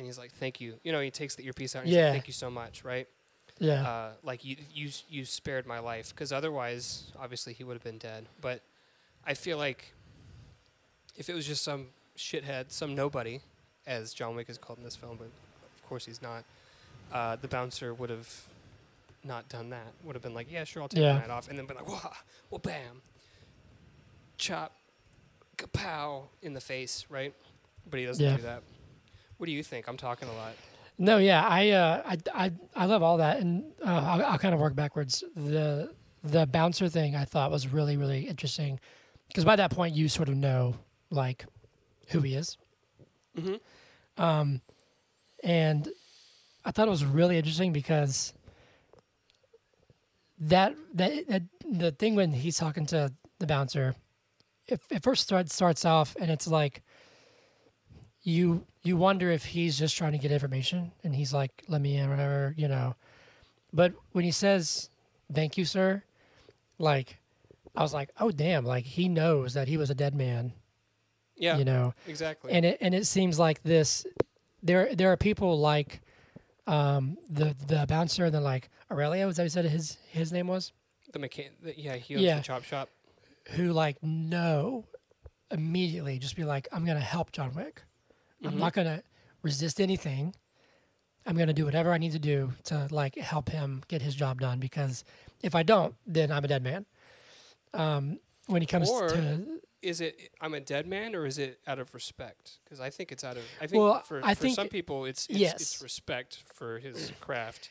and 0.00 0.06
he's 0.06 0.18
like, 0.18 0.32
"Thank 0.32 0.60
you." 0.60 0.74
You 0.82 0.92
know, 0.92 1.00
he 1.00 1.10
takes 1.10 1.34
the 1.36 1.44
earpiece 1.46 1.76
out. 1.76 1.80
And 1.80 1.88
he's 1.88 1.96
Yeah. 1.96 2.06
like, 2.06 2.12
"Thank 2.14 2.26
you 2.26 2.32
so 2.32 2.50
much." 2.50 2.82
Right? 2.84 3.06
Yeah. 3.58 3.86
Uh, 3.86 4.12
like 4.22 4.44
you, 4.44 4.56
you, 4.72 4.90
you 5.10 5.24
spared 5.26 5.66
my 5.66 5.78
life 5.78 6.08
because 6.10 6.32
otherwise, 6.32 7.12
obviously, 7.18 7.52
he 7.52 7.62
would 7.62 7.74
have 7.74 7.84
been 7.84 7.98
dead. 7.98 8.26
But 8.40 8.62
I 9.26 9.34
feel 9.34 9.58
like 9.58 9.92
if 11.16 11.28
it 11.28 11.34
was 11.34 11.46
just 11.46 11.62
some 11.62 11.88
shithead, 12.16 12.72
some 12.72 12.94
nobody, 12.94 13.40
as 13.86 14.14
John 14.14 14.34
Wick 14.34 14.48
is 14.48 14.56
called 14.56 14.78
in 14.78 14.84
this 14.84 14.96
film, 14.96 15.16
but 15.18 15.26
of 15.76 15.82
course 15.86 16.06
he's 16.06 16.22
not, 16.22 16.44
uh, 17.12 17.36
the 17.36 17.48
bouncer 17.48 17.92
would 17.92 18.08
have 18.08 18.30
not 19.24 19.50
done 19.50 19.68
that. 19.70 19.92
Would 20.04 20.14
have 20.16 20.22
been 20.22 20.32
like, 20.32 20.50
"Yeah, 20.50 20.64
sure, 20.64 20.80
I'll 20.80 20.88
take 20.88 21.02
Yeah. 21.02 21.12
the 21.14 21.18
night 21.20 21.30
off," 21.30 21.48
and 21.48 21.58
then 21.58 21.66
been 21.66 21.76
like, 21.76 21.86
"Wah, 21.88 22.14
well, 22.48 22.60
bam, 22.60 23.02
chop, 24.38 24.74
kapow 25.58 26.28
in 26.40 26.54
the 26.54 26.60
face," 26.62 27.04
right? 27.10 27.34
But 27.90 28.00
he 28.00 28.06
doesn't 28.06 28.24
Yeah. 28.24 28.36
do 28.36 28.42
that. 28.42 28.62
What 29.40 29.46
do 29.46 29.52
you 29.52 29.62
think? 29.62 29.88
I'm 29.88 29.96
talking 29.96 30.28
a 30.28 30.34
lot. 30.34 30.52
No, 30.98 31.16
yeah, 31.16 31.42
I, 31.48 31.70
uh, 31.70 32.02
I, 32.04 32.44
I, 32.44 32.52
I 32.76 32.84
love 32.84 33.02
all 33.02 33.16
that, 33.16 33.38
and 33.38 33.72
uh, 33.82 33.88
I'll, 33.88 34.22
I'll 34.32 34.38
kind 34.38 34.52
of 34.52 34.60
work 34.60 34.74
backwards. 34.74 35.24
The 35.34 35.94
the 36.22 36.44
bouncer 36.44 36.90
thing 36.90 37.16
I 37.16 37.24
thought 37.24 37.50
was 37.50 37.66
really, 37.66 37.96
really 37.96 38.28
interesting 38.28 38.78
because 39.28 39.46
by 39.46 39.56
that 39.56 39.70
point 39.70 39.94
you 39.94 40.10
sort 40.10 40.28
of 40.28 40.34
know 40.36 40.74
like 41.08 41.46
who 42.08 42.20
he 42.20 42.34
is, 42.34 42.58
Mm-hmm. 43.38 44.22
um, 44.22 44.60
and 45.42 45.88
I 46.66 46.70
thought 46.72 46.86
it 46.86 46.90
was 46.90 47.06
really 47.06 47.38
interesting 47.38 47.72
because 47.72 48.34
that 50.38 50.74
that, 50.92 51.28
that 51.28 51.42
the 51.64 51.92
thing 51.92 52.14
when 52.14 52.32
he's 52.32 52.58
talking 52.58 52.84
to 52.86 53.12
the 53.38 53.46
bouncer, 53.46 53.94
it, 54.66 54.82
it 54.90 55.02
first 55.02 55.22
starts 55.22 55.54
starts 55.54 55.86
off 55.86 56.14
and 56.20 56.30
it's 56.30 56.46
like 56.46 56.82
you 58.22 58.66
you 58.82 58.96
wonder 58.96 59.30
if 59.30 59.44
he's 59.46 59.78
just 59.78 59.96
trying 59.96 60.12
to 60.12 60.18
get 60.18 60.32
information 60.32 60.92
and 61.04 61.14
he's 61.14 61.32
like 61.32 61.62
let 61.68 61.80
me 61.80 61.96
in 61.96 62.08
whatever 62.10 62.54
you 62.56 62.66
know 62.68 62.94
but 63.72 63.92
when 64.12 64.24
he 64.24 64.30
says 64.30 64.90
thank 65.32 65.56
you 65.58 65.64
sir 65.64 66.02
like 66.78 67.18
i 67.76 67.82
was 67.82 67.92
like 67.92 68.10
oh 68.20 68.30
damn 68.30 68.64
like 68.64 68.84
he 68.84 69.08
knows 69.08 69.54
that 69.54 69.68
he 69.68 69.76
was 69.76 69.90
a 69.90 69.94
dead 69.94 70.14
man 70.14 70.52
Yeah, 71.36 71.58
you 71.58 71.64
know 71.64 71.94
exactly. 72.06 72.52
and 72.52 72.64
it 72.64 72.78
and 72.80 72.94
it 72.94 73.06
seems 73.06 73.38
like 73.38 73.62
this 73.62 74.06
there 74.62 74.94
there 74.94 75.12
are 75.12 75.16
people 75.16 75.58
like 75.58 76.00
um 76.66 77.16
the 77.28 77.54
the 77.66 77.84
bouncer 77.88 78.24
and 78.26 78.34
then 78.34 78.44
like 78.44 78.68
aurelio 78.90 79.28
is 79.28 79.36
that 79.36 79.42
what 79.42 79.44
you 79.44 79.50
said 79.50 79.64
his 79.66 79.98
his 80.10 80.32
name 80.32 80.46
was 80.46 80.72
the 81.12 81.18
mechan- 81.18 81.50
the, 81.62 81.78
yeah, 81.78 81.96
he 81.96 82.14
owns 82.14 82.22
Yeah. 82.24 82.36
the 82.36 82.42
chop 82.42 82.62
shop. 82.64 82.88
who 83.52 83.72
like 83.72 84.02
know 84.02 84.84
immediately 85.50 86.18
just 86.18 86.36
be 86.36 86.44
like 86.44 86.68
i'm 86.72 86.84
gonna 86.86 87.00
help 87.00 87.32
john 87.32 87.52
wick 87.54 87.82
i'm 88.44 88.52
Mhm. 88.52 88.58
not 88.58 88.72
gonna 88.72 89.02
resist 89.42 89.80
anything 89.80 90.34
i'm 91.26 91.36
gonna 91.36 91.52
do 91.52 91.64
whatever 91.64 91.92
i 91.92 91.98
need 91.98 92.12
to 92.12 92.18
do 92.18 92.52
to 92.64 92.88
like 92.90 93.16
help 93.16 93.48
him 93.50 93.82
get 93.88 94.02
his 94.02 94.14
job 94.14 94.40
done 94.40 94.58
because 94.58 95.04
if 95.42 95.54
i 95.54 95.62
don't 95.62 95.94
then 96.06 96.30
i'm 96.32 96.44
a 96.44 96.48
dead 96.48 96.62
man 96.62 96.86
um 97.74 98.18
when 98.46 98.62
he 98.62 98.66
comes 98.66 98.88
Or- 98.90 99.08
to 99.08 99.60
Is 99.82 100.02
it 100.02 100.30
I'm 100.42 100.52
a 100.52 100.60
dead 100.60 100.86
man 100.86 101.14
or 101.14 101.24
is 101.24 101.38
it 101.38 101.58
out 101.66 101.78
of 101.78 101.94
respect? 101.94 102.58
Because 102.64 102.80
I 102.80 102.90
think 102.90 103.10
it's 103.12 103.24
out 103.24 103.38
of. 103.38 103.44
I 103.62 103.66
think 103.66 103.80
Well, 103.80 104.02
for, 104.02 104.20
I 104.22 104.34
for 104.34 104.42
think- 104.42 104.54
some 104.56 104.68
people 104.68 105.06
it's 105.06 105.24
it's, 105.30 105.38
yes. 105.38 105.54
it's 105.54 105.80
respect 105.82 106.36
for 106.54 106.78
his 106.80 107.12
craft. 107.18 107.70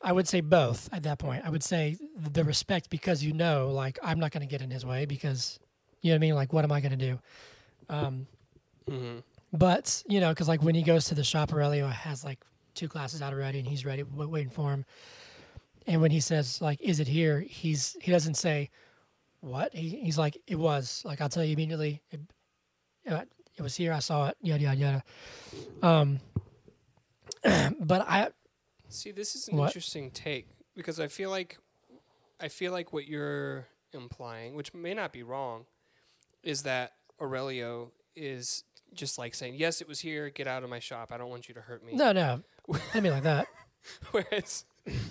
I 0.00 0.12
would 0.12 0.28
say 0.28 0.40
both 0.40 0.88
at 0.92 1.02
that 1.02 1.18
point. 1.18 1.44
I 1.44 1.50
would 1.50 1.64
say 1.64 1.96
the 2.16 2.44
respect 2.44 2.90
because 2.90 3.24
you 3.24 3.32
know, 3.32 3.70
like, 3.72 3.98
I'm 4.04 4.20
not 4.20 4.30
going 4.30 4.42
to 4.42 4.46
get 4.46 4.62
in 4.62 4.70
his 4.70 4.86
way 4.86 5.04
because, 5.04 5.58
you 6.00 6.10
know 6.10 6.14
what 6.14 6.18
I 6.18 6.20
mean? 6.20 6.34
Like, 6.36 6.52
what 6.52 6.62
am 6.64 6.70
I 6.70 6.80
going 6.80 6.96
to 6.96 7.04
do? 7.10 7.18
Um, 7.88 8.28
Mm-hmm. 8.88 9.18
But, 9.52 10.02
you 10.08 10.20
know, 10.20 10.30
because, 10.30 10.48
like, 10.48 10.62
when 10.62 10.74
he 10.74 10.82
goes 10.82 11.06
to 11.06 11.14
the 11.14 11.24
shop, 11.24 11.52
Aurelio 11.52 11.88
has, 11.88 12.24
like, 12.24 12.38
two 12.74 12.86
glasses 12.88 13.22
out 13.22 13.32
already 13.32 13.58
and 13.58 13.66
he's 13.66 13.84
ready, 13.84 14.02
waiting 14.02 14.50
for 14.50 14.70
him. 14.72 14.84
And 15.86 16.00
when 16.00 16.10
he 16.10 16.20
says, 16.20 16.60
like, 16.60 16.80
is 16.80 17.00
it 17.00 17.08
here? 17.08 17.40
He's, 17.40 17.96
he 18.00 18.12
doesn't 18.12 18.34
say, 18.34 18.70
what? 19.40 19.74
He, 19.74 20.00
he's 20.00 20.18
like, 20.18 20.36
it 20.46 20.56
was. 20.56 21.02
Like, 21.04 21.20
I'll 21.20 21.28
tell 21.28 21.44
you 21.44 21.52
immediately. 21.54 22.02
It, 22.10 22.20
uh, 23.10 23.22
it 23.56 23.62
was 23.62 23.74
here. 23.76 23.92
I 23.92 24.00
saw 24.00 24.28
it. 24.28 24.36
Yada 24.42 24.62
yada 24.62 24.76
yada. 24.76 25.02
Um, 25.82 26.20
but 27.80 28.06
I 28.08 28.28
See, 28.88 29.10
this 29.10 29.34
is 29.34 29.48
an 29.48 29.56
What? 29.56 29.66
interesting 29.66 30.10
take 30.10 30.46
because 30.74 31.00
I 31.00 31.08
feel 31.08 31.30
like 31.30 31.58
I 32.40 32.48
feel 32.48 32.72
like 32.72 32.92
what 32.92 33.06
you're 33.06 33.66
implying, 33.92 34.54
which 34.54 34.72
may 34.74 34.94
not 34.94 35.12
be 35.12 35.22
wrong, 35.22 35.66
is 36.42 36.62
that 36.62 36.92
Aurelio 37.20 37.92
is 38.14 38.64
just 38.94 39.18
like 39.18 39.34
saying, 39.34 39.54
"Yes, 39.56 39.80
it 39.80 39.88
was 39.88 40.00
here. 40.00 40.30
Get 40.30 40.46
out 40.46 40.62
of 40.64 40.70
my 40.70 40.78
shop. 40.78 41.12
I 41.12 41.18
don't 41.18 41.30
want 41.30 41.48
you 41.48 41.54
to 41.54 41.60
hurt 41.60 41.84
me." 41.84 41.94
no 41.94 42.12
no, 42.12 42.42
I 42.94 43.00
mean 43.00 43.12
like 43.12 43.22
that. 43.24 43.46
Whereas 44.10 44.64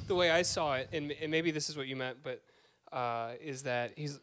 the 0.08 0.16
way 0.16 0.30
I 0.32 0.42
saw 0.42 0.76
it, 0.76 0.90
and, 0.92 1.12
and 1.22 1.32
maybe 1.32 1.52
this 1.52 1.70
is 1.70 1.78
what 1.78 1.88
you 1.88 1.96
meant, 1.96 2.18
but 2.24 2.42
uh, 2.92 3.32
is 3.42 3.64
that 3.64 3.94
he's 3.96 4.20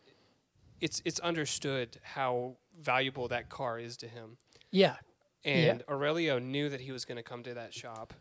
it's 0.81 1.01
it's 1.05 1.21
understood 1.21 1.99
how 2.03 2.57
valuable 2.81 3.29
that 3.29 3.49
car 3.49 3.79
is 3.79 3.97
to 3.99 4.07
him, 4.09 4.37
Yeah, 4.71 4.97
and 5.45 5.83
Aurelio 5.89 6.39
knew 6.39 6.69
that 6.69 6.81
he 6.81 6.93
was 6.93 7.05
going 7.05 7.17
to 7.17 7.23
come 7.23 7.43
to 7.45 7.55
that 7.55 7.73
shop 7.73 8.13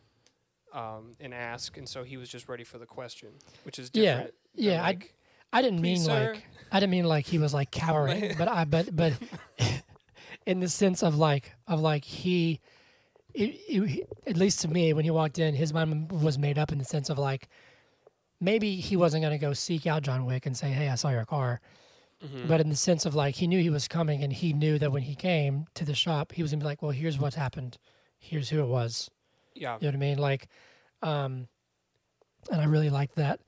um, 0.73 1.13
and 1.19 1.33
ask, 1.33 1.77
and 1.77 1.87
so 1.89 2.03
he 2.03 2.17
was 2.17 2.29
just 2.29 2.47
ready 2.47 2.63
for 2.63 2.77
the 2.77 2.85
question, 2.85 3.29
which 3.63 3.79
is 3.79 3.89
Yeah, 3.93 4.13
different. 4.15 4.33
yeah, 4.55 4.81
I- 4.81 4.87
like, 4.87 5.13
I 5.51 5.61
didn't 5.61 5.81
mean 5.81 5.97
sir. 5.97 6.31
like 6.33 6.43
I 6.71 6.79
didn't 6.79 6.91
mean 6.91 7.05
like 7.05 7.25
he 7.27 7.37
was 7.37 7.53
like 7.53 7.69
cowering, 7.71 8.33
but 8.37 8.47
I 8.47 8.65
but 8.65 8.95
but 8.95 9.13
in 10.45 10.59
the 10.59 10.69
sense 10.69 11.03
of 11.03 11.15
like 11.17 11.53
of 11.67 11.79
like 11.79 12.05
he, 12.05 12.59
it, 13.33 13.55
it, 13.67 14.09
at 14.27 14.37
least 14.37 14.61
to 14.61 14.67
me 14.67 14.93
when 14.93 15.03
he 15.03 15.11
walked 15.11 15.39
in, 15.39 15.55
his 15.55 15.73
mind 15.73 16.11
was 16.11 16.37
made 16.37 16.57
up 16.57 16.71
in 16.71 16.77
the 16.77 16.85
sense 16.85 17.09
of 17.09 17.17
like 17.17 17.47
maybe 18.39 18.75
he 18.75 18.95
wasn't 18.95 19.23
going 19.23 19.37
to 19.37 19.43
go 19.43 19.53
seek 19.53 19.87
out 19.87 20.03
John 20.03 20.25
Wick 20.25 20.45
and 20.45 20.55
say, 20.57 20.69
"Hey, 20.69 20.89
I 20.89 20.95
saw 20.95 21.09
your 21.09 21.25
car," 21.25 21.61
mhm. 22.23 22.47
but 22.47 22.61
in 22.61 22.69
the 22.69 22.75
sense 22.75 23.05
of 23.05 23.15
like 23.15 23.35
he 23.35 23.47
knew 23.47 23.61
he 23.61 23.69
was 23.69 23.87
coming 23.87 24.23
and 24.23 24.33
he 24.33 24.53
knew 24.53 24.77
that 24.79 24.91
when 24.91 25.03
he 25.03 25.15
came 25.15 25.65
to 25.75 25.85
the 25.85 25.95
shop, 25.95 26.33
he 26.33 26.41
was 26.41 26.51
gonna 26.51 26.61
be 26.61 26.65
like, 26.65 26.81
"Well, 26.81 26.91
here's 26.91 27.17
what's 27.17 27.35
happened, 27.35 27.77
here's 28.19 28.49
who 28.49 28.59
it 28.59 28.67
was." 28.67 29.09
yeah, 29.55 29.77
You 29.79 29.87
know 29.87 29.89
what 29.89 29.95
I 29.95 29.99
mean? 29.99 30.17
Like, 30.17 30.47
um, 31.01 31.47
and 32.51 32.61
I 32.61 32.65
really 32.65 32.89
liked 32.89 33.15
that. 33.15 33.39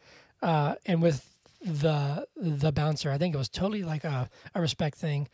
Uh, 0.41 0.75
and 0.85 1.01
with 1.01 1.29
the 1.61 2.27
the 2.35 2.71
bouncer, 2.71 3.11
I 3.11 3.17
think 3.17 3.33
it 3.33 3.37
was 3.37 3.49
totally 3.49 3.83
like 3.83 4.03
a, 4.03 4.29
a 4.53 4.61
respect 4.61 4.97
thing, 4.97 5.27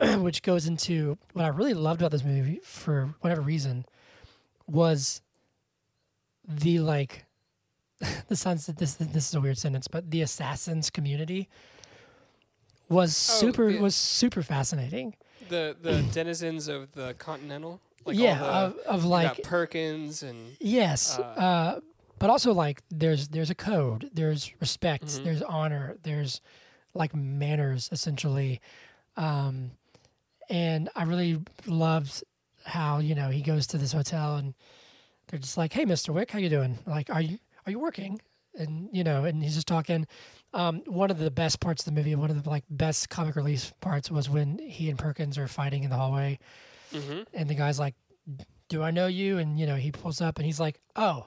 which 0.18 0.42
goes 0.42 0.66
into 0.66 1.18
what 1.32 1.44
I 1.44 1.48
really 1.48 1.74
loved 1.74 2.00
about 2.00 2.10
this 2.12 2.24
movie 2.24 2.60
for 2.62 3.14
whatever 3.20 3.40
reason 3.40 3.84
was 4.66 5.22
the 6.46 6.78
like 6.80 7.24
this 8.28 8.40
sounds 8.40 8.66
this 8.66 8.94
this 8.94 9.28
is 9.28 9.34
a 9.34 9.40
weird 9.40 9.58
sentence, 9.58 9.88
but 9.88 10.10
the 10.10 10.22
assassins 10.22 10.88
community 10.90 11.48
was 12.88 13.10
Oh, 13.30 13.40
super 13.40 13.72
the- 13.72 13.78
was 13.80 13.94
super 13.94 14.42
fascinating. 14.42 15.14
the 15.48 15.76
the 15.80 16.02
denizens 16.12 16.68
of 16.68 16.92
the 16.92 17.14
Continental, 17.18 17.80
like 18.04 18.16
yeah, 18.16 18.38
the, 18.38 18.44
of, 18.46 18.76
of 18.86 19.04
like 19.04 19.42
Perkins 19.42 20.22
and 20.22 20.56
Yes, 20.60 21.18
Uh, 21.18 21.22
uh, 21.22 21.80
but 22.18 22.30
also 22.30 22.52
like 22.52 22.82
there's 22.90 23.28
there's 23.28 23.50
a 23.50 23.54
code, 23.54 24.10
there's 24.12 24.52
respect, 24.60 25.04
Mhm. 25.06 25.24
there's 25.24 25.42
honor, 25.42 25.96
there's 26.02 26.40
like 26.94 27.14
manners 27.14 27.88
essentially, 27.92 28.60
um, 29.18 29.72
and 30.48 30.88
I 30.96 31.02
really 31.02 31.38
loved 31.66 32.24
how 32.64 32.98
you 32.98 33.14
know 33.14 33.28
he 33.28 33.42
goes 33.42 33.66
to 33.68 33.78
this 33.78 33.92
hotel 33.92 34.36
and 34.36 34.54
they're 35.28 35.38
just 35.40 35.58
like, 35.58 35.72
"Hey, 35.74 35.84
Mister 35.84 36.12
Wick, 36.12 36.30
how 36.30 36.38
you 36.38 36.48
doing? 36.48 36.78
Like, 36.86 37.10
are 37.10 37.20
you 37.20 37.38
are 37.66 37.70
you 37.72 37.78
working?" 37.78 38.20
And 38.54 38.88
you 38.92 39.04
know, 39.04 39.24
and 39.24 39.42
he's 39.42 39.54
just 39.54 39.68
talking. 39.68 40.06
Um, 40.54 40.80
one 40.86 41.10
of 41.10 41.18
the 41.18 41.30
best 41.30 41.60
parts 41.60 41.86
of 41.86 41.94
the 41.94 41.98
movie, 42.00 42.14
one 42.14 42.30
of 42.30 42.42
the 42.42 42.48
like 42.48 42.64
best 42.70 43.10
comic 43.10 43.36
relief 43.36 43.74
parts, 43.82 44.10
was 44.10 44.30
when 44.30 44.58
he 44.58 44.88
and 44.88 44.98
Perkins 44.98 45.36
are 45.36 45.46
fighting 45.46 45.84
in 45.84 45.90
the 45.90 45.96
hallway, 45.96 46.38
hmm 46.90 47.22
and 47.34 47.50
the 47.50 47.54
guy's 47.54 47.78
like, 47.78 47.94
"Do 48.70 48.82
I 48.82 48.90
know 48.90 49.06
you?" 49.06 49.36
And 49.36 49.60
you 49.60 49.66
know, 49.66 49.76
he 49.76 49.92
pulls 49.92 50.22
up 50.22 50.38
and 50.38 50.46
he's 50.46 50.58
like, 50.58 50.80
"Oh, 50.96 51.26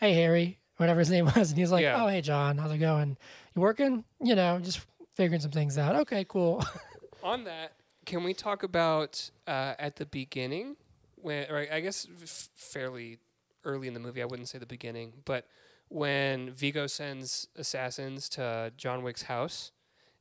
hey 0.00 0.14
Harry, 0.14 0.58
whatever 0.78 1.00
his 1.00 1.10
name 1.16 1.26
was," 1.36 1.50
and 1.50 1.58
he's 1.58 1.70
like, 1.70 1.82
Yeah. 1.82 2.02
"Oh, 2.02 2.08
hey 2.08 2.22
John, 2.22 2.56
how's 2.56 2.72
it 2.72 2.78
going? 2.78 3.18
You 3.54 3.60
working? 3.60 4.04
You 4.22 4.34
know, 4.34 4.58
just 4.60 4.80
figuring 5.14 5.42
some 5.42 5.50
things 5.50 5.76
out. 5.76 5.94
Okay, 5.96 6.24
cool." 6.26 6.64
On 7.22 7.44
that, 7.44 7.72
can 8.06 8.24
we 8.24 8.34
talk 8.34 8.62
about 8.62 9.30
uh, 9.46 9.74
at 9.78 9.96
the 9.96 10.06
beginning, 10.06 10.76
when, 11.16 11.48
or 11.50 11.66
I 11.72 11.80
guess 11.80 12.06
f- 12.22 12.48
fairly 12.54 13.18
early 13.64 13.86
in 13.88 13.94
the 13.94 14.00
movie? 14.00 14.20
I 14.22 14.24
wouldn't 14.24 14.48
say 14.48 14.58
the 14.58 14.66
beginning, 14.66 15.12
but 15.24 15.46
when 15.88 16.50
Viggo 16.50 16.86
sends 16.86 17.46
assassins 17.56 18.28
to 18.30 18.72
John 18.76 19.02
Wick's 19.02 19.22
house, 19.22 19.70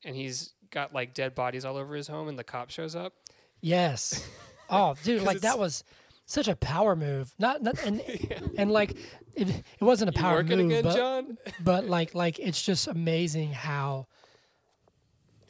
and 0.03 0.15
he's 0.15 0.53
got 0.69 0.93
like 0.93 1.13
dead 1.13 1.33
bodies 1.35 1.65
all 1.65 1.77
over 1.77 1.95
his 1.95 2.07
home, 2.07 2.27
and 2.27 2.37
the 2.37 2.43
cop 2.43 2.69
shows 2.69 2.95
up. 2.95 3.13
yes. 3.61 4.27
Oh, 4.73 4.95
dude, 5.03 5.23
like 5.23 5.41
that 5.41 5.59
was 5.59 5.83
such 6.25 6.47
a 6.47 6.55
power 6.55 6.95
move. 6.95 7.33
Not, 7.37 7.61
not 7.61 7.83
and 7.85 8.01
and 8.57 8.71
like 8.71 8.91
it, 9.35 9.49
it 9.49 9.81
wasn't 9.81 10.11
a 10.11 10.13
You 10.17 10.21
power 10.21 10.35
working 10.37 10.59
move, 10.59 10.67
again, 10.71 10.83
but 10.85 10.95
John? 10.95 11.37
but 11.61 11.87
like 11.89 12.15
like 12.15 12.39
it's 12.39 12.61
just 12.61 12.87
amazing 12.87 13.51
how 13.51 14.07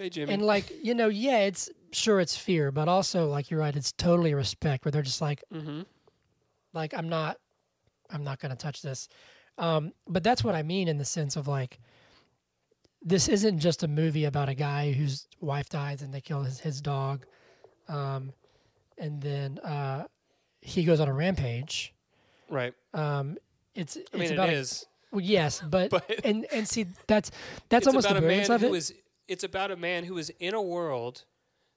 Hey, 0.01 0.09
Jimmy. 0.09 0.33
and 0.33 0.41
like 0.41 0.71
you 0.83 0.95
know 0.95 1.09
yeah 1.09 1.39
it's 1.39 1.69
sure 1.91 2.19
it's 2.19 2.35
fear, 2.35 2.71
but 2.71 2.87
also 2.87 3.27
like 3.27 3.51
you're 3.51 3.59
right, 3.59 3.75
it's 3.75 3.91
totally 3.91 4.33
respect 4.33 4.83
where 4.83 4.91
they're 4.91 5.01
just 5.03 5.21
like 5.21 5.43
mm-hmm. 5.53 5.81
like 6.73 6.93
i'm 6.97 7.07
not 7.09 7.37
i'm 8.09 8.23
not 8.23 8.39
going 8.39 8.49
to 8.49 8.55
touch 8.57 8.81
this 8.81 9.07
um 9.57 9.91
but 10.07 10.23
that's 10.23 10.43
what 10.43 10.55
i 10.55 10.63
mean 10.63 10.87
in 10.87 10.97
the 10.97 11.05
sense 11.05 11.35
of 11.35 11.47
like 11.47 11.79
this 13.03 13.27
isn't 13.27 13.59
just 13.59 13.83
a 13.83 13.87
movie 13.87 14.25
about 14.25 14.49
a 14.49 14.53
guy 14.55 14.91
whose 14.91 15.27
wife 15.39 15.69
dies 15.69 16.01
and 16.01 16.13
they 16.13 16.21
kill 16.21 16.43
his, 16.43 16.59
his 16.61 16.81
dog 16.81 17.25
um 17.89 18.31
and 18.97 19.21
then 19.21 19.59
uh 19.59 20.05
he 20.61 20.83
goes 20.83 20.99
on 20.99 21.07
a 21.07 21.13
rampage 21.13 21.93
Right. 22.49 22.73
um 22.93 23.37
it's 23.75 23.97
I 23.97 24.01
it's 24.17 24.31
it 24.31 24.33
about 24.33 24.49
a- 24.49 24.53
is. 24.53 24.85
well, 25.11 25.21
yes 25.21 25.61
but, 25.61 25.89
But- 25.91 26.09
and 26.23 26.45
and 26.51 26.67
see 26.67 26.85
that's 27.07 27.31
that's 27.69 27.87
almost 27.87 28.07
the 28.07 28.11
a 28.17 28.21
man 28.21 28.23
brilliance 28.23 28.49
of 28.49 28.61
who 28.61 28.67
it 28.67 28.71
was. 28.71 28.93
It's 29.27 29.43
about 29.43 29.71
a 29.71 29.75
man 29.75 30.03
who 30.03 30.15
was 30.15 30.29
in 30.39 30.53
a 30.53 30.61
world, 30.61 31.23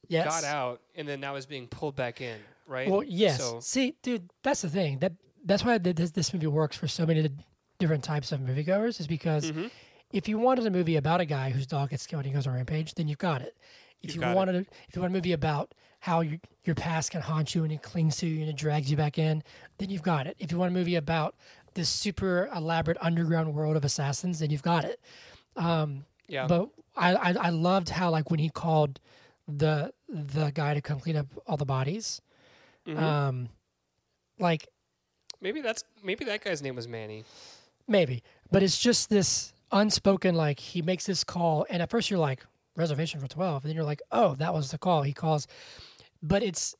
yes 0.08 0.26
got 0.26 0.44
out, 0.44 0.80
and 0.94 1.06
then 1.08 1.20
now 1.20 1.36
is 1.36 1.46
being 1.46 1.66
pulled 1.68 1.94
back 1.96 2.20
in. 2.20 2.38
Right. 2.66 2.88
Well, 2.90 3.02
yes. 3.02 3.38
So 3.38 3.60
See, 3.60 3.94
dude, 4.02 4.30
that's 4.42 4.62
the 4.62 4.68
thing. 4.70 4.98
That 5.00 5.12
that's 5.44 5.64
why 5.64 5.78
this, 5.78 6.10
this 6.12 6.32
movie 6.32 6.46
works 6.46 6.76
for 6.76 6.88
so 6.88 7.04
many 7.06 7.28
different 7.78 8.02
types 8.04 8.32
of 8.32 8.40
moviegoers. 8.40 8.98
Is 9.00 9.06
because 9.06 9.52
Mhm. 9.52 9.70
if 10.12 10.28
you 10.28 10.38
wanted 10.38 10.66
a 10.66 10.70
movie 10.70 10.96
about 10.96 11.20
a 11.20 11.26
guy 11.26 11.50
whose 11.50 11.66
dog 11.66 11.90
gets 11.90 12.06
killed 12.06 12.20
and 12.24 12.28
he 12.28 12.32
goes 12.34 12.46
on 12.46 12.54
a 12.54 12.56
rampage, 12.56 12.94
then 12.94 13.06
you've 13.08 13.18
got 13.18 13.42
it. 13.42 13.56
If 14.00 14.14
You've 14.14 14.24
you 14.24 14.30
it. 14.30 14.34
wanted, 14.34 14.54
a, 14.56 14.58
if 14.88 14.94
you 14.96 15.00
want 15.02 15.12
a 15.12 15.16
movie 15.16 15.32
about 15.32 15.74
how 16.00 16.20
your 16.20 16.38
your 16.64 16.74
past 16.74 17.10
can 17.10 17.20
haunt 17.22 17.54
you 17.54 17.62
and 17.64 17.72
it 17.72 17.82
clings 17.82 18.16
to 18.18 18.26
you 18.26 18.40
and 18.40 18.48
it 18.50 18.56
drags 18.56 18.90
you 18.90 18.96
back 18.96 19.18
in, 19.18 19.42
then 19.78 19.90
you've 19.90 20.02
got 20.02 20.26
it. 20.26 20.34
If 20.38 20.50
you 20.50 20.58
want 20.58 20.70
a 20.70 20.74
movie 20.74 20.94
about 20.96 21.34
this 21.74 21.88
super 21.90 22.48
elaborate 22.54 22.96
underground 23.02 23.54
world 23.54 23.76
of 23.76 23.84
assassins, 23.84 24.38
then 24.38 24.48
you've 24.50 24.62
got 24.62 24.84
it. 24.84 25.00
Um, 25.56 26.04
yeah. 26.28 26.46
but 26.46 26.70
I, 26.96 27.14
I 27.14 27.30
I 27.32 27.48
loved 27.50 27.90
how 27.90 28.10
like 28.10 28.30
when 28.30 28.40
he 28.40 28.48
called 28.50 29.00
the 29.48 29.92
the 30.08 30.50
guy 30.50 30.74
to 30.74 30.80
come 30.80 31.00
clean 31.00 31.16
up 31.16 31.26
all 31.46 31.56
the 31.56 31.64
bodies, 31.66 32.20
Mhm. 32.86 32.98
um, 32.98 33.48
like 34.38 34.68
maybe 35.40 35.60
that's 35.60 35.84
maybe 36.02 36.24
that 36.26 36.42
guy's 36.44 36.62
name 36.62 36.76
was 36.76 36.86
Manny. 36.88 37.24
Maybe, 37.86 38.22
but 38.50 38.62
it's 38.62 38.78
just 38.78 39.10
this 39.10 39.52
unspoken 39.72 40.34
like 40.34 40.58
he 40.60 40.80
makes 40.82 41.04
this 41.06 41.24
call, 41.24 41.66
and 41.68 41.82
at 41.82 41.90
first 41.90 42.10
you're 42.10 42.18
like 42.20 42.46
reservation 42.76 43.20
for 43.20 43.28
twelve, 43.28 43.64
and 43.64 43.68
then 43.70 43.76
you're 43.76 43.84
like, 43.84 44.02
oh, 44.12 44.34
that 44.36 44.54
was 44.54 44.70
the 44.70 44.78
call 44.78 45.02
he 45.02 45.12
calls, 45.12 45.46
but 46.22 46.42
it's 46.42 46.74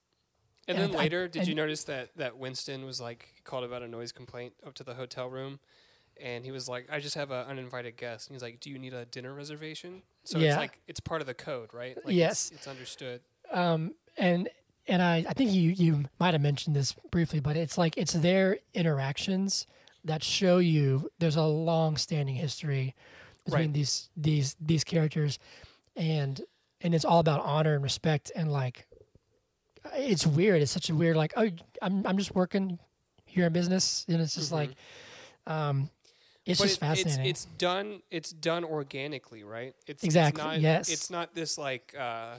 And, 0.66 0.79
And 0.79 0.92
then 0.94 0.98
I- 0.98 1.03
later, 1.05 1.29
did 1.29 1.46
you 1.46 1.55
notice 1.55 1.85
that 1.85 2.14
that 2.16 2.38
Winston 2.38 2.87
was 2.87 2.98
like 3.00 3.42
called 3.44 3.64
about 3.64 3.83
a 3.83 3.88
noise 3.88 4.12
complaint 4.12 4.55
up 4.66 4.72
to 4.74 4.85
the 4.85 4.94
hotel 4.94 5.29
room, 5.29 5.61
and 6.20 6.44
he 6.44 6.50
was 6.53 6.68
like, 6.68 6.87
"I 6.90 7.00
just 7.00 7.14
have 7.14 7.31
an 7.31 7.46
uninvited 7.46 7.96
guest," 7.96 8.29
and 8.29 8.35
he's 8.35 8.42
like, 8.42 8.61
"Do 8.61 8.70
you 8.70 8.79
need 8.79 8.94
a 8.94 9.05
dinner 9.05 9.33
reservation?" 9.35 10.03
So 10.24 10.38
Yeah. 10.38 10.48
it's 10.50 10.57
like 10.59 10.81
it's 10.87 11.00
part 11.00 11.20
of 11.20 11.27
the 11.27 11.35
code, 11.35 11.72
right? 11.74 11.96
Like 12.05 12.14
Yes. 12.14 12.50
it's, 12.50 12.61
it's 12.61 12.66
understood. 12.68 13.20
um 13.50 13.94
and 14.16 14.48
and 14.87 15.03
I 15.03 15.24
I 15.29 15.33
think 15.33 15.50
you 15.53 15.70
you 15.70 16.05
might 16.18 16.35
have 16.35 16.40
mentioned 16.42 16.74
this 16.77 16.94
briefly, 17.11 17.40
but 17.40 17.57
it's 17.57 17.77
like 17.79 17.96
it's 17.96 18.12
their 18.12 18.59
interactions 18.74 19.66
that 20.05 20.22
show 20.22 20.59
you 20.59 21.11
there's 21.18 21.37
a 21.37 21.44
long 21.44 21.96
standing 21.96 22.35
history 22.37 22.94
between 23.44 23.61
Right. 23.68 23.72
these 23.74 24.11
these 24.16 24.57
these 24.61 24.85
characters, 24.85 25.38
and 25.96 26.40
and 26.81 26.94
it's 26.94 27.05
all 27.05 27.18
about 27.20 27.40
honor 27.40 27.74
and 27.74 27.83
respect 27.83 28.31
and 28.37 28.53
like 28.53 28.87
it's 29.96 30.27
weird. 30.27 30.62
It's 30.62 30.72
such 30.72 30.88
a 30.90 30.94
weird 30.94 31.16
like 31.16 31.33
oh 31.37 31.50
I'm 31.83 32.07
I'm 32.07 32.16
just 32.18 32.35
working 32.35 32.79
here 33.27 33.46
in 33.46 33.53
business 33.53 34.05
and 34.09 34.20
it's 34.22 34.35
just 34.35 34.53
like 34.53 34.70
um 35.46 35.90
it's 36.46 36.61
Mm-hmm. 36.61 36.64
but 36.64 36.68
just 36.68 36.76
it- 36.76 36.80
fascinating. 37.04 37.26
It's, 37.30 37.44
it's 37.44 37.44
done. 37.57 38.02
It's 38.11 38.30
done 38.33 38.64
organically, 38.64 39.44
right? 39.44 39.74
It's 39.87 40.04
Exactly, 40.04 40.40
It's 40.42 40.46
not, 40.46 40.61
yes. 40.61 40.90
It's 40.92 41.11
not 41.11 41.35
this 41.35 41.57
like. 41.59 41.94
Uh, 41.98 42.35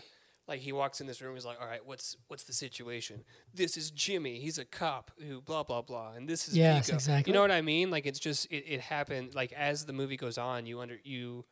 like 0.48 0.60
he 0.60 0.72
walks 0.72 1.02
in 1.02 1.08
this 1.08 1.24
room, 1.24 1.34
he's 1.34 1.44
like, 1.44 1.60
"All 1.60 1.66
right, 1.66 1.84
what's 1.84 2.18
what's 2.28 2.44
the 2.44 2.54
situation? 2.54 3.24
This 3.52 3.76
is 3.78 3.90
Jimmy. 3.90 4.38
He's 4.40 4.60
a 4.60 4.64
cop 4.66 5.10
who 5.28 5.42
blah 5.42 5.64
blah 5.64 5.82
blah, 5.82 6.12
and 6.14 6.30
this 6.30 6.48
is 6.48 6.56
Yes, 6.56 6.86
Viggo." 6.86 6.98
exactly. 6.98 7.32
You 7.32 7.34
know 7.34 7.42
what 7.42 7.50
I 7.50 7.64
mean? 7.64 7.90
Like 7.90 8.06
it's 8.06 8.20
just 8.20 8.46
it, 8.52 8.64
it 8.68 8.80
happened. 8.82 9.34
Like 9.34 9.54
as 9.54 9.86
the 9.88 9.94
movie 9.94 10.18
goes 10.18 10.38
on, 10.38 10.68
you 10.68 10.82
under 10.82 11.00
you 11.04 11.46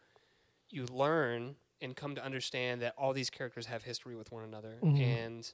you 0.69 0.85
learn 0.91 1.55
and 1.81 1.95
come 1.95 2.13
to 2.13 2.23
understand 2.23 2.83
that 2.83 2.93
all 2.95 3.13
these 3.13 3.31
characters 3.31 3.65
have 3.65 3.81
history 3.81 4.15
with 4.15 4.31
one 4.31 4.43
another, 4.43 4.75
Mhm. 4.83 4.99
and 5.01 5.53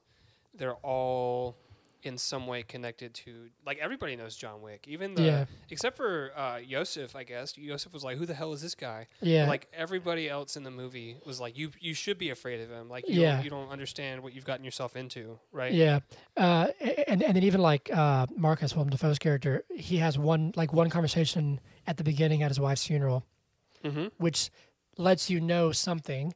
they're 0.54 0.76
all 0.76 1.56
in 2.02 2.18
some 2.18 2.48
way 2.48 2.64
connected 2.64 3.14
to 3.14 3.50
like 3.66 3.78
everybody 3.80 4.16
knows 4.16 4.36
John 4.36 4.62
Wick, 4.62 4.86
even 4.88 5.16
the 5.16 5.22
Yeah. 5.24 5.46
except 5.70 5.98
for 5.98 6.32
uh, 6.36 6.58
Yosef, 6.58 7.16
I 7.16 7.24
guess. 7.24 7.58
Yosef 7.58 7.94
was 7.94 8.04
like, 8.04 8.18
"Who 8.18 8.26
the 8.26 8.34
hell 8.34 8.54
is 8.54 8.62
this 8.62 8.74
guy?" 8.76 9.08
Yeah. 9.22 9.48
Like 9.48 9.68
everybody 9.74 10.30
else 10.30 10.56
in 10.56 10.64
the 10.64 10.72
movie 10.72 11.18
was 11.26 11.40
like, 11.42 11.58
"You 11.58 11.72
you 11.80 11.94
should 11.94 12.18
be 12.18 12.30
afraid 12.30 12.62
of 12.62 12.70
him. 12.70 12.88
Like 12.90 13.08
you 13.10 13.22
Yeah. 13.22 13.36
don't, 13.36 13.44
you 13.44 13.50
don't 13.50 13.70
understand 13.70 14.24
what 14.24 14.34
you've 14.34 14.46
gotten 14.46 14.64
yourself 14.64 14.96
into, 14.96 15.40
right?" 15.52 15.74
Yeah, 15.74 16.00
uh, 16.38 16.68
and 17.08 17.22
and 17.22 17.36
then 17.36 17.44
even 17.44 17.62
like 17.62 17.90
uh, 17.94 18.28
Marcus 18.36 18.74
Willem 18.76 18.90
Dafoe's 18.90 19.20
character, 19.20 19.66
he 19.76 19.98
has 19.98 20.18
one 20.18 20.54
like 20.56 20.72
one 20.72 20.90
conversation 20.90 21.60
at 21.86 21.98
the 21.98 22.04
beginning 22.04 22.44
at 22.44 22.50
his 22.50 22.60
wife's 22.60 22.86
funeral, 22.88 23.26
Mm-hmm. 23.84 24.08
which 24.18 24.50
lets 24.98 25.30
you 25.30 25.40
know 25.42 25.72
something, 25.72 26.34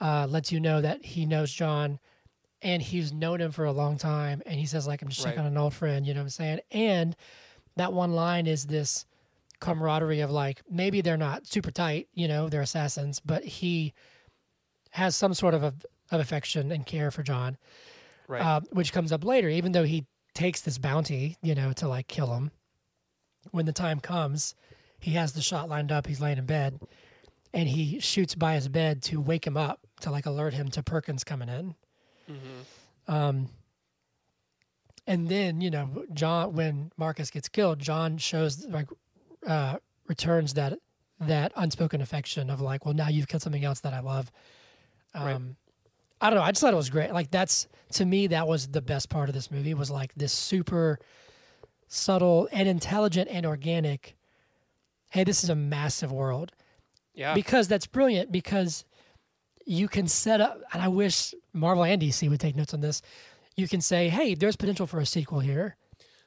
uh, 0.00 0.26
lets 0.28 0.50
you 0.52 0.60
know 0.60 0.80
that 0.80 1.04
he 1.04 1.26
knows 1.26 1.52
John, 1.52 1.98
and 2.66 2.82
he's 2.82 3.12
known 3.12 3.40
him 3.40 3.52
for 3.52 3.64
a 3.64 3.72
long 3.72 3.96
time, 3.96 4.42
and 4.44 4.58
he 4.58 4.66
says 4.66 4.86
like 4.86 5.00
I'm 5.00 5.08
just 5.08 5.22
checking 5.22 5.38
Right. 5.38 5.46
on 5.46 5.52
an 5.52 5.56
old 5.56 5.72
friend, 5.72 6.04
you 6.06 6.12
know 6.12 6.20
what 6.20 6.24
I'm 6.24 6.30
saying? 6.30 6.60
And 6.72 7.14
that 7.76 7.92
one 7.92 8.12
line 8.12 8.46
is 8.46 8.66
this 8.66 9.06
camaraderie 9.60 10.20
of 10.20 10.30
like 10.30 10.62
maybe 10.68 11.00
they're 11.00 11.16
not 11.16 11.46
super 11.46 11.70
tight, 11.70 12.08
you 12.12 12.26
know, 12.28 12.48
they're 12.48 12.60
assassins, 12.62 13.20
but 13.20 13.44
he 13.44 13.94
has 14.90 15.14
some 15.14 15.32
sort 15.34 15.54
of 15.54 15.62
a, 15.62 15.74
of 16.10 16.20
affection 16.20 16.72
and 16.72 16.84
care 16.86 17.10
for 17.10 17.22
John 17.22 17.56
Right. 18.28 18.42
uh, 18.42 18.60
which 18.72 18.92
comes 18.92 19.12
up 19.12 19.24
later. 19.24 19.48
Even 19.48 19.70
though 19.72 19.84
he 19.84 20.06
takes 20.34 20.60
this 20.60 20.78
bounty, 20.78 21.36
you 21.42 21.54
know, 21.54 21.72
to 21.74 21.86
like 21.88 22.08
kill 22.08 22.34
him, 22.34 22.50
when 23.52 23.66
the 23.66 23.72
time 23.72 24.00
comes, 24.00 24.54
he 24.98 25.12
has 25.12 25.32
the 25.34 25.40
shot 25.42 25.68
lined 25.68 25.92
up. 25.92 26.06
He's 26.08 26.20
laying 26.20 26.38
in 26.38 26.46
bed, 26.46 26.80
and 27.54 27.68
he 27.68 28.00
shoots 28.00 28.34
by 28.34 28.54
his 28.54 28.68
bed 28.68 29.02
to 29.04 29.20
wake 29.20 29.46
him 29.46 29.56
up 29.56 29.80
to 30.00 30.10
like 30.10 30.26
alert 30.26 30.54
him 30.54 30.68
to 30.70 30.82
Perkins 30.82 31.22
coming 31.22 31.48
in. 31.48 31.76
Mm-hmm. 32.30 33.12
Um, 33.12 33.48
and 35.06 35.28
then 35.28 35.60
you 35.60 35.70
know, 35.70 36.04
John 36.12 36.54
when 36.54 36.90
Marcus 36.96 37.30
gets 37.30 37.48
killed, 37.48 37.78
John 37.78 38.18
shows 38.18 38.66
like 38.66 38.88
uh, 39.46 39.76
returns 40.08 40.54
that 40.54 40.78
that 41.20 41.52
unspoken 41.56 42.00
affection 42.00 42.50
of 42.50 42.60
like, 42.60 42.84
well, 42.84 42.94
now 42.94 43.08
you've 43.08 43.28
killed 43.28 43.42
something 43.42 43.64
else 43.64 43.80
that 43.80 43.94
I 43.94 44.00
love. 44.00 44.30
Um, 45.14 45.24
Right. 45.24 45.40
I 46.20 46.30
don't 46.30 46.38
know. 46.38 46.44
I 46.44 46.50
just 46.50 46.62
thought 46.62 46.72
it 46.72 46.76
was 46.76 46.90
great. 46.90 47.12
Like 47.12 47.30
that's 47.30 47.68
to 47.92 48.04
me, 48.04 48.26
that 48.28 48.48
was 48.48 48.68
the 48.68 48.80
best 48.82 49.08
part 49.10 49.28
of 49.28 49.34
this 49.34 49.50
movie. 49.50 49.74
Was 49.74 49.90
like 49.90 50.14
this 50.14 50.32
super 50.32 50.98
subtle 51.88 52.48
and 52.52 52.68
intelligent 52.68 53.28
and 53.30 53.46
organic. 53.46 54.16
Hey, 55.10 55.24
this 55.24 55.44
is 55.44 55.50
a 55.50 55.54
massive 55.54 56.10
world 56.10 56.52
Yeah. 57.14 57.34
because 57.34 57.68
that's 57.68 57.86
brilliant 57.86 58.32
because 58.32 58.84
you 59.66 59.88
can 59.88 60.06
set 60.08 60.40
up 60.40 60.62
and 60.72 60.80
i 60.82 60.88
wish 60.88 61.34
marvel 61.52 61.84
and 61.84 62.00
dc 62.00 62.28
would 62.30 62.40
take 62.40 62.56
notes 62.56 62.72
on 62.72 62.80
this 62.80 63.02
you 63.56 63.66
can 63.68 63.80
say 63.80 64.08
hey 64.08 64.34
there's 64.34 64.56
potential 64.56 64.86
for 64.86 65.00
a 65.00 65.06
sequel 65.06 65.40
here 65.40 65.76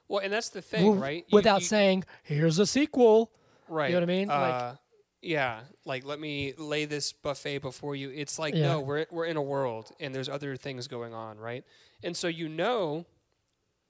well, 0.08 0.22
and 0.24 0.34
that's 0.34 0.50
the 0.50 0.62
thing, 0.64 0.84
w- 0.86 1.00
right? 1.02 1.26
You- 1.28 1.36
without 1.36 1.62
you- 1.62 1.68
saying 1.68 2.04
here's 2.24 2.58
a 2.60 2.66
sequel 2.66 3.32
Right. 3.68 3.90
You 3.92 3.96
know 3.98 4.00
what 4.02 4.10
I 4.10 4.14
mean? 4.18 4.28
Like- 4.30 4.54
Uh, 4.54 4.76
yeah. 5.22 5.62
Like, 5.86 6.04
let 6.04 6.20
me 6.20 6.54
lay 6.58 6.86
this 6.86 7.14
buffet 7.14 7.60
before 7.60 7.96
you. 7.96 8.10
It's 8.10 8.40
like, 8.40 8.56
Yeah. 8.56 8.64
no, 8.70 8.80
we're 8.80 9.06
we're 9.12 9.26
in 9.26 9.38
a 9.38 9.42
world, 9.44 9.92
and 10.00 10.16
there's 10.16 10.28
other 10.28 10.56
things 10.58 10.88
going 10.88 11.14
on, 11.14 11.38
right? 11.38 11.64
And 12.04 12.18
so 12.18 12.28
you 12.28 12.50
know, 12.50 13.06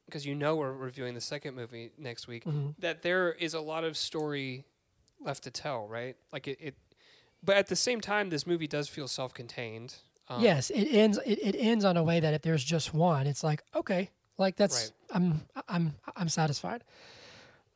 because 0.05 0.25
you 0.25 0.35
know 0.35 0.57
we're 0.57 0.73
reviewing 0.73 1.13
the 1.13 1.21
second 1.21 1.55
movie 1.55 1.91
next 1.97 2.27
week, 2.27 2.43
Mhm. 2.43 2.75
that 2.79 3.01
there 3.03 3.31
is 3.31 3.53
a 3.53 3.61
lot 3.61 3.85
of 3.85 3.95
story 3.95 4.65
left 5.21 5.43
to 5.45 5.51
tell, 5.51 5.87
right? 5.87 6.17
Like 6.33 6.49
it. 6.49 6.57
it 6.59 6.75
but 7.43 7.57
at 7.57 7.67
the 7.67 7.75
same 7.75 8.01
time, 8.01 8.29
this 8.29 8.45
movie 8.45 8.67
does 8.67 8.87
feel 8.89 9.07
self-contained. 9.07 9.95
Um, 10.31 10.43
yes 10.43 10.69
it 10.69 10.85
ends 10.85 11.17
it, 11.25 11.39
it 11.39 11.55
ends 11.57 11.83
on 11.83 11.97
a 11.97 12.03
way 12.03 12.19
that 12.19 12.35
if 12.35 12.43
there's 12.43 12.63
just 12.63 12.93
one 12.93 13.25
it's 13.25 13.43
like 13.43 13.63
okay 13.75 14.11
like 14.37 14.57
that's 14.57 14.91
i'm 15.09 15.41
i'm 15.67 15.95
i'm 16.15 16.29
satisfied. 16.29 16.83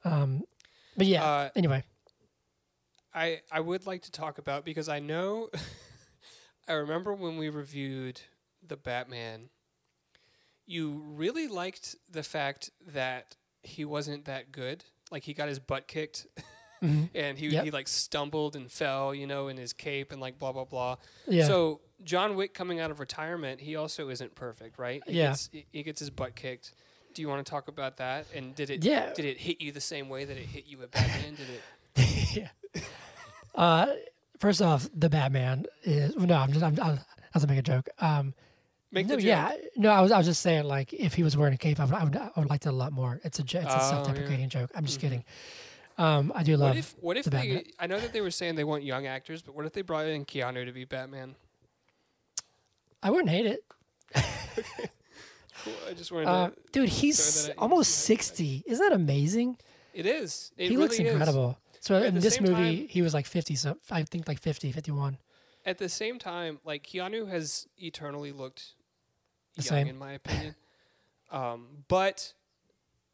Um 0.06 0.44
but 0.96 1.08
yeah 1.08 1.24
Uh, 1.26 1.50
anyway. 1.56 1.84
I 3.12 3.42
I 3.52 3.60
would 3.60 3.88
like 3.88 4.04
to 4.04 4.12
talk 4.12 4.38
about 4.38 4.66
because 4.66 4.88
I 4.88 5.00
know 5.00 5.50
I 6.68 6.74
remember 6.74 7.14
when 7.14 7.38
we 7.38 7.50
reviewed 7.50 8.22
the 8.66 8.78
Batman 8.78 9.50
you 10.68 11.02
really 11.08 11.48
liked 11.48 11.96
the 12.10 12.24
fact 12.24 12.70
that 12.86 13.36
he 13.64 13.84
wasn't 13.84 14.26
that 14.26 14.52
good. 14.52 14.86
Like 15.12 15.24
he 15.24 15.34
got 15.34 15.50
his 15.50 15.60
butt 15.60 15.88
kicked 15.88 16.28
Mhm. 16.84 17.10
and 17.16 17.38
he 17.38 17.48
Yep. 17.48 17.64
he 17.66 17.72
like 17.72 17.88
stumbled 17.88 18.56
and 18.56 18.70
fell 18.72 19.16
you 19.16 19.26
know 19.26 19.48
in 19.48 19.58
his 19.58 19.72
cape 19.74 20.12
and 20.12 20.20
like 20.22 20.38
blah 20.38 20.52
blah 20.52 20.66
blah 20.66 20.98
yeah 21.28 21.48
so 21.48 21.80
John 22.04 22.36
Wick 22.36 22.54
coming 22.54 22.80
out 22.82 22.92
of 22.92 23.00
retirement 23.00 23.62
he 23.62 23.76
also 23.78 24.10
isn't 24.10 24.36
perfect 24.36 24.78
right 24.78 25.02
he 25.08 25.14
Yeah. 25.14 25.30
gets, 25.30 25.50
he- 25.72 25.84
gets 25.84 26.00
his 26.00 26.10
butt 26.10 26.36
kicked 26.36 26.74
do 27.14 27.22
you 27.22 27.30
want 27.30 27.46
to 27.46 27.50
talk 27.50 27.68
about 27.70 27.98
that 27.98 28.26
and 28.36 28.54
did 28.56 28.70
it 28.70 28.84
yeah 28.84 29.14
did 29.14 29.24
it 29.26 29.38
hit 29.38 29.62
you 29.62 29.72
the 29.72 29.80
same 29.82 30.10
way 30.10 30.26
that 30.26 30.36
it 30.38 30.46
hit 30.46 30.66
you 30.68 30.82
at 30.84 30.92
Batman 30.92 31.36
did 31.36 31.48
it 31.50 31.62
yeah. 32.76 32.82
Uh, 33.56 33.88
first 34.40 34.62
off, 34.62 34.90
the 34.96 35.10
Batman 35.10 35.66
is 35.84 36.16
no. 36.16 36.36
I'm 36.36 36.52
just. 36.52 36.64
I'm. 36.64 36.78
I'm 36.82 36.98
I 37.00 37.38
was 37.38 37.48
make 37.48 37.60
a 37.60 37.62
joke. 37.62 37.88
Um, 38.00 38.34
make 38.92 39.06
no, 39.08 39.18
yeah. 39.18 39.52
No, 39.76 39.92
I 39.92 40.02
was. 40.02 40.12
I 40.12 40.18
was 40.18 40.26
just 40.26 40.42
saying, 40.42 40.64
like, 40.64 40.92
if 40.92 41.14
he 41.14 41.22
was 41.22 41.38
wearing 41.38 41.54
a 41.54 41.58
cape, 41.58 41.80
I 41.80 41.86
would. 41.86 41.94
I 41.94 42.04
would, 42.04 42.16
I 42.18 42.30
would 42.38 42.50
like 42.50 42.62
that 42.62 42.72
a 42.72 42.76
lot 42.76 42.92
more. 42.94 43.20
It's 43.24 43.38
a. 43.38 43.44
It's 43.44 43.54
a 43.54 43.64
Oh, 43.80 43.90
self-deprecating 43.92 44.50
joke. 44.50 44.72
I'm 44.74 44.86
just 44.86 44.98
Mhm. 44.98 45.02
kidding. 45.02 45.24
Um, 45.98 46.32
I 46.36 46.44
do 46.44 46.58
love. 46.58 46.70
What 46.70 46.78
if 46.78 46.96
what 47.00 47.18
if 47.18 47.26
the 47.26 47.30
they? 47.32 47.38
Batman. 47.56 47.64
I 47.80 47.88
know 47.88 48.00
that 48.00 48.14
they 48.14 48.22
were 48.22 48.32
saying 48.32 48.56
they 48.56 48.64
want 48.64 48.84
young 48.84 49.06
actors, 49.06 49.42
but 49.42 49.56
what 49.56 49.66
if 49.66 49.74
they 49.74 49.82
brought 49.84 50.08
in 50.08 50.26
Keanu 50.26 50.66
to 50.66 50.72
be 50.72 50.86
Batman? 50.86 51.36
I 53.02 53.12
wouldn't 53.12 53.30
hate 53.30 53.46
it. 53.46 53.64
Cool. 55.64 55.74
I 55.90 55.94
just 55.94 56.12
wanted 56.12 56.28
Uh, 56.28 56.50
to. 56.50 56.56
dude, 56.72 56.90
he's 56.90 57.50
almost 57.58 57.92
sixty. 58.00 58.64
Isn't 58.66 58.84
that 58.90 58.96
amazing? 58.96 59.58
It 59.94 60.06
is. 60.06 60.52
It 60.58 60.64
he 60.64 60.70
really 60.70 60.84
looks 60.84 60.96
is. 61.00 61.12
incredible. 61.12 61.58
So 61.80 61.96
At 61.98 62.06
in 62.06 62.20
this 62.20 62.40
movie, 62.42 62.54
time- 62.80 62.88
he 62.88 63.02
was 63.02 63.14
like 63.14 63.26
fifty. 63.28 63.56
So 63.56 63.78
I 63.92 64.04
think 64.04 64.28
like 64.28 64.40
50, 64.40 64.72
51. 64.72 65.18
At 65.66 65.78
the 65.78 65.90
same 65.90 66.18
time, 66.20 66.60
like 66.66 66.84
Keanu 66.86 67.30
has 67.30 67.68
eternally 67.78 68.32
looked 68.32 68.74
The 69.56 69.64
young, 69.64 69.70
same. 69.70 69.88
in 69.88 69.98
my 69.98 70.14
opinion. 70.14 70.56
um, 71.32 71.84
but 71.88 72.34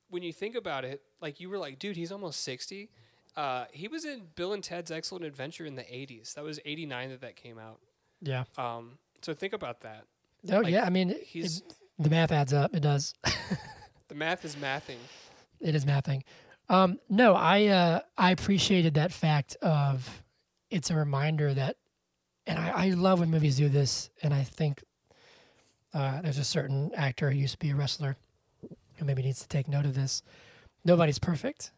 when 0.09 0.23
you 0.23 0.31
think 0.33 0.55
about 0.55 0.85
it, 0.85 1.01
like 1.21 1.39
you 1.39 1.49
were 1.49 1.57
like, 1.57 1.79
dude, 1.79 1.95
he's 1.95 2.11
almost 2.11 2.41
sixty. 2.41 2.89
Uh, 3.35 3.65
he 3.71 3.87
was 3.87 4.05
in 4.05 4.23
Bill 4.35 4.53
and 4.53 4.63
Ted's 4.63 4.91
Excellent 4.91 5.23
Adventure 5.25 5.65
in 5.65 5.75
the 5.75 5.83
'80s. 5.83 6.33
That 6.33 6.43
was 6.43 6.59
'89 6.65 7.09
that 7.09 7.21
that 7.21 7.35
came 7.35 7.57
out. 7.59 7.79
Yeah. 8.21 8.43
Um, 8.57 8.97
so 9.21 9.33
think 9.33 9.53
about 9.53 9.81
that. 9.81 10.03
Oh 10.51 10.59
Like, 10.59 10.73
yeah. 10.73 10.85
I 10.85 10.89
mean, 10.89 11.11
it- 11.11 11.23
He's 11.23 11.61
the 11.97 12.09
math 12.09 12.31
adds 12.31 12.53
up. 12.53 12.73
It 12.73 12.79
does. 12.81 13.13
the 14.07 14.15
math 14.15 14.43
is 14.45 14.55
mathing. 14.55 14.97
it 15.61 15.75
is 15.75 15.85
mathing. 15.85 16.23
Um, 16.69 16.99
no, 17.09 17.33
I 17.35 17.65
uh, 17.67 17.99
I 18.17 18.31
appreciated 18.31 18.93
that 18.95 19.11
fact 19.11 19.55
of 19.61 20.23
it's 20.69 20.89
a 20.89 20.95
reminder 20.95 21.53
that, 21.53 21.77
and 22.45 22.59
I, 22.59 22.69
I 22.69 22.89
love 22.91 23.19
when 23.19 23.29
movies 23.31 23.57
do 23.57 23.69
this, 23.69 24.09
and 24.21 24.33
I 24.33 24.43
think 24.43 24.83
uh, 25.93 26.21
there's 26.21 26.37
a 26.37 26.43
certain 26.43 26.91
actor 26.95 27.31
who 27.31 27.37
used 27.37 27.53
to 27.53 27.59
be 27.59 27.71
a 27.71 27.75
wrestler 27.75 28.17
who 28.97 29.05
maybe 29.05 29.21
needs 29.23 29.41
to 29.41 29.47
take 29.47 29.67
note 29.67 29.85
of 29.85 29.95
this. 29.95 30.21
Nobody's 30.85 31.19
perfect. 31.19 31.71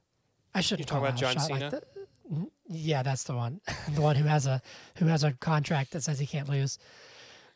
I 0.54 0.62
shouldn't 0.62 0.88
call 0.90 1.00
about 1.04 1.16
John 1.18 1.34
shot 1.36 1.50
like 1.50 1.60
Cena? 1.60 1.70
that. 1.72 1.84
Mm, 2.32 2.50
Yeah, 2.68 3.04
that's 3.04 3.24
the 3.24 3.36
one. 3.36 3.62
the 3.96 4.02
one 4.02 4.16
who 4.16 4.26
has 4.26 4.46
a 4.48 4.62
who 4.98 5.06
has 5.08 5.24
a 5.24 5.34
contract 5.34 5.92
that 5.92 6.02
says 6.04 6.20
he 6.20 6.26
can't 6.28 6.50
lose. 6.50 6.78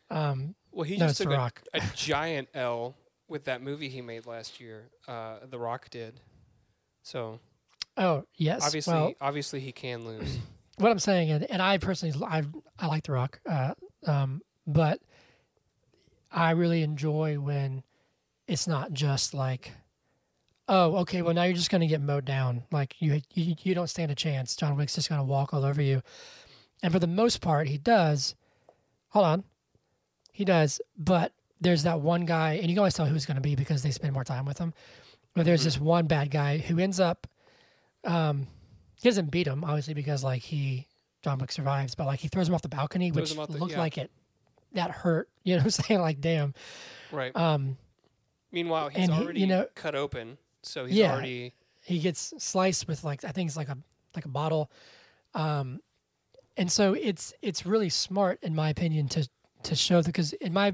Um, 0.10 0.55
Well, 0.71 0.84
he 0.84 0.97
no, 0.97 1.08
just 1.08 1.19
The 1.19 1.25
took 1.25 1.34
a, 1.73 1.77
a 1.77 1.81
giant 1.95 2.47
L 2.53 2.95
with 3.27 3.45
that 3.45 3.62
movie 3.62 3.89
he 3.89 4.01
made 4.01 4.25
last 4.25 4.60
year. 4.60 4.89
Uh, 5.08 5.38
the 5.49 5.58
Rock 5.60 5.89
did. 5.89 6.19
So 7.03 7.39
Oh 7.97 8.25
yes. 8.36 8.65
obviously, 8.65 8.93
well, 8.93 9.13
obviously 9.21 9.60
he 9.60 9.71
can 9.71 10.05
lose. 10.05 10.38
what 10.77 10.91
I'm 10.91 10.99
saying, 10.99 11.31
and, 11.31 11.43
and 11.49 11.62
I 11.62 11.77
personally, 11.77 12.15
I 12.25 12.43
I 12.79 12.88
like 12.88 13.03
The 13.05 13.12
Rock, 13.13 13.39
uh, 13.49 13.73
um, 14.05 14.41
but 14.67 14.99
I 16.31 16.51
really 16.51 16.81
enjoy 16.81 17.39
when 17.39 17.84
it's 18.47 18.67
not 18.67 18.91
just 18.93 19.34
like, 19.34 19.71
oh, 20.67 20.97
okay, 20.97 21.21
well 21.21 21.34
now 21.34 21.43
you're 21.43 21.54
just 21.56 21.69
going 21.69 21.82
to 21.82 21.88
get 21.88 22.01
mowed 22.01 22.25
down. 22.25 22.63
Like 22.71 22.95
you, 22.99 23.21
you 23.34 23.56
you 23.62 23.75
don't 23.75 23.89
stand 23.89 24.12
a 24.12 24.15
chance. 24.15 24.56
John 24.56 24.75
Wick's 24.75 24.95
just 24.95 25.10
going 25.10 25.19
to 25.19 25.25
walk 25.25 25.54
all 25.54 25.63
over 25.65 25.82
you, 25.82 26.01
and 26.84 26.91
for 26.93 26.99
the 26.99 27.08
most 27.08 27.41
part, 27.41 27.67
he 27.67 27.78
does. 27.78 28.36
Hold 29.10 29.25
on, 29.25 29.43
he 30.32 30.43
does, 30.45 30.82
but 30.97 31.32
there's 31.62 31.84
that 31.84 32.01
one 32.01 32.25
guy, 32.25 32.54
and 32.54 32.63
you 32.63 32.69
can 32.75 32.80
always 32.80 32.93
tell 32.93 33.06
who's 33.06 33.25
going 33.25 33.36
to 33.36 33.41
be 33.41 33.56
because 33.56 33.82
they 33.84 33.91
spend 33.91 34.13
more 34.13 34.23
time 34.25 34.45
with 34.45 34.58
him. 34.58 34.73
But 35.34 35.45
there's 35.45 35.62
Mhm. 35.62 35.65
this 35.65 35.80
one 35.80 36.08
bad 36.08 36.32
guy 36.32 36.58
who 36.60 36.80
ends 36.80 36.99
up. 36.99 37.28
Um, 38.04 38.47
he 39.01 39.08
doesn't 39.10 39.32
beat 39.32 39.47
him, 39.47 39.63
obviously, 39.63 39.93
because 39.93 40.23
like 40.23 40.41
he 40.43 40.88
John 41.23 41.38
Wick 41.39 41.51
survives, 41.51 41.95
but 41.95 42.06
like 42.08 42.19
he 42.19 42.28
throws 42.28 42.47
him 42.49 42.56
off 42.56 42.62
the 42.62 42.69
balcony, 42.69 43.10
Throws 43.12 43.36
which 43.36 43.47
the- 43.49 43.58
looked 43.58 43.71
yeah. 43.73 43.80
like 43.80 43.97
it 43.97 44.12
that 44.73 44.91
hurt. 44.91 45.30
You 45.43 45.56
know 45.56 45.60
what 45.60 45.65
I'm 45.65 45.71
saying? 45.86 46.01
Like, 46.01 46.19
damn. 46.21 46.54
right. 47.12 47.36
Um, 47.36 47.78
Meanwhile, 48.51 48.89
he's 48.89 49.04
and 49.10 49.13
he- 49.13 49.23
already 49.23 49.39
you 49.41 49.47
know- 49.47 49.67
cut 49.75 49.95
open, 49.95 50.38
so 50.65 50.86
he's 50.86 50.95
Yeah. 50.97 51.13
already 51.13 51.54
he 51.84 51.99
gets 51.99 52.34
sliced 52.39 52.88
with 52.88 53.04
like 53.04 53.23
I 53.23 53.32
think 53.32 53.47
it's 53.47 53.58
like 53.58 53.69
a 53.69 53.78
like 54.15 54.25
a 54.25 54.30
bottle, 54.30 54.71
um, 55.34 55.82
and 56.58 56.71
so 56.71 56.93
it's 56.93 57.34
it's 57.41 57.65
really 57.65 57.89
smart 57.89 58.39
in 58.41 58.56
my 58.56 58.69
opinion 58.69 59.08
to 59.10 59.28
to 59.63 59.75
show 59.75 60.01
because 60.01 60.34
in 60.34 60.54
my 60.54 60.73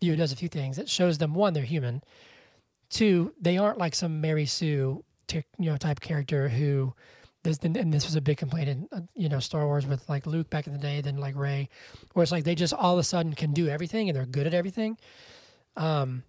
view 0.00 0.12
it 0.14 0.16
does 0.16 0.32
a 0.32 0.36
few 0.36 0.48
things. 0.48 0.78
It 0.78 0.88
shows 0.88 1.18
them 1.18 1.34
one, 1.34 1.52
they're 1.52 1.62
human. 1.64 2.02
Two, 2.88 3.34
they 3.40 3.56
aren't 3.58 3.78
like 3.78 3.94
some 3.94 4.20
Mary 4.20 4.46
Sue, 4.46 5.04
ty- 5.28 5.44
you 5.58 5.70
know, 5.70 5.76
type 5.76 6.00
character 6.00 6.48
who. 6.48 6.94
This, 7.42 7.56
and 7.62 7.74
this 7.94 8.04
was 8.04 8.16
a 8.16 8.20
big 8.20 8.36
complaint 8.36 8.68
in 8.68 8.88
uh, 8.92 9.00
you 9.14 9.30
know 9.30 9.40
Star 9.40 9.64
Wars 9.64 9.86
with 9.86 10.06
like 10.10 10.26
Luke 10.26 10.50
back 10.50 10.66
in 10.66 10.74
the 10.74 10.78
day, 10.78 11.00
then 11.00 11.16
like 11.16 11.34
Rey, 11.34 11.70
where 12.12 12.22
it's 12.22 12.30
like 12.30 12.44
they 12.44 12.54
just 12.54 12.74
all 12.74 12.92
of 12.92 12.98
a 12.98 13.02
sudden 13.02 13.32
can 13.32 13.54
do 13.54 13.66
everything 13.66 14.10
and 14.10 14.16
they're 14.16 14.26
good 14.26 14.46
at 14.46 14.52
everything. 14.52 14.98
Um, 15.74 16.24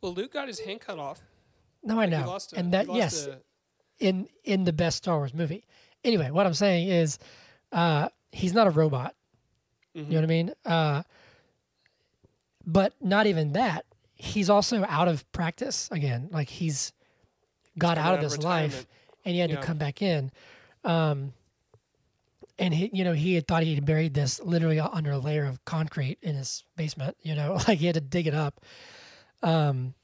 Well, 0.00 0.12
Luke 0.12 0.32
got 0.32 0.48
his 0.48 0.58
hand 0.60 0.80
cut 0.80 0.98
off. 0.98 1.20
No, 1.86 2.00
I 2.00 2.06
know, 2.06 2.26
lost 2.26 2.52
and 2.52 2.72
that 2.72 2.92
yes, 2.92 3.26
a- 3.26 3.38
in 3.98 4.28
in 4.44 4.64
the 4.64 4.72
best 4.72 4.98
Star 4.98 5.16
Wars 5.16 5.32
movie. 5.34 5.64
Anyway, 6.04 6.30
what 6.30 6.46
I'm 6.46 6.54
saying 6.54 6.88
is, 6.88 7.18
uh, 7.72 8.08
he's 8.32 8.52
not 8.52 8.66
a 8.66 8.70
robot. 8.70 9.14
mhm. 9.96 10.04
You 10.06 10.10
know 10.12 10.16
what 10.18 10.24
I 10.24 10.26
mean? 10.26 10.52
Uh, 10.64 11.02
but 12.66 12.92
not 13.00 13.26
even 13.26 13.52
that. 13.52 13.84
He's 14.14 14.48
also 14.50 14.84
out 14.88 15.08
of 15.08 15.30
practice 15.32 15.88
again. 15.90 16.28
Like 16.32 16.48
he's 16.48 16.92
got 17.78 17.96
coming 17.96 18.08
out 18.08 18.14
of 18.14 18.20
this 18.20 18.38
life, 18.42 18.86
and 19.24 19.34
he 19.34 19.40
had 19.40 19.50
Yeah. 19.50 19.56
to 19.56 19.62
come 19.62 19.78
back 19.78 20.02
in. 20.02 20.30
Um, 20.84 21.32
and 22.58 22.72
he, 22.72 22.90
you 22.92 23.04
know, 23.04 23.12
he 23.12 23.34
had 23.34 23.46
thought 23.46 23.62
he 23.64 23.74
had 23.74 23.84
buried 23.84 24.14
this 24.14 24.40
literally 24.40 24.80
under 24.80 25.10
a 25.12 25.18
layer 25.18 25.44
of 25.44 25.62
concrete 25.66 26.18
in 26.22 26.34
his 26.36 26.64
basement. 26.76 27.16
You 27.22 27.34
know, 27.34 27.54
like 27.68 27.78
he 27.78 27.86
had 27.86 27.94
to 27.96 28.00
dig 28.00 28.26
it 28.26 28.34
up. 28.34 28.60
Um, 29.42 29.94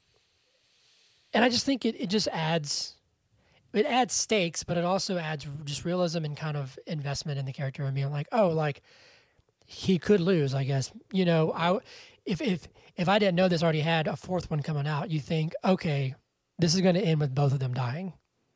and 1.33 1.43
I 1.43 1.49
just 1.49 1.65
think 1.65 1.85
it, 1.85 1.99
it 1.99 2.09
just 2.09 2.27
adds 2.29 2.95
it 3.73 3.85
adds 3.87 4.13
stakes, 4.13 4.63
but 4.63 4.77
it 4.77 4.83
also 4.85 5.17
adds 5.17 5.47
just 5.65 5.83
realism 5.83 6.25
and 6.25 6.37
kind 6.37 6.55
of 6.55 6.77
investment 6.85 7.39
in 7.39 7.45
the 7.45 7.53
character 7.53 7.83
and 7.83 7.95
being 7.95 8.11
like, 8.11 8.27
oh, 8.31 8.49
like 8.49 8.81
he 9.65 9.97
could 9.97 10.21
lose, 10.21 10.53
I 10.53 10.63
guess. 10.63 10.91
You 11.11 11.25
know, 11.25 11.51
I 11.53 11.79
if 12.25 12.41
if 12.41 12.67
if 12.95 13.09
I 13.09 13.17
didn't 13.19 13.35
know 13.35 13.47
this 13.47 13.63
already 13.63 13.81
had 13.81 14.07
a 14.07 14.15
fourth 14.15 14.51
one 14.51 14.61
coming 14.61 14.87
out, 14.87 15.09
you 15.09 15.19
think, 15.19 15.53
okay, 15.65 16.15
this 16.59 16.75
is 16.75 16.81
going 16.81 16.95
to 16.95 17.01
end 17.01 17.19
with 17.19 17.33
both 17.33 17.51
of 17.53 17.59
them 17.59 17.73
dying. 17.73 18.13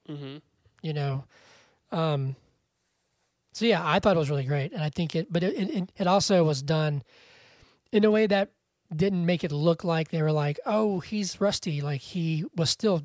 Mhm. 0.07 0.41
You 0.81 0.93
know, 0.93 1.23
um. 1.91 2.35
So 3.53 3.65
yeah, 3.65 3.81
I 3.83 3.99
thought 3.99 4.15
it 4.15 4.19
was 4.19 4.29
really 4.29 4.45
great, 4.45 4.71
and 4.71 4.83
I 4.83 4.89
think 4.89 5.15
it, 5.15 5.33
but 5.33 5.41
it 5.43 5.57
it, 5.57 5.91
it 5.97 6.07
also 6.07 6.43
was 6.43 6.61
done 6.61 7.01
in 7.91 8.05
a 8.05 8.11
way 8.11 8.27
that 8.27 8.51
didn't 8.95 9.26
make 9.26 9.43
it 9.43 9.52
look 9.52 9.84
like 9.84 10.10
they 10.10 10.21
were 10.21 10.32
like, 10.32 10.60
oh, 10.65 11.00
he's 11.00 11.41
rusty. 11.41 11.82
Like 11.82 12.02
he 12.02 12.45
was 12.56 12.69
still 12.69 13.04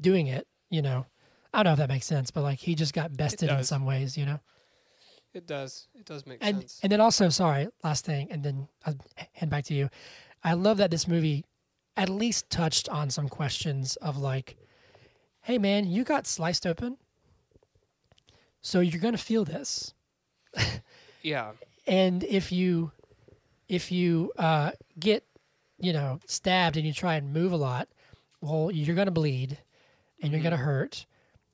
doing 0.00 0.26
it. 0.26 0.46
You 0.70 0.82
know, 0.82 1.06
I 1.52 1.58
don't 1.58 1.66
know 1.66 1.72
if 1.72 1.78
that 1.78 1.88
makes 1.88 2.06
sense, 2.06 2.30
but 2.30 2.42
like 2.42 2.60
he 2.60 2.74
just 2.74 2.94
got 2.94 3.16
bested 3.16 3.50
in 3.50 3.64
some 3.64 3.84
ways. 3.84 4.16
You 4.16 4.26
know. 4.26 4.40
It 5.32 5.46
does. 5.46 5.86
It 5.94 6.06
does 6.06 6.26
make 6.26 6.38
and 6.40 6.58
sense. 6.60 6.80
and 6.82 6.90
then 6.90 7.00
also 7.00 7.28
sorry 7.28 7.68
last 7.84 8.04
thing 8.04 8.28
and 8.30 8.42
then 8.42 8.68
i'll 8.84 8.96
hand 9.34 9.50
back 9.50 9.64
to 9.64 9.74
you 9.74 9.88
i 10.42 10.52
love 10.54 10.76
that 10.78 10.90
this 10.90 11.06
movie 11.06 11.44
at 11.96 12.08
least 12.08 12.50
touched 12.50 12.88
on 12.88 13.10
some 13.10 13.28
questions 13.28 13.94
of 13.96 14.18
like 14.18 14.56
hey 15.42 15.56
man 15.56 15.86
you 15.86 16.02
got 16.02 16.26
sliced 16.26 16.66
open 16.66 16.96
so 18.60 18.80
you're 18.80 19.00
going 19.00 19.14
to 19.14 19.18
feel 19.18 19.44
this 19.44 19.94
yeah. 21.22 21.52
and 21.86 22.24
if 22.24 22.50
you 22.50 22.90
if 23.70 23.92
you 23.92 24.32
uh, 24.36 24.72
get 24.98 25.24
you 25.78 25.94
know 25.94 26.18
stabbed 26.26 26.76
and 26.76 26.84
you 26.84 26.92
try 26.92 27.14
and 27.14 27.32
move 27.32 27.52
a 27.52 27.56
lot 27.56 27.88
well 28.42 28.70
you're 28.70 28.96
going 28.96 29.06
to 29.06 29.12
bleed 29.12 29.56
and 30.20 30.32
you're 30.32 30.42
going 30.42 30.50
to 30.50 30.58
hurt 30.58 31.06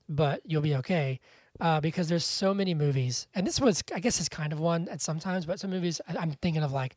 but 0.09 0.41
you'll 0.43 0.61
be 0.61 0.75
okay 0.75 1.19
uh, 1.61 1.79
because 1.79 2.09
there's 2.09 2.25
so 2.25 2.53
many 2.53 2.73
movies 2.73 3.27
and 3.33 3.47
this 3.47 3.61
was 3.61 3.83
i 3.93 3.99
guess 3.99 4.19
is 4.19 4.27
kind 4.27 4.51
of 4.51 4.59
one 4.59 4.89
at 4.89 4.99
sometimes 5.01 5.45
but 5.45 5.59
some 5.59 5.69
movies 5.69 6.01
I- 6.09 6.17
i'm 6.17 6.31
thinking 6.31 6.63
of 6.63 6.73
like 6.73 6.95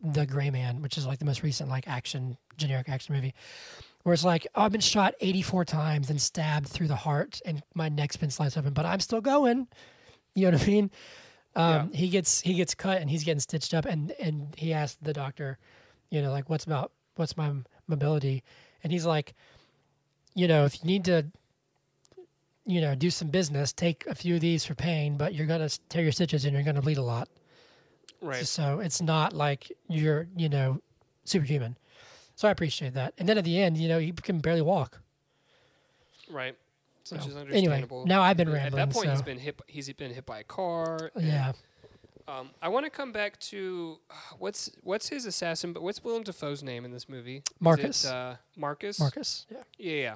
the 0.00 0.24
gray 0.24 0.48
man 0.50 0.80
which 0.80 0.96
is 0.96 1.06
like 1.06 1.18
the 1.18 1.26
most 1.26 1.42
recent 1.42 1.68
like 1.68 1.86
action 1.86 2.38
generic 2.56 2.88
action 2.88 3.14
movie 3.14 3.34
where 4.04 4.14
it's 4.14 4.24
like 4.24 4.46
oh, 4.54 4.62
i've 4.62 4.72
been 4.72 4.80
shot 4.80 5.14
84 5.20 5.66
times 5.66 6.08
and 6.08 6.20
stabbed 6.20 6.68
through 6.68 6.88
the 6.88 6.96
heart 6.96 7.40
and 7.44 7.62
my 7.74 7.90
neck's 7.90 8.16
been 8.16 8.30
sliced 8.30 8.56
open 8.56 8.72
but 8.72 8.86
i'm 8.86 9.00
still 9.00 9.20
going. 9.20 9.66
You 10.34 10.46
know 10.46 10.56
what 10.56 10.62
i 10.62 10.66
mean 10.66 10.90
um, 11.56 11.92
he 11.92 12.08
gets 12.08 12.40
he 12.40 12.54
gets 12.54 12.74
cut 12.74 13.00
and 13.00 13.10
he's 13.10 13.24
getting 13.24 13.40
stitched 13.40 13.74
up 13.74 13.84
and 13.84 14.12
and 14.12 14.54
he 14.56 14.72
asked 14.72 15.02
the 15.02 15.12
doctor 15.12 15.58
you 16.10 16.22
know 16.22 16.30
like 16.30 16.48
what's 16.48 16.64
about 16.64 16.92
what's 17.16 17.36
my 17.36 17.52
mobility? 17.86 18.42
And 18.82 18.92
he's 18.92 19.06
like 19.06 19.34
you 20.34 20.46
know 20.46 20.64
if 20.64 20.82
you 20.82 20.86
need 20.86 21.04
to 21.06 21.26
you 22.66 22.80
know 22.80 22.94
do 22.94 23.10
some 23.10 23.28
business 23.28 23.72
take 23.72 24.06
a 24.06 24.14
few 24.14 24.36
of 24.36 24.40
these 24.40 24.64
for 24.64 24.74
pain 24.74 25.16
but 25.16 25.34
you're 25.34 25.46
gonna 25.46 25.68
tear 25.88 26.02
your 26.02 26.12
stitches 26.12 26.44
and 26.44 26.54
you're 26.54 26.62
gonna 26.62 26.82
bleed 26.82 26.98
a 26.98 27.02
lot. 27.02 27.28
Right. 28.22 28.46
so 28.46 28.80
it's 28.80 29.00
not 29.00 29.32
like 29.32 29.72
you're 29.88 30.28
you 30.36 30.48
know 30.48 30.80
superhuman. 31.24 31.76
So 32.36 32.48
i 32.48 32.50
appreciate 32.50 32.94
that. 32.94 33.12
And 33.18 33.28
then 33.28 33.38
at 33.38 33.44
the 33.44 33.60
end 33.60 33.76
you 33.76 33.88
know 33.88 33.98
he 33.98 34.12
can 34.12 34.38
barely 34.38 34.62
walk. 34.62 35.00
Right. 36.30 36.56
Which 37.10 37.22
So, 37.22 37.28
is 37.28 37.36
anyway, 37.36 37.56
understandable. 37.56 38.06
now 38.06 38.22
I've 38.22 38.36
been 38.36 38.48
At 38.48 38.54
rambling, 38.54 38.86
that 38.88 38.94
point, 38.94 39.10
he's 39.10 39.18
so- 39.18 39.24
been 39.24 39.38
hit. 39.38 39.60
He's 39.66 39.92
been 39.92 40.12
hit 40.14 40.26
by 40.26 40.40
a 40.40 40.44
car. 40.44 41.10
and, 41.14 41.26
yeah 41.26 41.52
Um, 42.28 42.50
I 42.62 42.68
want 42.68 42.86
to 42.86 42.90
come 42.90 43.10
back 43.12 43.38
to 43.40 43.98
what's 44.38 44.70
what's 44.82 45.08
his 45.08 45.26
assassin, 45.26 45.72
but 45.72 45.82
what's 45.82 46.02
Willem 46.04 46.22
Dafoe's 46.22 46.62
name 46.62 46.84
in 46.84 46.92
this 46.92 47.08
movie? 47.08 47.38
Is 47.38 47.42
Marcus. 47.60 48.04
It, 48.04 48.10
uh, 48.12 48.36
Marcus. 48.56 48.98
marcus 49.00 49.46
yeah 49.50 49.62
Yeah, 49.78 49.94
yeah. 50.02 50.14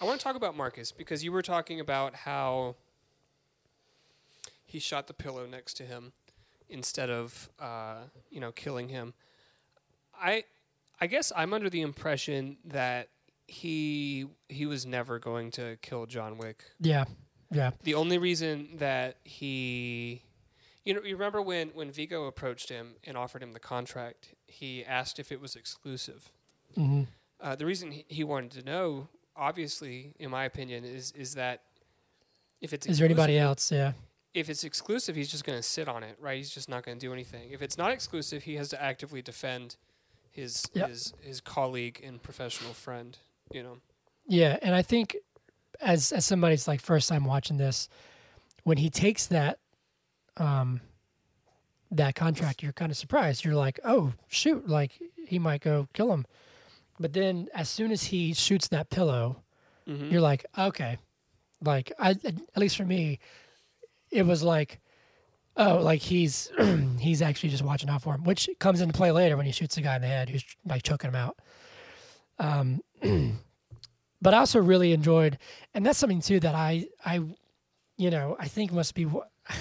I 0.00 0.04
want 0.04 0.20
to 0.20 0.24
talk 0.24 0.36
about 0.36 0.56
Marcus 0.56 0.92
because 0.92 1.24
you 1.24 1.32
were 1.32 1.40
talking 1.42 1.80
about 1.80 2.14
how 2.16 2.74
he 4.66 4.78
shot 4.78 5.06
the 5.06 5.14
pillow 5.14 5.46
next 5.46 5.74
to 5.74 5.84
him 5.84 6.12
instead 6.68 7.08
of 7.10 7.48
uh, 7.60 8.02
you 8.30 8.40
know 8.40 8.52
killing 8.52 8.88
him. 8.90 9.14
I 10.14 10.44
I 11.00 11.06
guess 11.06 11.32
I'm 11.34 11.54
under 11.54 11.70
the 11.70 11.80
impression 11.80 12.58
that 12.64 13.08
he 13.46 14.26
he 14.48 14.66
was 14.66 14.86
never 14.86 15.18
going 15.18 15.50
to 15.52 15.76
kill 15.82 16.06
John 16.06 16.38
Wick. 16.38 16.64
yeah 16.80 17.04
yeah 17.50 17.70
The 17.82 17.94
only 17.94 18.18
reason 18.18 18.68
that 18.78 19.16
he 19.24 20.22
you 20.84 20.94
know 20.94 21.02
you 21.02 21.14
remember 21.16 21.40
when 21.42 21.68
when 21.70 21.90
Viggo 21.90 22.26
approached 22.26 22.68
him 22.68 22.94
and 23.04 23.16
offered 23.16 23.42
him 23.42 23.52
the 23.52 23.60
contract, 23.60 24.34
he 24.46 24.84
asked 24.84 25.18
if 25.18 25.30
it 25.32 25.40
was 25.40 25.56
exclusive. 25.56 26.30
hmm 26.74 27.02
Uh, 27.40 27.54
the 27.56 27.66
reason 27.66 27.90
he, 27.92 28.04
he 28.08 28.24
wanted 28.24 28.50
to 28.52 28.62
know, 28.64 29.08
obviously, 29.36 30.14
in 30.18 30.30
my 30.30 30.44
opinion, 30.44 30.84
is 30.84 31.12
is 31.12 31.34
that 31.34 31.62
if 32.60 32.72
it's 32.72 32.86
is 32.86 32.98
there 32.98 33.04
anybody 33.06 33.36
else 33.38 33.70
yeah 33.70 33.92
If 34.32 34.48
it's 34.48 34.64
exclusive, 34.64 35.14
he's 35.16 35.30
just 35.30 35.44
going 35.44 35.58
to 35.58 35.62
sit 35.62 35.86
on 35.88 36.02
it, 36.02 36.16
right? 36.18 36.38
He's 36.38 36.50
just 36.50 36.68
not 36.68 36.82
going 36.84 36.98
to 36.98 37.06
do 37.06 37.12
anything. 37.12 37.50
If 37.52 37.60
it's 37.62 37.76
not 37.78 37.90
exclusive, 37.92 38.42
he 38.44 38.56
has 38.56 38.68
to 38.70 38.82
actively 38.82 39.22
defend 39.22 39.76
his 40.30 40.64
Yep. 40.74 40.88
his 40.88 41.12
his 41.20 41.40
colleague 41.40 42.00
and 42.06 42.20
professional 42.22 42.72
friend. 42.74 43.18
You 43.52 43.62
know, 43.62 43.78
Yeah, 44.26 44.58
and 44.62 44.74
I 44.74 44.82
think 44.82 45.16
as 45.80 46.12
as 46.12 46.24
somebody's 46.24 46.66
like 46.66 46.80
first 46.80 47.08
time 47.08 47.24
watching 47.24 47.56
this, 47.56 47.88
when 48.64 48.78
he 48.78 48.90
takes 48.90 49.26
that 49.26 49.58
um 50.36 50.80
that 51.90 52.14
contract, 52.14 52.62
you're 52.62 52.72
kind 52.72 52.90
of 52.90 52.96
surprised. 52.96 53.44
You're 53.44 53.54
like, 53.54 53.78
"Oh, 53.84 54.14
shoot, 54.28 54.68
like 54.68 55.00
he 55.26 55.38
might 55.38 55.60
go 55.60 55.88
kill 55.92 56.12
him." 56.12 56.26
But 56.98 57.12
then 57.12 57.48
as 57.54 57.68
soon 57.68 57.92
as 57.92 58.04
he 58.04 58.34
shoots 58.34 58.68
that 58.68 58.90
pillow, 58.90 59.42
mm-hmm. 59.86 60.10
you're 60.10 60.20
like, 60.20 60.46
"Okay." 60.56 60.98
Like 61.62 61.92
I 61.98 62.10
at 62.10 62.56
least 62.56 62.76
for 62.76 62.84
me, 62.84 63.20
it 64.10 64.26
was 64.26 64.42
like 64.42 64.80
oh, 65.56 65.78
like 65.78 66.00
he's 66.00 66.50
he's 66.98 67.22
actually 67.22 67.48
just 67.48 67.62
watching 67.62 67.88
out 67.88 68.02
for 68.02 68.14
him, 68.14 68.24
which 68.24 68.48
comes 68.58 68.80
into 68.80 68.94
play 68.94 69.12
later 69.12 69.36
when 69.36 69.46
he 69.46 69.52
shoots 69.52 69.74
the 69.74 69.80
guy 69.80 69.96
in 69.96 70.02
the 70.02 70.08
head 70.08 70.28
who's 70.28 70.44
like 70.64 70.82
choking 70.82 71.10
him 71.10 71.16
out. 71.16 71.38
Um, 72.38 72.80
but 74.22 74.34
I 74.34 74.38
also 74.38 74.60
really 74.60 74.92
enjoyed, 74.92 75.38
and 75.74 75.84
that's 75.84 75.98
something 75.98 76.20
too 76.20 76.40
that 76.40 76.54
I 76.54 76.86
I, 77.04 77.20
you 77.96 78.10
know, 78.10 78.36
I 78.38 78.48
think 78.48 78.72
must 78.72 78.94
be. 78.94 79.06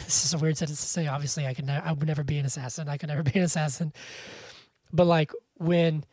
This 0.06 0.24
is 0.24 0.34
a 0.34 0.38
weird 0.38 0.58
sentence 0.58 0.80
to 0.80 0.88
say. 0.88 1.08
Obviously, 1.08 1.46
I 1.46 1.54
could 1.54 1.66
ne- 1.66 1.74
I 1.84 1.92
would 1.92 2.08
never 2.08 2.24
be 2.24 2.38
an 2.38 2.46
assassin. 2.46 2.88
I 2.88 2.96
could 2.98 3.10
never 3.10 3.22
be 3.32 3.34
an 3.38 3.44
assassin. 3.44 3.92
But 4.94 5.06
like 5.08 5.32
when 5.56 6.06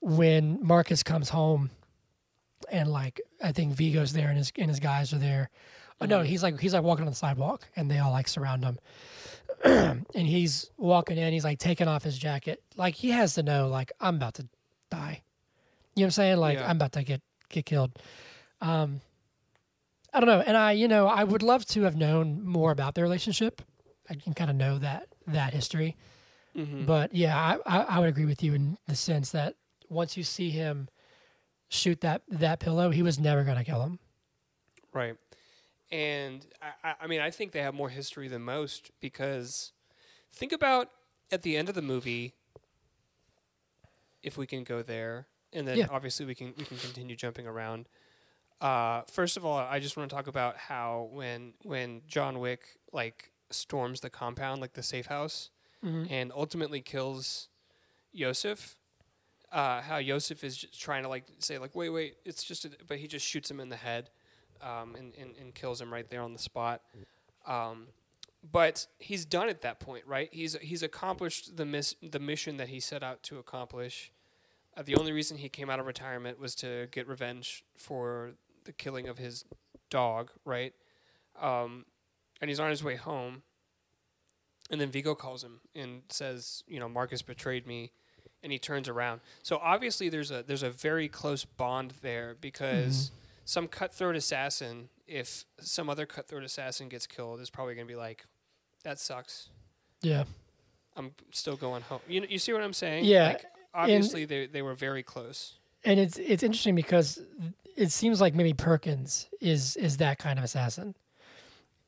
when 0.00 0.58
Marcus 0.60 1.02
comes 1.02 1.28
home, 1.30 1.70
and 2.70 2.90
like 2.90 3.20
I 3.42 3.52
think 3.52 3.74
Viggo's 3.74 4.12
there 4.12 4.28
and 4.28 4.36
his 4.38 4.52
and 4.58 4.68
his 4.68 4.80
guys 4.80 5.12
are 5.12 5.18
there. 5.18 5.50
Oh, 6.00 6.06
no, 6.06 6.18
Mhm. 6.20 6.26
he's 6.26 6.42
like 6.42 6.58
he's 6.60 6.74
like 6.74 6.82
walking 6.82 7.04
on 7.06 7.10
the 7.12 7.16
sidewalk, 7.16 7.68
and 7.76 7.88
they 7.90 7.98
all 8.00 8.10
like 8.10 8.26
surround 8.28 8.64
him. 8.64 8.78
and 9.64 10.04
he's 10.14 10.70
walking 10.76 11.16
in. 11.16 11.32
He's 11.32 11.44
like 11.44 11.58
taking 11.60 11.86
off 11.88 12.02
his 12.02 12.18
jacket. 12.18 12.60
Like 12.76 12.96
he 12.96 13.10
has 13.10 13.34
to 13.34 13.42
know, 13.44 13.68
like 13.68 13.92
I'm 14.00 14.16
about 14.16 14.34
to 14.34 14.48
die. 14.90 15.22
You 15.94 16.00
know 16.00 16.04
what 16.04 16.06
I'm 16.06 16.10
saying? 16.12 16.36
Like 16.38 16.58
Yeah. 16.58 16.68
I'm 16.68 16.76
about 16.76 16.92
to 16.92 17.02
get 17.02 17.22
get 17.48 17.66
killed. 17.66 17.92
Um, 18.60 19.00
I 20.12 20.20
don't 20.20 20.28
know. 20.28 20.40
And 20.46 20.56
I, 20.56 20.72
you 20.72 20.86
know, 20.88 21.06
I 21.06 21.24
would 21.24 21.42
love 21.42 21.66
to 21.66 21.82
have 21.82 21.96
known 21.96 22.44
more 22.44 22.70
about 22.70 22.94
their 22.94 23.04
relationship. 23.04 23.62
I 24.08 24.14
can 24.14 24.32
kind 24.34 24.50
of 24.50 24.56
know 24.56 24.78
that 24.78 25.08
that 25.26 25.52
history. 25.54 25.96
Mm-hmm. 26.56 26.84
But 26.84 27.14
yeah, 27.14 27.36
I, 27.36 27.58
I 27.66 27.82
I 27.96 27.98
would 27.98 28.08
agree 28.08 28.26
with 28.26 28.42
you 28.42 28.54
in 28.54 28.78
the 28.86 28.94
sense 28.94 29.30
that 29.32 29.56
once 29.88 30.16
you 30.16 30.22
see 30.22 30.50
him 30.50 30.88
shoot 31.68 32.00
that 32.02 32.22
that 32.28 32.60
pillow, 32.60 32.90
he 32.90 33.02
was 33.02 33.18
never 33.18 33.42
going 33.44 33.56
to 33.56 33.64
kill 33.64 33.82
him. 33.82 33.98
Right. 34.92 35.16
And 35.90 36.46
I- 36.62 36.90
I, 36.90 36.94
I 37.02 37.06
mean, 37.08 37.20
I 37.20 37.30
think 37.30 37.52
they 37.52 37.62
have 37.62 37.74
more 37.74 37.88
history 37.88 38.28
than 38.28 38.42
most 38.42 38.90
because 39.00 39.72
think 40.32 40.52
about 40.52 40.88
at 41.32 41.42
the 41.42 41.56
end 41.56 41.68
of 41.68 41.74
the 41.74 41.82
movie, 41.82 42.34
if 44.22 44.36
we 44.38 44.46
can 44.46 44.64
go 44.64 44.82
there, 44.82 45.26
and 45.54 45.66
then 45.66 45.78
Yeah. 45.78 45.86
obviously 45.90 46.26
we 46.26 46.34
can 46.34 46.54
we 46.58 46.64
can 46.64 46.76
continue 46.78 47.16
jumping 47.16 47.46
around. 47.46 47.88
Uh, 48.60 49.02
first 49.10 49.36
of 49.36 49.44
all, 49.44 49.56
I 49.58 49.78
just 49.80 49.96
want 49.96 50.08
to 50.10 50.14
talk 50.16 50.26
about 50.26 50.56
how 50.56 51.08
when 51.12 51.54
when 51.62 52.02
John 52.06 52.38
Wick 52.40 52.78
like 52.92 53.30
storms 53.50 54.00
the 54.00 54.10
compound, 54.10 54.60
like 54.60 54.72
the 54.74 54.82
safe 54.82 55.06
house, 55.06 55.50
Mhm. 55.82 56.10
and 56.10 56.32
ultimately 56.32 56.80
kills 56.80 57.48
Iosef. 58.14 58.76
Uh, 59.52 59.82
how 59.82 59.98
Iosef 60.00 60.42
is 60.42 60.56
just 60.56 60.80
trying 60.80 61.02
to 61.04 61.08
like 61.08 61.26
say 61.38 61.58
like 61.58 61.74
wait 61.74 61.90
wait 61.90 62.16
it's 62.24 62.42
just 62.42 62.64
a, 62.64 62.70
but 62.86 62.98
he 62.98 63.06
just 63.06 63.24
shoots 63.26 63.50
him 63.50 63.60
in 63.60 63.68
the 63.68 63.76
head, 63.76 64.10
um, 64.60 64.94
and, 64.96 65.14
and 65.14 65.36
and 65.36 65.54
kills 65.54 65.80
him 65.80 65.92
right 65.92 66.08
there 66.10 66.22
on 66.22 66.32
the 66.32 66.38
spot. 66.38 66.82
Um, 67.46 67.88
but 68.50 68.86
he's 68.98 69.24
done 69.24 69.48
at 69.48 69.62
that 69.62 69.78
point, 69.80 70.06
right? 70.06 70.28
He's 70.32 70.54
he's 70.58 70.82
accomplished 70.82 71.56
the 71.56 71.64
miss 71.66 71.94
the 72.02 72.18
mission 72.18 72.56
that 72.56 72.68
he 72.68 72.80
set 72.80 73.02
out 73.02 73.22
to 73.24 73.38
accomplish. 73.38 74.10
Uh, 74.76 74.82
the 74.82 74.96
only 74.96 75.12
reason 75.12 75.38
he 75.38 75.48
came 75.48 75.70
out 75.70 75.78
of 75.80 75.86
retirement 75.86 76.38
was 76.40 76.54
to 76.56 76.88
get 76.90 77.06
revenge 77.08 77.64
for 77.76 78.32
the 78.64 78.72
killing 78.72 79.08
of 79.08 79.18
his 79.18 79.44
dog, 79.90 80.30
right? 80.44 80.72
Um, 81.40 81.84
and 82.40 82.48
he's 82.48 82.60
on 82.60 82.70
his 82.70 82.82
way 82.82 82.96
home. 82.96 83.42
And 84.70 84.80
then 84.80 84.90
Viggo 84.90 85.14
calls 85.14 85.44
him 85.44 85.60
and 85.74 86.02
says, 86.08 86.64
you 86.66 86.80
know, 86.80 86.88
Marcus 86.88 87.22
betrayed 87.22 87.66
me, 87.66 87.92
and 88.42 88.50
he 88.50 88.58
turns 88.58 88.88
around. 88.88 89.20
So 89.42 89.58
obviously 89.62 90.08
there's 90.08 90.30
a 90.30 90.42
there's 90.42 90.62
a 90.62 90.70
very 90.70 91.08
close 91.08 91.44
bond 91.44 91.94
there 92.02 92.36
because 92.40 93.10
some 93.44 93.68
cutthroat 93.68 94.16
assassin, 94.16 94.88
if 95.06 95.44
some 95.60 95.90
other 95.90 96.06
cutthroat 96.06 96.44
assassin 96.44 96.88
gets 96.88 97.06
killed, 97.06 97.40
is 97.40 97.50
probably 97.50 97.74
gonna 97.74 97.86
be 97.86 97.94
like, 97.94 98.24
that 98.84 98.98
sucks. 98.98 99.50
Yeah. 100.00 100.24
I'm 100.96 101.12
still 101.32 101.56
going 101.56 101.82
home. 101.82 102.00
You 102.08 102.20
know, 102.20 102.26
you 102.28 102.38
see 102.38 102.52
what 102.52 102.62
I'm 102.62 102.72
saying? 102.72 103.04
Yeah, 103.04 103.28
Like, 103.28 103.44
obviously 103.74 104.24
they 104.24 104.46
they 104.46 104.62
were 104.62 104.74
very 104.74 105.02
close. 105.02 105.54
And 105.84 106.00
it's 106.00 106.16
it's 106.18 106.42
interesting 106.42 106.74
because 106.74 107.20
it 107.76 107.90
seems 107.90 108.20
like 108.20 108.34
maybe 108.34 108.52
Perkins 108.54 109.28
is 109.40 109.76
is 109.76 109.96
that 109.98 110.18
kind 110.18 110.38
of 110.38 110.44
assassin. 110.44 110.94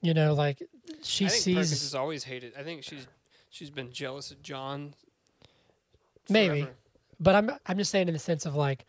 You 0.03 0.13
know, 0.15 0.35
like 0.35 0.63
she 1.03 1.27
I 1.27 1.29
think 1.29 1.45
Perkins 1.45 1.69
sees 1.71 1.83
has 1.83 1.95
always 1.95 2.25
hated. 2.25 2.53
I 2.59 2.63
think 2.63 2.83
she's 2.83 3.07
she's 3.51 3.71
been 3.71 3.91
jealous 3.93 4.31
of 4.31 4.43
John. 4.43 4.95
Maybe. 6.29 6.67
But 7.19 7.35
I'm 7.35 7.51
I'm 7.67 7.79
just 7.79 7.91
saying 7.91 8.09
in 8.09 8.15
the 8.15 8.21
sense 8.21 8.45
of 8.47 8.55
like 8.55 8.85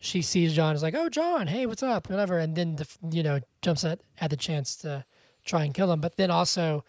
she 0.00 0.22
sees 0.22 0.54
John 0.54 0.74
is 0.74 0.82
like, 0.82 0.94
"Oh, 0.94 1.08
John, 1.08 1.46
hey, 1.46 1.66
what's 1.66 1.82
up?" 1.82 2.10
whatever, 2.10 2.38
and 2.38 2.56
then 2.56 2.76
the, 2.76 2.86
you 3.10 3.22
know 3.22 3.40
jumps 3.62 3.84
at 3.84 4.00
at 4.20 4.30
the 4.30 4.36
chance 4.36 4.76
to 4.76 5.04
try 5.44 5.64
and 5.64 5.72
kill 5.72 5.90
him. 5.92 6.00
But 6.00 6.16
then 6.16 6.30
also 6.30 6.84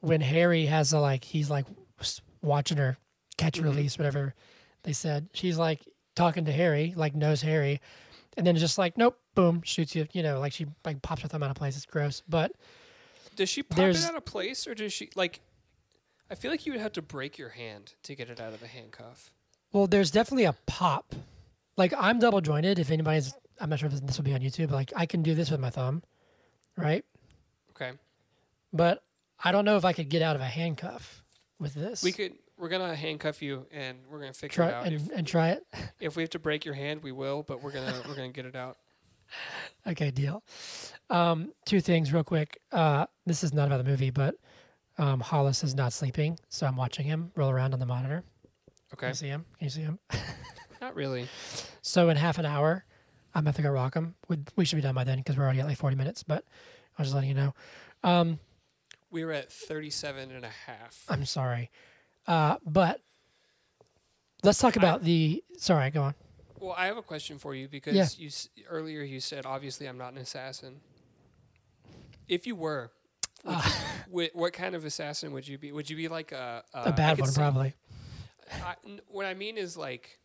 when 0.00 0.20
Harry 0.20 0.66
has 0.66 0.92
a 0.92 0.98
like 0.98 1.24
he's 1.24 1.50
like 1.50 1.66
watching 2.42 2.78
her 2.78 2.96
catch 3.36 3.60
Mhm. 3.60 3.64
release 3.64 3.98
whatever 3.98 4.34
they 4.82 4.92
said. 4.92 5.28
She's 5.32 5.58
like 5.58 5.80
talking 6.14 6.44
to 6.46 6.52
Harry, 6.52 6.92
like 6.96 7.14
knows 7.14 7.42
Harry, 7.42 7.80
and 8.36 8.46
then 8.46 8.56
just 8.56 8.78
like 8.78 8.96
nope, 8.98 9.18
boom, 9.34 9.62
shoots 9.62 9.94
you. 9.94 10.06
You 10.12 10.22
know, 10.22 10.40
like 10.40 10.52
she 10.52 10.66
like 10.84 11.02
pops 11.02 11.22
her 11.22 11.28
thumb 11.28 11.42
out 11.42 11.50
of 11.50 11.56
place. 11.56 11.76
It's 11.76 11.86
gross, 11.86 12.22
but 12.28 12.52
Does 13.36 13.48
she 13.48 13.62
pop 13.62 13.78
it 13.78 14.04
out 14.04 14.16
of 14.16 14.24
place, 14.24 14.66
or 14.66 14.74
does 14.74 14.92
she 14.92 15.10
like? 15.14 15.40
I 16.30 16.34
feel 16.34 16.50
like 16.50 16.66
you 16.66 16.72
would 16.72 16.80
have 16.82 16.92
to 16.92 17.02
break 17.02 17.38
your 17.38 17.50
hand 17.50 17.94
to 18.02 18.14
get 18.14 18.28
it 18.28 18.38
out 18.40 18.52
of 18.52 18.62
a 18.62 18.66
handcuff. 18.66 19.32
Well, 19.72 19.86
there's 19.86 20.10
definitely 20.10 20.44
a 20.44 20.54
pop. 20.66 21.14
Like 21.76 21.94
I'm 21.96 22.18
double 22.18 22.40
jointed. 22.40 22.78
If 22.78 22.90
anybody's, 22.90 23.32
I'm 23.60 23.70
not 23.70 23.78
sure 23.78 23.88
if 23.88 24.00
this 24.00 24.16
will 24.16 24.24
be 24.24 24.34
on 24.34 24.40
YouTube. 24.40 24.68
But 24.68 24.74
like 24.76 24.92
I 24.96 25.06
can 25.06 25.22
do 25.22 25.34
this 25.34 25.50
with 25.50 25.60
my 25.60 25.70
thumb, 25.70 26.02
right? 26.76 27.04
Okay, 27.70 27.92
But 28.72 29.04
I 29.42 29.52
don't 29.52 29.64
know 29.64 29.76
if 29.76 29.84
I 29.84 29.92
could 29.92 30.08
get 30.08 30.20
out 30.20 30.34
of 30.34 30.42
a 30.42 30.46
handcuff 30.46 31.22
with 31.60 31.74
this. 31.74 32.02
we 32.02 32.10
could. 32.12 32.32
We're 32.58 32.68
gonna 32.68 32.94
handcuff 32.96 33.40
you, 33.42 33.66
and 33.70 33.98
we're 34.10 34.20
gonna 34.20 34.32
figure 34.32 34.54
try 34.54 34.68
it 34.68 34.74
out. 34.74 34.86
and, 34.86 34.94
if, 34.96 35.10
and 35.16 35.26
try 35.26 35.50
it. 35.50 35.64
if 36.00 36.16
we 36.16 36.22
have 36.22 36.30
to 36.30 36.38
break 36.38 36.64
your 36.64 36.74
hand, 36.74 37.02
we 37.02 37.12
will. 37.12 37.42
But 37.42 37.62
we're 37.62 37.72
gonna 37.72 37.94
we're 38.06 38.14
gonna 38.16 38.30
get 38.30 38.46
it 38.46 38.56
out. 38.56 38.76
Okay, 39.86 40.10
deal. 40.10 40.42
Um, 41.08 41.52
two 41.64 41.80
things 41.80 42.12
real 42.12 42.24
quick. 42.24 42.60
Uh, 42.72 43.06
this 43.24 43.42
is 43.42 43.54
not 43.54 43.66
about 43.66 43.78
the 43.78 43.88
movie, 43.90 44.10
but 44.10 44.34
um, 44.98 45.20
Hollis 45.20 45.64
is 45.64 45.74
not 45.74 45.94
sleeping, 45.94 46.38
so 46.50 46.66
I'm 46.66 46.76
watching 46.76 47.06
him 47.06 47.30
roll 47.36 47.48
around 47.48 47.72
on 47.72 47.80
the 47.80 47.86
monitor. 47.86 48.22
Can 48.90 48.98
Okay, 48.98 49.08
you 49.08 49.14
see 49.14 49.28
him? 49.28 49.46
Can 49.58 49.64
you 49.64 49.70
see 49.70 49.80
him? 49.82 49.98
not 50.82 50.94
really. 50.94 51.26
So 51.80 52.10
in 52.10 52.16
half 52.18 52.36
an 52.38 52.44
hour, 52.44 52.84
I'm 53.34 53.50
to 53.50 53.62
go 53.62 53.70
rock 53.70 53.94
him. 53.94 54.14
We, 54.28 54.38
we 54.56 54.64
should 54.66 54.76
be 54.76 54.82
done 54.82 54.94
by 54.94 55.04
then 55.04 55.18
because 55.18 55.38
we're 55.38 55.44
already 55.44 55.60
at 55.60 55.66
like 55.66 55.78
40 55.78 55.96
minutes. 55.96 56.22
But 56.22 56.44
I 56.98 57.02
was 57.02 57.08
just 57.08 57.14
letting 57.14 57.30
you 57.30 57.36
know. 57.36 57.54
Um, 58.02 58.40
We 59.10 59.24
were 59.24 59.32
at 59.32 59.50
37 59.50 60.30
and 60.32 60.44
a 60.44 60.50
half. 60.66 61.04
I'm 61.08 61.24
sorry, 61.24 61.70
uh, 62.28 62.56
but 62.64 63.00
let's 64.44 64.58
talk 64.60 64.76
I- 64.76 64.80
about 64.80 65.02
the. 65.02 65.42
Sorry, 65.56 65.90
go 65.90 66.02
on. 66.02 66.14
Well, 66.60 66.74
I 66.76 66.86
have 66.86 66.96
a 66.96 67.02
question 67.02 67.38
for 67.38 67.54
you 67.54 67.68
because 67.68 67.94
Yeah. 67.94 68.06
you 68.16 68.30
earlier 68.68 69.02
you 69.02 69.20
said 69.20 69.46
obviously 69.46 69.86
I'm 69.86 69.96
not 69.98 70.12
an 70.12 70.18
assassin. 70.18 70.80
If 72.26 72.46
you 72.48 72.56
were, 72.56 72.90
would 73.44 73.54
you, 73.64 74.28
what 74.34 74.52
kind 74.52 74.74
of 74.74 74.84
assassin 74.84 75.32
would 75.32 75.46
you 75.46 75.56
be? 75.56 75.70
Would 75.72 75.88
you 75.88 75.96
be 75.96 76.08
like 76.08 76.32
a 76.32 76.64
a, 76.74 76.78
a 76.78 76.82
Uh, 76.88 76.92
bad 76.96 77.18
one, 77.20 77.32
probably. 77.32 77.74
I, 78.52 78.74
n- 78.84 79.00
what 79.06 79.24
I 79.26 79.34
mean 79.34 79.56
is 79.56 79.76
like, 79.76 80.18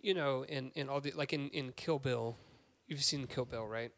you 0.00 0.14
know, 0.14 0.44
in 0.44 0.70
in 0.76 0.88
all 0.88 1.00
the 1.00 1.10
like 1.12 1.32
in 1.32 1.48
in 1.50 1.72
Kill 1.72 1.98
Bill, 1.98 2.36
you've 2.86 3.02
seen 3.02 3.26
Kill 3.26 3.44
Bill, 3.44 3.66
right? 3.66 3.90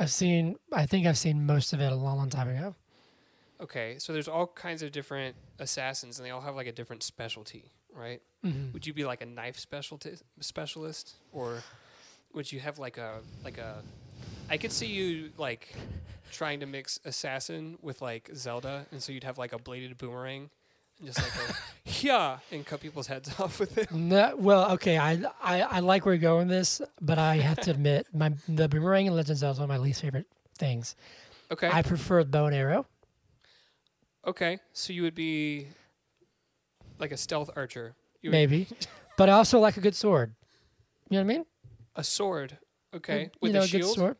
I've 0.00 0.10
seen. 0.10 0.56
I 0.72 0.86
think 0.86 1.06
I've 1.06 1.18
seen 1.18 1.44
most 1.44 1.72
of 1.74 1.80
it 1.80 1.92
a 1.92 1.96
long, 1.96 2.16
long 2.16 2.30
time 2.30 2.48
ago. 2.48 2.74
Okay, 3.60 3.96
so 3.98 4.12
there's 4.12 4.28
all 4.28 4.46
kinds 4.46 4.82
of 4.82 4.90
different 4.92 5.36
assassins, 5.58 6.18
and 6.18 6.26
they 6.26 6.30
all 6.30 6.40
have 6.40 6.56
like 6.56 6.66
a 6.66 6.72
different 6.72 7.02
specialty, 7.02 7.70
right? 7.94 8.22
Mhm. 8.44 8.72
Would 8.72 8.86
you 8.86 8.94
be 8.94 9.04
like 9.04 9.20
a 9.20 9.26
knife 9.26 9.58
specialty 9.58 10.16
specialist, 10.40 11.14
or 11.32 11.62
would 12.32 12.50
you 12.50 12.60
have 12.60 12.78
like 12.78 12.96
a 12.96 13.20
like 13.44 13.58
a? 13.58 13.82
I 14.48 14.56
could 14.56 14.72
see 14.72 14.86
you 14.86 15.30
like 15.36 15.74
trying 16.32 16.60
to 16.60 16.66
mix 16.66 16.98
assassin 17.04 17.76
with 17.82 18.00
like 18.00 18.30
Zelda, 18.34 18.86
and 18.92 19.02
so 19.02 19.12
you'd 19.12 19.24
have 19.24 19.36
like 19.36 19.52
a 19.52 19.58
bladed 19.58 19.98
boomerang, 19.98 20.48
and 20.98 21.06
just 21.06 21.18
like 21.18 21.50
a 21.50 21.54
yeah, 22.06 22.38
and 22.50 22.64
cut 22.64 22.80
people's 22.80 23.08
heads 23.08 23.28
off 23.40 23.60
with 23.60 23.76
it. 23.76 23.90
No, 23.92 24.34
well, 24.38 24.72
okay. 24.72 24.96
I, 24.96 25.22
I 25.42 25.60
I 25.62 25.80
like 25.80 26.06
where 26.06 26.14
you're 26.14 26.20
going 26.22 26.48
with 26.48 26.56
this, 26.56 26.80
but 27.00 27.18
I 27.18 27.36
have 27.36 27.60
to 27.60 27.72
admit, 27.72 28.06
my 28.14 28.32
the 28.48 28.68
boomerang 28.68 29.04
in 29.06 29.14
Legend 29.14 29.32
of 29.32 29.38
Zelda 29.38 29.52
is 29.52 29.58
one 29.58 29.64
of 29.64 29.68
my 29.68 29.76
least 29.84 30.00
favorite 30.00 30.26
things. 30.56 30.96
Okay, 31.50 31.68
I 31.70 31.82
prefer 31.82 32.24
bow 32.24 32.46
and 32.46 32.54
arrow. 32.54 32.86
Okay, 34.26 34.58
so 34.72 34.92
you 34.92 35.02
would 35.02 35.14
be 35.14 35.68
like 36.98 37.12
a 37.12 37.16
stealth 37.16 37.50
archer, 37.56 37.94
you 38.22 38.30
would, 38.30 38.36
maybe, 38.36 38.66
but 39.16 39.28
I 39.28 39.32
also 39.32 39.58
like 39.58 39.76
a 39.76 39.80
good 39.80 39.94
sword. 39.94 40.34
You 41.08 41.18
know 41.18 41.24
what 41.24 41.32
I 41.32 41.36
mean? 41.38 41.46
a 41.96 42.04
sword. 42.04 42.58
Okay, 42.94 43.18
mm, 43.18 43.24
you 43.24 43.30
with 43.40 43.52
know, 43.52 43.58
a 43.60 43.62
good 43.62 43.68
shield. 43.70 43.96
sword. 43.96 44.16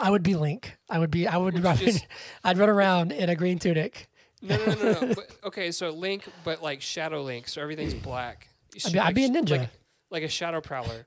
I 0.00 0.10
would 0.10 0.22
be 0.22 0.34
Link. 0.34 0.76
I 0.88 0.98
would 0.98 1.10
be. 1.10 1.26
I 1.26 1.36
would, 1.36 1.54
Would 1.54 1.62
you 1.62 1.68
run. 1.68 1.76
just- 1.76 2.06
I'd 2.44 2.58
run 2.58 2.68
around 2.68 3.12
in 3.12 3.28
a 3.28 3.34
green 3.34 3.58
tunic. 3.58 4.08
No, 4.42 4.56
no, 4.56 4.64
no, 4.66 4.74
no. 4.74 5.00
no. 5.00 5.14
but, 5.14 5.30
okay, 5.44 5.70
so 5.72 5.90
Link, 5.90 6.24
but 6.44 6.62
like 6.62 6.80
Shadow 6.80 7.22
Link, 7.22 7.48
so 7.48 7.60
everything's 7.60 7.94
black. 7.94 8.48
You 8.74 8.80
I'd 8.86 8.92
be, 8.92 8.98
I'd 8.98 9.14
be 9.14 9.24
a 9.24 9.28
ninja. 9.28 9.58
like, 9.58 9.70
like 10.10 10.22
a 10.22 10.28
Shadow 10.28 10.60
Prowler, 10.60 11.06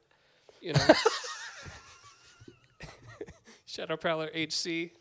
you 0.61 0.73
know. 0.73 0.87
Shadow 3.65 3.97
Prowler 3.97 4.29
HC. 4.35 4.91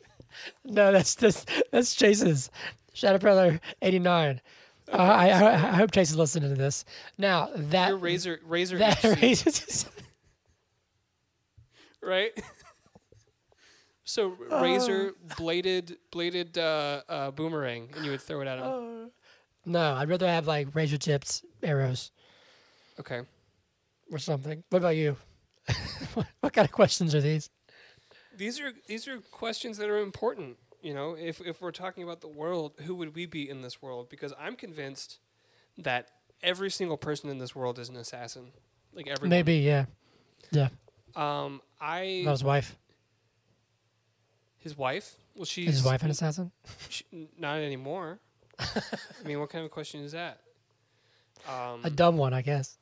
no, 0.64 0.92
that's 0.92 1.14
that's 1.14 1.46
that's 1.70 1.94
Chase's 1.94 2.50
Shadow 2.92 3.18
Brother 3.18 3.60
eighty 3.80 3.98
nine. 3.98 4.40
Uh, 4.92 4.96
I, 4.96 5.28
I 5.28 5.52
I 5.52 5.76
hope 5.76 5.92
Chase 5.92 6.10
is 6.10 6.16
listening 6.16 6.50
to 6.50 6.56
this. 6.56 6.84
Now 7.16 7.48
that 7.54 7.88
Your 7.88 7.98
Razor 7.98 8.40
Razor 8.44 8.78
that 8.78 9.02
right? 12.02 12.32
so 14.04 14.36
Razor 14.50 15.14
bladed 15.36 15.96
bladed 16.10 16.58
uh, 16.58 17.02
uh, 17.08 17.30
boomerang, 17.30 17.90
and 17.96 18.04
you 18.04 18.10
would 18.10 18.20
throw 18.20 18.40
it 18.40 18.48
at 18.48 18.58
him. 18.58 19.10
no, 19.64 19.94
I'd 19.94 20.08
rather 20.08 20.26
have 20.26 20.46
like 20.46 20.74
razor 20.74 20.98
tips 20.98 21.44
arrows. 21.62 22.10
Okay. 23.00 23.22
or 24.10 24.18
something. 24.18 24.62
What 24.68 24.78
about 24.78 24.96
you? 24.96 25.16
what, 26.14 26.26
what 26.40 26.52
kind 26.52 26.66
of 26.66 26.72
questions 26.72 27.14
are 27.14 27.20
these? 27.20 27.48
These 28.36 28.60
are 28.60 28.72
these 28.86 29.06
are 29.08 29.18
questions 29.18 29.78
that 29.78 29.88
are 29.88 29.98
important. 29.98 30.56
You 30.82 30.94
know, 30.94 31.16
if 31.18 31.40
if 31.40 31.60
we're 31.60 31.70
talking 31.70 32.02
about 32.02 32.20
the 32.20 32.28
world, 32.28 32.72
who 32.84 32.94
would 32.96 33.14
we 33.14 33.26
be 33.26 33.48
in 33.48 33.62
this 33.62 33.80
world? 33.80 34.08
Because 34.08 34.32
I'm 34.38 34.56
convinced 34.56 35.18
that 35.78 36.08
every 36.42 36.70
single 36.70 36.96
person 36.96 37.30
in 37.30 37.38
this 37.38 37.54
world 37.54 37.78
is 37.78 37.88
an 37.88 37.96
assassin. 37.96 38.52
Like 38.94 39.06
everyone. 39.06 39.30
Maybe, 39.30 39.56
yeah. 39.56 39.86
Yeah. 40.50 40.68
Um, 41.14 41.60
I 41.80 42.24
his 42.26 42.44
wife. 42.44 42.76
his 44.58 44.76
wife. 44.76 45.14
Well, 45.34 45.44
she's 45.44 45.68
Is 45.68 45.74
his 45.76 45.84
wife 45.84 46.02
an 46.02 46.10
assassin? 46.10 46.52
She, 46.88 47.04
not 47.38 47.58
anymore. 47.58 48.18
I 48.58 48.82
mean, 49.24 49.40
what 49.40 49.50
kind 49.50 49.64
of 49.64 49.70
question 49.70 50.02
is 50.02 50.12
that? 50.12 50.40
Um, 51.48 51.80
A 51.84 51.90
dumb 51.90 52.16
one, 52.16 52.34
I 52.34 52.42
guess. 52.42 52.76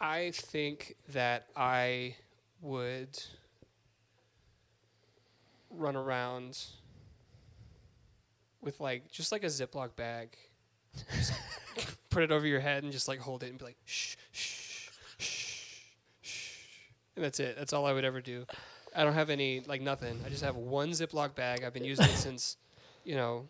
I 0.00 0.32
think 0.34 0.96
that 1.12 1.46
I 1.56 2.16
would 2.60 3.22
run 5.76 5.96
around 5.96 6.58
with 8.60 8.80
like 8.80 9.10
just 9.10 9.32
like 9.32 9.44
a 9.44 9.48
Ziploc 9.48 9.96
bag, 9.96 10.36
put 12.10 12.22
it 12.22 12.32
over 12.32 12.46
your 12.46 12.60
head 12.60 12.82
and 12.82 12.92
just 12.92 13.08
like 13.08 13.18
hold 13.18 13.42
it 13.42 13.50
and 13.50 13.58
be 13.58 13.64
like 13.64 13.76
shh 13.84 14.16
shh 14.32 14.90
shh 15.18 15.70
shh, 16.22 16.50
and 17.16 17.24
that's 17.24 17.40
it. 17.40 17.56
That's 17.58 17.72
all 17.72 17.86
I 17.86 17.92
would 17.92 18.04
ever 18.04 18.20
do. 18.20 18.46
I 18.94 19.04
don't 19.04 19.14
have 19.14 19.30
any 19.30 19.60
like 19.66 19.82
nothing. 19.82 20.20
I 20.24 20.28
just 20.28 20.42
have 20.44 20.56
one 20.56 20.90
Ziploc 20.90 21.34
bag. 21.34 21.64
I've 21.64 21.74
been 21.74 21.84
using 21.84 22.06
it 22.06 22.16
since, 22.16 22.56
you 23.04 23.16
know, 23.16 23.48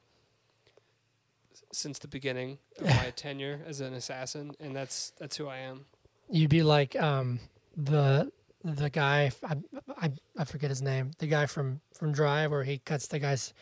since 1.73 1.99
the 1.99 2.09
beginning 2.09 2.59
of 2.79 2.87
my 2.87 3.11
tenure 3.17 3.61
as 3.67 3.81
an 3.81 3.93
assassin, 3.95 4.53
and 4.59 4.75
that's 4.75 5.13
that's 5.19 5.37
who 5.37 5.47
I 5.47 5.59
am. 5.59 5.85
You'd 6.31 6.51
be 6.51 6.63
like 6.63 6.97
um, 6.97 7.41
the 7.77 8.33
the 8.65 8.91
guy 8.91 9.31
I, 9.47 9.57
I 9.99 10.13
I 10.39 10.45
forget 10.45 10.71
his 10.71 10.83
name. 10.83 11.11
The 11.19 11.27
guy 11.27 11.47
from 11.47 11.81
from 11.97 12.13
Drive 12.13 12.51
where 12.51 12.65
he 12.65 12.79
cuts 12.79 13.07
the 13.07 13.19
guy's 13.19 13.53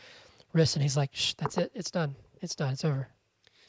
wrist 0.52 0.76
and 0.76 0.82
he's 0.82 0.96
like, 0.96 1.10
"Shh, 1.12 1.34
that's 1.34 1.58
it. 1.58 1.72
It's 1.74 1.90
done. 1.90 2.14
It's 2.40 2.54
done. 2.54 2.72
It's 2.74 2.84
over." 2.84 3.08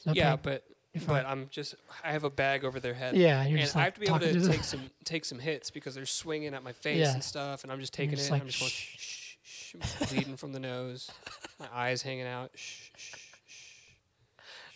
No 0.06 0.12
yeah, 0.12 0.36
pain. 0.36 0.40
but 0.42 0.64
but 1.06 1.26
I'm 1.26 1.48
just 1.50 1.74
I 2.04 2.12
have 2.12 2.22
a 2.24 2.30
bag 2.30 2.64
over 2.64 2.78
their 2.78 2.94
head. 2.94 3.16
yeah, 3.16 3.40
and 3.40 3.50
you're 3.50 3.58
and 3.58 3.66
just 3.66 3.76
I 3.76 3.82
have 3.84 3.94
to 3.94 4.00
be 4.00 4.06
able 4.06 4.20
talking 4.20 4.40
to 4.40 4.48
take 4.48 4.64
some 4.72 4.90
take 5.04 5.24
some 5.24 5.38
hits 5.40 5.70
because 5.70 5.94
they're 5.94 6.06
swinging 6.06 6.54
at 6.54 6.62
my 6.62 6.72
face 6.72 6.98
Yeah. 7.00 7.14
and 7.14 7.24
stuff, 7.24 7.64
and 7.64 7.72
I'm 7.72 7.80
just 7.80 7.92
taking 7.92 8.14
just 8.16 8.28
it. 8.28 8.32
like, 8.32 8.40
and 8.42 8.46
I'm 8.46 8.50
just 8.50 8.60
going 8.60 8.70
"Shh." 8.70 9.36
shh, 9.42 10.08
bleeding 10.12 10.36
from 10.36 10.52
the 10.52 10.60
nose, 10.60 11.10
my 11.58 11.66
eyes 11.74 12.02
hanging 12.02 12.26
out. 12.26 12.50
Shh, 12.54 12.90
shh, 12.96 13.14
shh. 13.48 13.62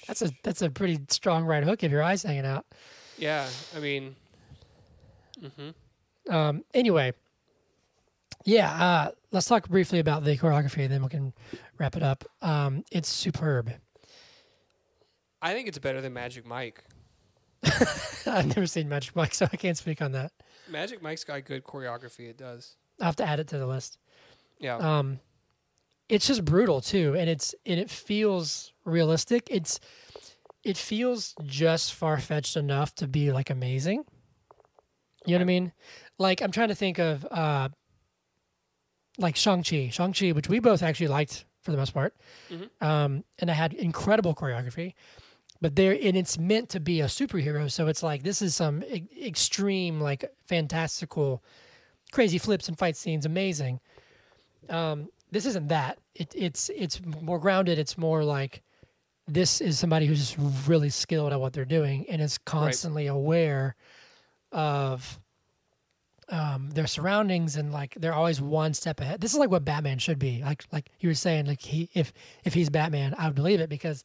That's 0.09 0.23
a 0.23 0.31
that's 0.43 0.63
a 0.63 0.71
pretty 0.71 0.99
strong 1.09 1.45
right 1.45 1.63
hook 1.63 1.85
if 1.85 1.93
your 1.93 2.03
eyes 2.03 2.23
hanging 2.25 2.47
out. 2.47 2.67
Yeah, 3.17 3.47
I 3.77 3.81
mean, 3.81 4.17
mm 5.41 5.53
hmm 5.53 5.69
Um, 6.29 6.65
anyway, 6.75 7.13
yeah, 8.45 8.71
uh, 8.73 9.11
let's 9.33 9.47
talk 9.47 9.69
briefly 9.69 9.99
about 9.99 10.25
the 10.25 10.37
choreography, 10.37 10.83
and 10.85 10.93
then 10.93 11.03
we 11.03 11.09
can 11.09 11.33
wrap 11.79 11.97
it 11.97 12.03
up. 12.03 12.25
Um, 12.43 12.85
it's 12.91 13.09
superb. 13.09 13.73
I 15.41 15.53
think 15.55 15.69
it's 15.69 15.79
better 15.79 16.01
than 16.01 16.13
Magic 16.13 16.47
Mike. 16.47 16.85
I've 18.27 18.47
never 18.47 18.67
seen 18.67 18.89
Magic 18.89 19.15
Mike, 19.17 19.35
so 19.35 19.47
I 19.53 19.57
can't 19.57 19.77
speak 19.77 20.03
on 20.03 20.13
that. 20.13 20.33
Magic 20.69 21.03
Mike's 21.03 21.25
got 21.25 21.45
good 21.45 21.65
choreography. 21.65 22.29
It 22.29 22.37
does. 22.37 22.77
I 23.01 23.05
have 23.05 23.17
to 23.17 23.25
add 23.25 23.41
it 23.41 23.49
to 23.49 23.59
the 23.59 23.67
list. 23.67 23.99
Yeah. 24.59 24.77
Um, 24.77 25.21
it's 26.09 26.27
just 26.27 26.45
brutal 26.45 26.81
too, 26.81 27.15
and 27.15 27.29
it's 27.29 27.55
and 27.67 27.79
it 27.79 27.91
feels 27.91 28.73
realistic. 28.85 29.47
It's 29.51 29.79
it 30.65 30.77
feels 30.77 31.35
just 31.45 31.95
far 31.95 32.19
fetched 32.19 32.57
enough 32.57 32.95
to 32.97 33.07
be 33.07 33.31
like 33.31 33.51
amazing. 33.51 34.05
You 35.29 35.35
know 35.35 35.39
what 35.39 35.43
I 35.43 35.47
mean? 35.47 35.73
Like 36.19 36.43
I'm 36.43 36.51
trying 36.51 36.69
to 36.69 36.75
think 36.75 36.99
of 36.99 37.25
uh, 37.31 37.69
like 39.19 39.37
Shang 39.37 39.63
Chi, 39.63 39.91
Shang 39.91 40.13
Chi, 40.13 40.31
which 40.33 40.49
we 40.49 40.59
both 40.59 40.83
actually 40.83 41.09
liked 41.09 41.45
for 41.63 41.71
the 41.73 41.77
most 41.77 41.93
part, 41.93 42.15
Mhm. 42.51 42.71
um, 42.81 43.25
and 43.41 43.51
I 43.51 43.55
had 43.55 43.75
incredible 43.75 44.35
choreography. 44.35 44.95
But 45.61 45.75
there, 45.75 45.93
and 45.93 46.17
it's 46.17 46.39
meant 46.39 46.69
to 46.71 46.81
be 46.81 47.01
a 47.01 47.07
superhero, 47.07 47.71
so 47.71 47.89
it's 47.89 48.03
like 48.03 48.23
this 48.23 48.41
is 48.41 48.55
some 48.55 48.85
e- 48.85 49.09
extreme, 49.21 50.01
like 50.01 50.25
fantastical, 50.47 51.43
crazy 52.13 52.39
flips 52.39 52.69
and 52.69 52.79
fight 52.79 52.97
scenes, 52.97 53.27
amazing 53.27 53.81
um, 54.71 55.09
this 55.31 55.47
isn't 55.47 55.69
that. 55.69 55.99
It, 56.15 56.33
it's 56.37 56.69
it's 56.77 57.01
more 57.05 57.39
grounded. 57.39 57.79
It's 57.79 57.97
more 57.97 58.23
like 58.23 58.63
this 59.27 59.61
is 59.63 59.79
somebody 59.79 60.05
who's 60.07 60.19
just 60.19 60.69
really 60.69 60.91
skilled 60.91 61.33
at 61.33 61.41
what 61.41 61.55
they're 61.55 61.65
doing 61.65 62.05
and 62.09 62.21
is 62.21 62.37
constantly 62.39 63.07
aware 63.07 63.77
of 64.53 65.19
um, 66.31 66.71
their 66.71 66.87
surroundings 66.87 67.57
and 67.57 67.73
like 67.73 67.95
they're 67.95 68.15
always 68.15 68.41
one 68.41 68.75
step 68.75 69.01
ahead. 69.01 69.21
This 69.21 69.33
is 69.33 69.39
like 69.39 69.51
what 69.51 69.65
Batman 69.65 69.99
should 69.99 70.19
be. 70.19 70.43
Like 70.45 70.65
like 70.73 70.91
you 71.01 71.09
were 71.09 71.15
saying, 71.15 71.47
like 71.47 71.61
he 71.63 71.89
if 71.95 72.13
if 72.45 72.55
he's 72.55 72.71
Batman, 72.71 73.15
I 73.19 73.27
would 73.27 73.35
believe 73.35 73.61
it 73.61 73.71
because 73.71 74.05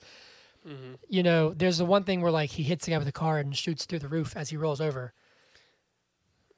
hmm 0.66 0.94
you 1.10 1.24
know 1.24 1.54
there's 1.54 1.78
the 1.78 1.86
one 1.86 2.04
thing 2.04 2.22
where 2.22 2.32
like 2.32 2.52
he 2.52 2.64
hits 2.64 2.86
the 2.86 2.92
guy 2.92 2.98
with 2.98 3.08
the 3.08 3.12
car 3.12 3.40
and 3.40 3.56
shoots 3.56 3.86
through 3.86 4.00
the 4.00 4.08
roof 4.08 4.36
as 4.38 4.50
he 4.50 4.58
rolls 4.58 4.82
over. 4.82 5.14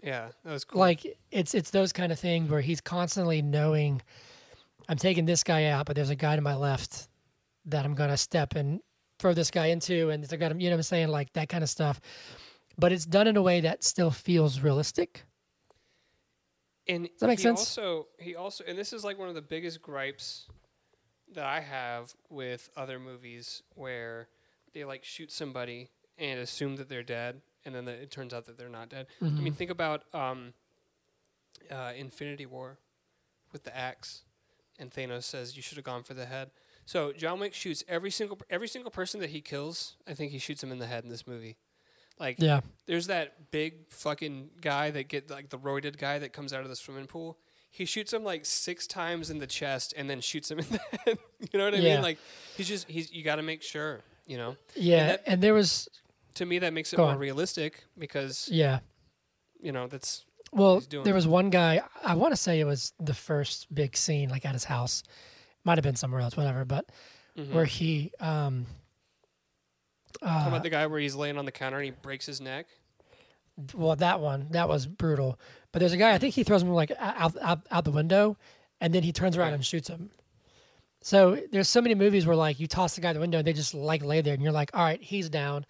Yeah, 0.04 0.30
that 0.44 0.52
was 0.52 0.66
cool. 0.66 0.80
like 0.80 1.18
it's 1.32 1.54
it's 1.56 1.72
those 1.72 1.92
kind 1.94 2.12
of 2.12 2.20
things 2.20 2.50
where 2.50 2.62
he's 2.62 2.82
constantly 2.82 3.42
knowing 3.42 4.02
I'm 4.88 4.98
taking 4.98 5.26
this 5.26 5.44
guy 5.44 5.66
out, 5.66 5.86
but 5.86 5.96
there's 5.96 6.10
a 6.10 6.16
guy 6.16 6.36
to 6.36 6.42
my 6.42 6.56
left 6.56 7.08
that 7.66 7.86
I'm 7.86 7.96
gonna 7.96 8.18
step 8.18 8.56
and 8.56 8.82
throw 9.20 9.34
this 9.34 9.52
guy 9.52 9.68
into, 9.68 10.10
and 10.10 10.24
they're 10.24 10.38
gonna 10.40 10.56
you 10.56 10.70
know 10.70 10.76
what 10.76 10.80
I'm 10.80 10.84
saying 10.84 11.08
like 11.10 11.34
that 11.34 11.50
kind 11.50 11.64
of 11.64 11.70
stuff. 11.70 12.00
But 12.78 12.92
it's 12.92 13.06
done 13.06 13.28
in 13.28 13.38
a 13.38 13.42
way 13.42 13.62
that 13.62 13.84
still 13.84 14.12
feels 14.12 14.60
realistic. 14.60 15.26
And 16.88 17.10
that 17.20 17.28
make 17.28 17.40
sense? 17.40 17.60
Also, 17.60 18.08
he 18.20 18.36
also, 18.36 18.64
and 18.68 18.78
this 18.78 18.94
is 18.94 19.04
like 19.04 19.18
one 19.18 19.30
of 19.30 19.36
the 19.36 19.42
biggest 19.42 19.82
gripes 19.82 20.48
that 21.34 21.46
I 21.46 21.62
have 21.62 22.14
with 22.30 22.70
other 22.78 23.00
movies 23.00 23.64
where 23.74 24.28
they 24.74 24.86
like 24.86 25.04
shoot 25.04 25.32
somebody 25.32 25.90
and 26.18 26.40
assume 26.40 26.76
that 26.76 26.88
they're 26.88 27.04
dead, 27.04 27.42
and 27.66 27.74
then 27.74 27.86
the, 27.86 27.92
it 27.92 28.12
turns 28.12 28.34
out 28.34 28.46
that 28.46 28.58
they're 28.58 28.70
not 28.70 28.90
dead. 28.90 29.08
I 29.22 29.26
mean, 29.26 29.54
think 29.54 29.72
about 29.72 30.04
um, 30.14 30.54
uh, 31.72 31.92
Infinity 31.96 32.46
War 32.46 32.78
with 33.52 33.64
the 33.64 33.76
axe, 33.76 34.22
and 34.78 34.92
Thanos 34.92 35.24
says 35.24 35.58
you 35.58 35.64
should 35.64 35.78
have 35.78 35.86
gone 35.86 36.04
for 36.04 36.14
the 36.14 36.26
head. 36.26 36.52
So 36.86 37.12
John 37.12 37.40
Wick 37.40 37.54
shoots 37.54 37.84
every 37.88 38.12
single 38.12 38.40
every 38.50 38.68
single 38.68 38.92
person 38.92 39.20
that 39.22 39.32
he 39.32 39.42
kills. 39.42 39.96
I 40.08 40.14
think 40.14 40.32
he 40.32 40.38
shoots 40.38 40.64
him 40.64 40.72
in 40.72 40.78
the 40.78 40.86
head 40.86 41.04
in 41.04 41.10
this 41.10 41.26
movie. 41.26 41.58
Like 42.20 42.38
Yeah, 42.40 42.62
there's 42.86 43.08
that 43.08 43.52
big 43.52 43.90
fucking 43.90 44.50
guy 44.62 44.92
that 44.92 45.08
get 45.10 45.30
like 45.30 45.50
the 45.50 45.60
roided 45.60 45.98
guy 45.98 46.20
that 46.20 46.32
comes 46.34 46.54
out 46.54 46.62
of 46.62 46.70
the 46.70 46.76
swimming 46.76 47.08
pool. 47.08 47.38
He 47.72 47.84
shoots 47.86 48.14
him 48.14 48.24
like 48.24 48.46
six 48.46 48.88
times 48.88 49.30
in 49.30 49.40
the 49.40 49.48
chest 49.48 49.94
and 49.98 50.10
then 50.10 50.22
shoots 50.22 50.50
him 50.50 50.60
in 50.60 50.66
the 50.70 50.80
head. 51.06 51.18
you 51.52 51.60
know 51.60 51.66
what 51.66 51.74
I 51.74 51.78
Yeah. 51.80 51.96
mean? 51.96 52.04
Like 52.04 52.18
he's 52.56 52.68
just 52.68 52.88
he's 52.90 53.12
you 53.12 53.24
got 53.24 53.36
to 53.36 53.44
make 53.44 53.62
sure. 53.62 54.02
You 54.28 54.38
know, 54.38 54.56
yeah, 54.76 55.08
that- 55.08 55.24
and 55.28 55.42
there 55.44 55.54
was 55.54 55.88
to 56.36 56.46
me 56.46 56.60
that 56.60 56.74
makes 56.74 56.92
it 56.94 56.98
more 56.98 57.10
on. 57.10 57.18
realistic 57.20 57.84
because 57.98 58.50
yeah. 58.52 58.80
you 59.60 59.72
know 59.72 59.86
that's 59.88 60.26
Well, 60.52 60.76
he's 60.76 60.88
doing. 60.88 61.04
there 61.04 61.14
was 61.14 61.28
one 61.28 61.50
guy. 61.52 61.82
I 62.04 62.16
want 62.16 62.32
to 62.32 62.38
say 62.38 62.60
it 62.60 62.66
was 62.66 62.94
the 63.00 63.14
first 63.14 63.74
big 63.74 63.96
scene, 63.96 64.30
like 64.30 64.44
at 64.46 64.54
his 64.54 64.64
house. 64.64 65.04
Might 65.64 65.78
have 65.78 65.84
been 65.84 65.96
somewhere 65.96 66.22
else, 66.22 66.36
whatever. 66.36 66.66
But 66.66 66.86
mhm. 67.38 67.52
where 67.52 67.66
he, 67.66 68.12
um, 68.20 68.66
Uh, 70.22 70.46
about 70.48 70.64
the 70.64 70.70
guy 70.70 70.86
where 70.88 71.00
he's 71.00 71.16
laying 71.16 71.38
on 71.38 71.46
the 71.46 71.52
counter 71.52 71.78
and 71.78 71.86
he 71.86 71.92
breaks 71.92 72.26
his 72.26 72.40
neck. 72.42 72.68
well, 73.74 73.96
that 73.96 74.20
one 74.20 74.48
that 74.52 74.68
was 74.70 74.86
brutal. 74.88 75.40
But 75.72 75.80
there's 75.80 75.94
a 75.94 75.98
guy. 75.98 76.14
I 76.14 76.18
think 76.18 76.36
he 76.36 76.44
throws 76.44 76.62
him 76.62 76.70
like 76.70 76.92
out 77.00 77.36
out, 77.42 77.62
out 77.72 77.84
the 77.86 77.92
window, 77.92 78.38
and 78.82 78.94
then 78.94 79.04
he 79.04 79.12
turns 79.12 79.38
around 79.38 79.54
and 79.54 79.66
shoots 79.66 79.88
him. 79.90 80.10
So 81.02 81.40
there's 81.52 81.70
so 81.70 81.82
many 81.82 81.96
movies 81.96 82.26
where 82.26 82.36
like 82.36 82.60
you 82.60 82.68
toss 82.68 82.96
the 82.96 83.02
guy 83.02 83.10
out 83.10 83.14
the 83.14 83.20
window, 83.20 83.38
and 83.40 83.48
they 83.48 83.54
just 83.54 83.74
like 83.74 84.04
lay 84.04 84.22
there, 84.22 84.34
and 84.34 84.42
you're 84.42 84.52
like, 84.52 84.72
all 84.74 84.84
right, 84.84 85.02
he's 85.02 85.30
down, 85.30 85.66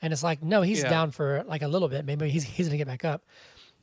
and 0.00 0.12
it's 0.12 0.22
like, 0.22 0.42
no, 0.42 0.62
he's 0.62 0.82
Yeah. 0.82 0.88
down 0.90 1.10
for 1.10 1.44
like 1.46 1.62
a 1.62 1.68
little 1.68 1.88
bit. 1.88 2.04
Maybe 2.04 2.28
he's 2.30 2.44
he's 2.44 2.68
gonna 2.68 2.78
get 2.78 2.86
back 2.86 3.04
up, 3.04 3.24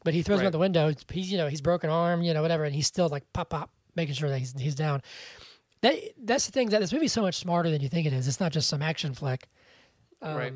but 0.04 0.14
he 0.14 0.22
throws 0.24 0.40
him 0.40 0.48
out 0.48 0.52
the 0.52 0.58
window. 0.60 0.94
He's 1.12 1.32
you 1.32 1.38
know 1.38 1.48
he's 1.48 1.62
broken 1.62 1.90
arm, 1.90 2.24
you 2.24 2.34
know 2.34 2.42
whatever, 2.42 2.64
and 2.64 2.74
he's 2.74 2.88
still 2.88 3.08
like 3.10 3.24
pop 3.34 3.50
pop, 3.50 3.70
making 3.96 4.16
sure 4.16 4.30
that 4.30 4.40
he's 4.40 4.54
he's 4.60 4.76
down. 4.76 5.02
That 5.82 5.96
that's 6.18 6.46
the 6.48 6.52
thing 6.52 6.70
that 6.70 6.82
this 6.82 6.92
movie's 6.92 7.14
so 7.14 7.22
much 7.22 7.36
smarter 7.36 7.70
than 7.70 7.82
you 7.82 7.90
think 7.90 8.08
it 8.08 8.14
is. 8.14 8.28
It's 8.28 8.40
not 8.40 8.52
just 8.52 8.68
some 8.70 8.82
action 8.82 9.14
flick. 9.14 9.48
Um, 10.26 10.38
Right. 10.38 10.54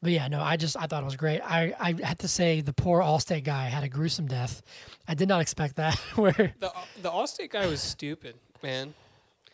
But 0.00 0.12
yeah, 0.12 0.28
no, 0.28 0.40
I 0.40 0.56
just 0.56 0.76
I 0.76 0.86
thought 0.86 1.02
it 1.02 1.06
was 1.06 1.16
great. 1.16 1.40
I 1.40 1.74
I 1.80 1.94
had 2.04 2.20
to 2.20 2.28
say 2.28 2.60
the 2.60 2.72
poor 2.72 3.00
Allstate 3.00 3.42
guy 3.42 3.64
had 3.64 3.82
a 3.82 3.88
gruesome 3.88 4.28
death. 4.28 4.62
I 5.08 5.14
did 5.14 5.28
not 5.28 5.40
expect 5.40 5.74
that. 5.76 5.96
Where 6.14 6.54
The 6.60 6.72
the 7.02 7.10
Allstate 7.10 7.50
guy 7.50 7.66
was 7.66 7.80
stupid, 7.80 8.36
man. 8.62 8.94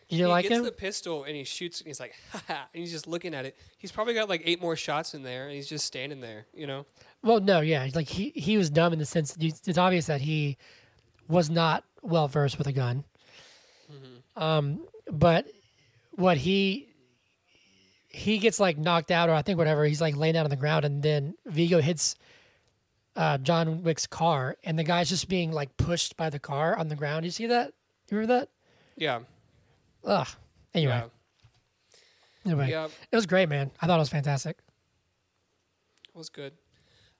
you 0.07 0.17
he 0.19 0.25
like 0.27 0.43
gets 0.43 0.55
him? 0.57 0.63
the 0.63 0.71
pistol 0.71 1.23
and 1.23 1.35
he 1.35 1.43
shoots 1.45 1.79
and 1.79 1.87
he's 1.87 1.99
like, 1.99 2.13
ha 2.31 2.43
ha, 2.47 2.67
and 2.73 2.79
he's 2.81 2.91
just 2.91 3.07
looking 3.07 3.33
at 3.33 3.45
it. 3.45 3.57
He's 3.79 3.91
probably 3.91 4.13
got 4.13 4.29
like 4.29 4.43
eight 4.45 4.61
more 4.61 4.75
shots 4.75 5.15
in 5.15 5.23
there 5.23 5.45
and 5.45 5.53
he's 5.55 5.67
just 5.67 5.85
standing 5.87 6.21
there, 6.21 6.45
you 6.53 6.67
know? 6.67 6.85
Well, 7.23 7.39
no, 7.39 7.61
yeah, 7.61 7.87
like 7.95 8.07
he 8.09 8.29
he 8.35 8.55
was 8.55 8.69
dumb 8.69 8.93
in 8.93 8.99
the 8.99 9.05
sense 9.05 9.33
that 9.33 9.41
you, 9.41 9.51
it's 9.65 9.79
obvious 9.79 10.05
that 10.05 10.21
he 10.21 10.57
was 11.27 11.49
not 11.49 11.83
well 12.03 12.27
versed 12.27 12.59
with 12.59 12.67
a 12.67 12.71
gun. 12.71 13.03
Um, 14.35 14.81
but 15.09 15.47
what 16.11 16.37
he 16.37 16.89
he 18.15 18.37
gets 18.37 18.59
like 18.59 18.77
knocked 18.77 19.11
out, 19.11 19.29
or 19.29 19.33
I 19.33 19.41
think 19.41 19.57
whatever, 19.57 19.83
he's 19.85 19.99
like 20.01 20.15
laying 20.15 20.33
down 20.35 20.45
on 20.45 20.49
the 20.49 20.55
ground, 20.55 20.85
and 20.85 21.03
then 21.03 21.35
Viggo 21.45 21.81
hits 21.81 22.15
uh, 23.15 23.37
John 23.39 23.83
Wick's 23.83 24.07
car, 24.07 24.55
and 24.63 24.79
the 24.79 24.83
guy's 24.83 25.09
just 25.09 25.27
being 25.27 25.51
like 25.51 25.75
pushed 25.77 26.15
by 26.15 26.29
the 26.29 26.39
car 26.39 26.77
on 26.77 26.87
the 26.87 26.95
ground. 26.95 27.25
You 27.25 27.31
see 27.31 27.47
that? 27.47 27.73
You 28.09 28.17
remember 28.17 28.39
that? 28.39 28.49
Yeah. 28.95 29.19
Ugh. 30.05 30.27
Anyway, 30.73 30.93
Yeah. 30.93 31.07
anyway, 32.45 32.69
Yeah. 32.69 32.87
it 33.11 33.15
was 33.15 33.25
great, 33.25 33.49
man. 33.49 33.71
I 33.81 33.87
thought 33.87 33.97
it 33.97 33.99
was 33.99 34.09
fantastic. 34.09 34.57
It 36.09 36.15
was 36.17 36.29
good. 36.29 36.53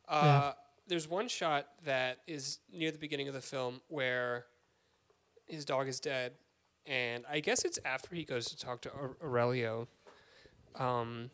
Uh, 0.08 0.54
There's 0.88 1.08
one 1.08 1.28
shot 1.28 1.68
that 1.84 2.20
is 2.28 2.60
near 2.72 2.92
the 2.92 2.98
beginning 3.00 3.28
of 3.28 3.34
the 3.34 3.42
film 3.42 3.82
where 3.88 4.46
his 5.48 5.66
dog 5.66 5.88
is 5.88 6.00
dead, 6.00 6.34
and 6.86 7.26
I 7.28 7.40
guess 7.40 7.66
it's 7.66 7.80
after 7.84 8.16
he 8.16 8.24
goes 8.24 8.46
to 8.48 8.58
talk 8.58 8.82
to 8.82 8.92
Aurelio. 9.22 9.88
Um, 10.78 11.30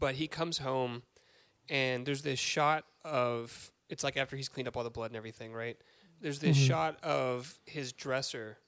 but 0.00 0.14
he 0.16 0.28
comes 0.28 0.58
home, 0.58 1.02
and 1.68 2.06
there's 2.06 2.22
this 2.22 2.38
shot 2.38 2.84
of 3.04 3.72
it's 3.88 4.04
like 4.04 4.16
after 4.16 4.36
he's 4.36 4.48
cleaned 4.48 4.68
up 4.68 4.76
all 4.76 4.84
the 4.84 4.90
blood 4.90 5.10
and 5.10 5.16
everything, 5.16 5.52
right? 5.52 5.76
There's 6.20 6.40
this 6.40 6.56
Mhm. 6.58 6.66
shot 6.66 7.02
of 7.04 7.58
his 7.64 7.92
dresser, 7.92 8.58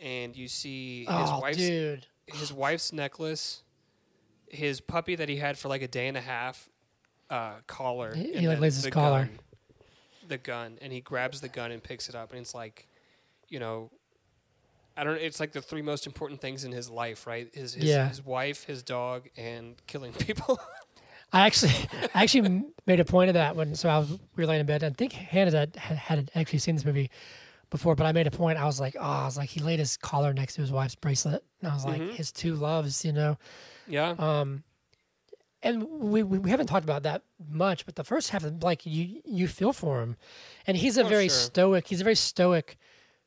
and 0.00 0.36
you 0.36 0.48
see 0.48 1.00
his 1.00 1.08
oh, 1.08 1.40
wife's 1.40 1.56
dude. 1.58 2.06
his 2.26 2.52
wife's 2.52 2.92
necklace 2.92 3.62
his 4.48 4.80
puppy 4.80 5.14
that 5.14 5.28
he 5.28 5.36
had 5.36 5.56
for 5.56 5.68
like 5.68 5.80
a 5.80 5.86
day 5.88 6.08
and 6.08 6.16
a 6.16 6.20
half 6.20 6.68
uh, 7.30 7.54
collar. 7.68 8.12
He- 8.16 8.36
he, 8.40 8.48
like, 8.48 8.58
lays 8.58 8.82
his 8.82 8.92
collar. 8.92 9.26
gun- 9.26 9.38
the 10.26 10.38
gun, 10.38 10.76
and 10.80 10.92
he 10.92 11.00
grabs 11.00 11.40
the 11.40 11.48
gun 11.48 11.70
and 11.70 11.80
picks 11.82 12.08
it 12.08 12.16
up, 12.16 12.32
and 12.32 12.40
it's 12.40 12.52
like, 12.54 12.88
you 13.48 13.60
know, 13.60 13.90
I 15.00 15.04
don't. 15.04 15.16
It's 15.16 15.40
like 15.40 15.52
the 15.52 15.62
three 15.62 15.82
most 15.82 16.06
important 16.06 16.40
things 16.40 16.64
in 16.64 16.72
his 16.72 16.90
life, 16.90 17.26
right? 17.26 17.48
His 17.54 17.74
his, 17.74 17.84
Yeah. 17.84 18.08
his 18.08 18.22
wife, 18.24 18.64
his 18.64 18.82
dog, 18.82 19.28
and 19.36 19.74
killing 19.86 20.12
people. 20.26 20.60
I 21.32 21.46
actually, 21.46 21.72
I 22.14 22.22
actually 22.24 22.64
made 22.86 23.00
a 23.00 23.04
point 23.04 23.28
of 23.30 23.34
that 23.34 23.56
when 23.56 23.74
so 23.74 23.88
I 23.88 23.98
was 23.98 24.10
we 24.10 24.18
were 24.36 24.46
laying 24.46 24.60
in 24.60 24.66
bed. 24.66 24.84
I 24.84 24.90
think 24.90 25.12
Hannah 25.12 25.50
had, 25.52 25.76
had 25.76 26.30
actually 26.34 26.58
seen 26.58 26.74
this 26.74 26.84
movie 26.84 27.10
before, 27.70 27.94
but 27.94 28.04
I 28.04 28.12
made 28.12 28.26
a 28.26 28.30
point. 28.32 28.58
I 28.58 28.64
was 28.66 28.78
like, 28.80 28.96
oh, 28.98 29.02
I 29.02 29.24
was 29.24 29.38
like, 29.38 29.48
he 29.48 29.60
laid 29.60 29.78
his 29.78 29.96
collar 29.96 30.34
next 30.34 30.54
to 30.56 30.60
his 30.60 30.70
wife's 30.72 30.96
bracelet, 30.96 31.42
and 31.62 31.70
I 31.70 31.74
was 31.74 31.84
like, 31.86 32.00
Mhm. 32.02 32.14
his 32.14 32.30
two 32.32 32.54
loves, 32.56 33.04
you 33.04 33.12
know. 33.12 33.38
yeah. 33.86 34.10
Um, 34.18 34.64
and 35.62 35.86
we, 35.88 36.22
we 36.22 36.38
we 36.38 36.50
haven't 36.50 36.66
talked 36.68 36.84
about 36.84 37.02
that 37.04 37.22
much, 37.48 37.84
but 37.86 37.94
the 37.94 38.04
first 38.04 38.30
half, 38.30 38.44
of 38.44 38.62
like 38.62 38.86
you 38.86 39.20
you 39.24 39.46
feel 39.46 39.72
for 39.72 40.00
him, 40.02 40.16
and 40.66 40.76
he's 40.76 40.96
a 40.98 41.04
Oh, 41.04 41.08
very 41.08 41.28
sure. 41.28 41.36
stoic. 41.36 41.86
He's 41.88 42.00
a 42.00 42.04
very 42.04 42.16
stoic 42.16 42.78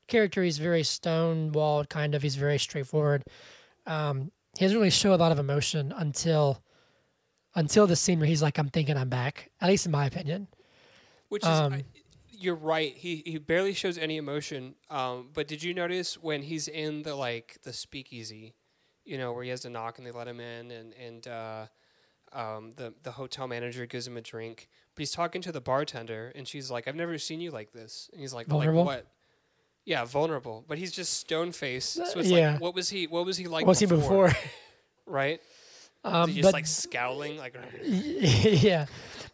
character. 0.08 0.44
He's 0.44 0.58
very 0.58 0.82
stonewalled, 0.82 1.90
kind 1.90 2.16
of. 2.16 2.22
He's 2.22 2.36
very 2.36 2.60
straightforward. 2.60 3.24
Um, 3.86 4.32
he 4.58 4.66
doesn't 4.66 4.78
really 4.78 4.90
show 4.90 5.14
a 5.14 5.18
lot 5.18 5.32
of 5.32 5.40
emotion 5.40 5.94
until 5.96 6.64
until 7.56 7.86
the 7.86 7.96
scene 7.96 8.20
where 8.20 8.28
he's 8.28 8.42
like, 8.42 8.58
"I'm 8.58 8.70
thinking 8.70 8.98
I'm 8.98 9.10
back." 9.10 9.52
At 9.62 9.70
least 9.70 9.86
in 9.86 9.92
my 9.92 10.06
opinion. 10.06 10.48
Which 11.30 11.44
is, 11.44 11.50
Um, 11.50 11.74
I, 11.74 11.86
you're 12.30 12.56
right. 12.56 12.96
He 12.96 13.24
he 13.26 13.38
barely 13.38 13.74
shows 13.74 13.98
any 13.98 14.18
emotion. 14.18 14.76
Um, 14.90 15.30
but 15.34 15.48
did 15.48 15.64
you 15.64 15.74
notice 15.74 16.18
when 16.22 16.44
he's 16.44 16.68
in 16.68 17.04
the 17.04 17.16
like 17.16 17.58
the 17.64 17.74
speakeasy, 17.74 18.54
you 19.06 19.18
know, 19.18 19.34
where 19.34 19.44
he 19.44 19.50
has 19.50 19.62
to 19.62 19.70
knock 19.70 19.98
and 19.98 20.06
they 20.06 20.12
let 20.12 20.28
him 20.28 20.40
in, 20.40 20.72
and 20.72 20.94
and 20.94 21.28
uh, 21.28 21.66
um, 22.34 22.74
the 22.76 22.94
the 23.04 23.12
hotel 23.12 23.48
manager 23.48 23.86
gives 23.86 24.08
him 24.08 24.18
a 24.18 24.22
drink, 24.22 24.70
but 24.94 25.02
he's 25.02 25.12
talking 25.12 25.42
to 25.42 25.52
the 25.52 25.62
bartender, 25.62 26.32
and 26.36 26.48
she's 26.48 26.70
like, 26.70 26.88
"I've 26.88 26.96
never 26.96 27.18
seen 27.18 27.40
you 27.40 27.52
like 27.52 27.72
this," 27.72 28.10
and 28.12 28.22
he's 28.22 28.34
like, 28.34 28.48
Vulnerable? 28.48 28.84
like 28.86 28.98
what? 28.98 29.08
Yeah, 29.86 30.06
vulnerable. 30.06 30.64
But 30.68 30.78
he's 30.78 30.92
just 30.92 31.14
stone 31.18 31.52
faced. 31.52 31.94
So 31.94 32.20
it's 32.20 32.30
yeah. 32.30 32.54
like, 32.54 32.62
what 32.62 32.74
was 32.76 32.90
he? 32.90 33.08
What 33.08 33.26
was 33.26 33.38
he 33.38 33.48
like? 33.48 33.66
What's 33.66 33.80
he 33.80 33.86
before? 33.86 34.32
Right? 35.06 35.42
Um, 36.06 36.30
just 36.32 36.44
but 36.44 36.54
like 36.54 36.66
scowling, 36.66 37.38
like 37.38 37.56
yeah, 37.84 38.86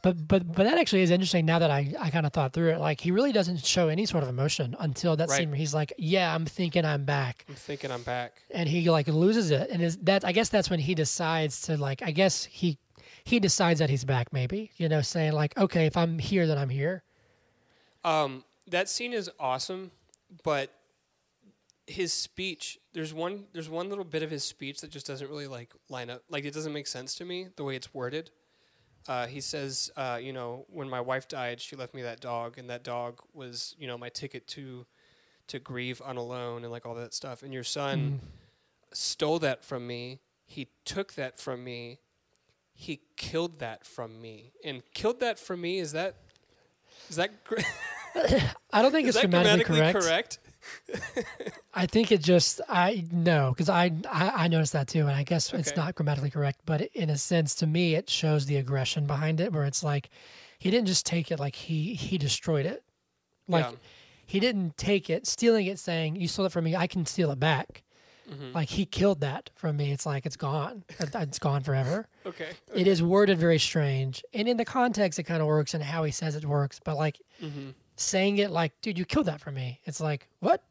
but 0.01 0.27
but 0.27 0.51
but 0.51 0.63
that 0.63 0.79
actually 0.79 1.03
is 1.03 1.11
interesting. 1.11 1.45
Now 1.45 1.59
that 1.59 1.69
I 1.69 1.93
I 1.99 2.09
kind 2.09 2.25
of 2.25 2.33
thought 2.33 2.53
through 2.53 2.71
it, 2.71 2.79
like 2.79 2.99
he 3.01 3.11
really 3.11 3.31
doesn't 3.31 3.63
show 3.65 3.87
any 3.87 4.07
sort 4.07 4.23
of 4.23 4.29
emotion 4.29 4.75
until 4.79 5.15
that 5.17 5.29
Right. 5.29 5.37
scene 5.37 5.49
where 5.49 5.57
he's 5.57 5.73
like, 5.75 5.93
"Yeah, 5.99 6.33
I'm 6.33 6.45
thinking 6.45 6.85
I'm 6.85 7.05
back." 7.05 7.45
I'm 7.47 7.53
thinking 7.55 7.91
I'm 7.91 8.01
back. 8.01 8.41
and 8.49 8.67
he 8.67 8.89
like 8.89 9.07
loses 9.07 9.51
it 9.51 9.69
and 9.71 9.81
is 9.83 9.97
that 9.97 10.25
i 10.25 10.31
guess 10.31 10.49
that's 10.49 10.69
when 10.71 10.79
he 10.79 10.95
decides 10.95 11.61
to 11.61 11.77
like 11.77 12.01
i 12.01 12.09
guess 12.11 12.45
he 12.45 12.77
he 13.23 13.39
decides 13.39 13.79
that 13.79 13.89
he's 13.91 14.03
back 14.05 14.33
maybe 14.33 14.71
you 14.77 14.89
know 14.89 15.01
saying 15.01 15.33
like 15.33 15.55
okay 15.57 15.85
if 15.85 15.95
i'm 15.95 16.17
here 16.17 16.47
then 16.47 16.57
i'm 16.57 16.69
here 16.69 17.03
Um, 18.03 18.43
that 18.67 18.89
scene 18.89 19.13
is 19.13 19.29
awesome, 19.39 19.91
but 20.43 20.73
his 21.87 22.13
speech 22.13 22.77
there's 22.93 23.13
one 23.13 23.45
there's 23.51 23.67
one 23.69 23.89
little 23.89 24.03
bit 24.03 24.21
of 24.21 24.29
his 24.29 24.43
speech 24.43 24.79
that 24.81 24.91
just 24.91 25.07
doesn't 25.07 25.27
really 25.27 25.47
like 25.47 25.73
line 25.89 26.09
up 26.09 26.21
like 26.29 26.45
it 26.45 26.53
doesn't 26.53 26.73
make 26.73 26.85
sense 26.85 27.15
to 27.15 27.25
me 27.25 27.47
the 27.55 27.63
way 27.63 27.75
it's 27.75 27.93
worded. 27.93 28.29
Uh, 29.07 29.25
he 29.25 29.41
says, 29.41 29.89
uh, 29.95 30.19
you 30.21 30.33
know, 30.33 30.65
when 30.69 30.89
my 30.89 31.01
wife 31.01 31.27
died, 31.27 31.59
she 31.59 31.75
left 31.75 31.95
me 31.95 32.01
that 32.01 32.19
dog, 32.19 32.57
and 32.57 32.69
that 32.69 32.83
dog 32.83 33.21
was, 33.33 33.73
you 33.79 33.87
know, 33.87 33.97
my 33.97 34.09
ticket 34.09 34.47
to 34.47 34.85
to 35.47 35.57
grieve 35.57 35.99
unalone 36.07 36.57
and 36.57 36.69
like 36.69 36.85
all 36.85 36.93
that 36.93 37.13
stuff. 37.13 37.41
And 37.41 37.51
your 37.53 37.63
son 37.63 38.19
stole 38.93 39.39
that 39.39 39.63
from 39.65 39.87
me. 39.87 40.19
He 40.45 40.67
took 40.85 41.13
that 41.13 41.39
from 41.39 41.63
me. 41.63 41.99
He 42.73 43.01
killed 43.17 43.59
that 43.59 43.85
from 43.85 44.21
me. 44.21 44.51
And 44.63 44.83
killed 44.93 45.19
that 45.21 45.39
from 45.39 45.61
me 45.61 45.79
is 45.79 45.91
that 45.93 46.17
is 47.09 47.15
that 47.15 47.43
gr- 47.43 47.55
i 48.73 48.81
don't 48.81 48.91
think 48.91 49.07
is 49.07 49.15
it's 49.15 49.25
grammatically, 49.25 49.63
grammatically 49.65 50.01
correct. 50.01 50.39
correct? 50.39 50.39
i 51.73 51.85
think 51.85 52.11
it 52.11 52.21
just 52.21 52.61
i 52.69 53.05
no 53.11 53.49
because 53.51 53.69
I, 53.69 53.91
I 54.11 54.29
i 54.45 54.47
noticed 54.47 54.73
that 54.73 54.87
too 54.87 55.01
and 55.01 55.11
i 55.11 55.23
guess 55.23 55.53
it's 55.53 55.75
not 55.75 55.95
grammatically 55.95 56.29
correct 56.29 56.59
but 56.65 56.81
in 56.93 57.09
a 57.09 57.17
sense 57.17 57.55
to 57.55 57.67
me 57.67 57.95
it 57.95 58.09
shows 58.09 58.45
the 58.45 58.57
aggression 58.57 59.05
behind 59.07 59.39
it 59.39 59.53
where 59.53 59.65
it's 59.65 59.83
like 59.83 60.09
he 60.57 60.69
didn't 60.69 60.87
just 60.87 61.05
take 61.05 61.31
it 61.31 61.39
like 61.39 61.55
he 61.55 61.93
he 61.95 62.17
destroyed 62.17 62.65
it 62.65 62.83
like 63.47 63.65
Yeah. 63.65 63.77
he 64.25 64.39
didn't 64.39 64.77
take 64.77 65.09
it 65.09 65.25
stealing 65.27 65.65
it 65.67 65.79
saying 65.79 66.15
you 66.17 66.27
stole 66.27 66.45
it 66.45 66.51
from 66.51 66.65
me 66.65 66.75
i 66.75 66.87
can 66.87 67.05
steal 67.05 67.31
it 67.31 67.39
back 67.39 67.83
Mhm. 68.29 68.53
like 68.53 68.69
he 68.69 68.85
killed 68.85 69.21
that 69.21 69.49
from 69.55 69.75
me 69.77 69.91
it's 69.91 70.05
like 70.05 70.23
it's 70.27 70.35
gone 70.37 70.83
It- 70.99 71.15
it's 71.15 71.39
gone 71.39 71.63
forever 71.63 72.07
Okay. 72.27 72.49
it 72.75 72.85
is 72.85 73.01
worded 73.01 73.39
very 73.39 73.57
strange 73.57 74.23
and 74.35 74.47
in 74.47 74.57
the 74.57 74.65
context 74.65 75.17
it 75.17 75.23
kind 75.23 75.41
of 75.41 75.47
works 75.47 75.73
and 75.73 75.81
how 75.83 76.03
he 76.03 76.11
says 76.11 76.35
it 76.35 76.45
works 76.45 76.79
but 76.83 76.95
like 76.95 77.19
hmm 77.39 77.69
saying 77.99 78.37
it 78.37 78.49
like 78.51 78.71
dude 78.81 78.97
you 78.97 79.05
killed 79.05 79.25
that 79.25 79.39
for 79.41 79.51
me 79.51 79.79
it's 79.85 79.99
like 79.99 80.27
what 80.39 80.63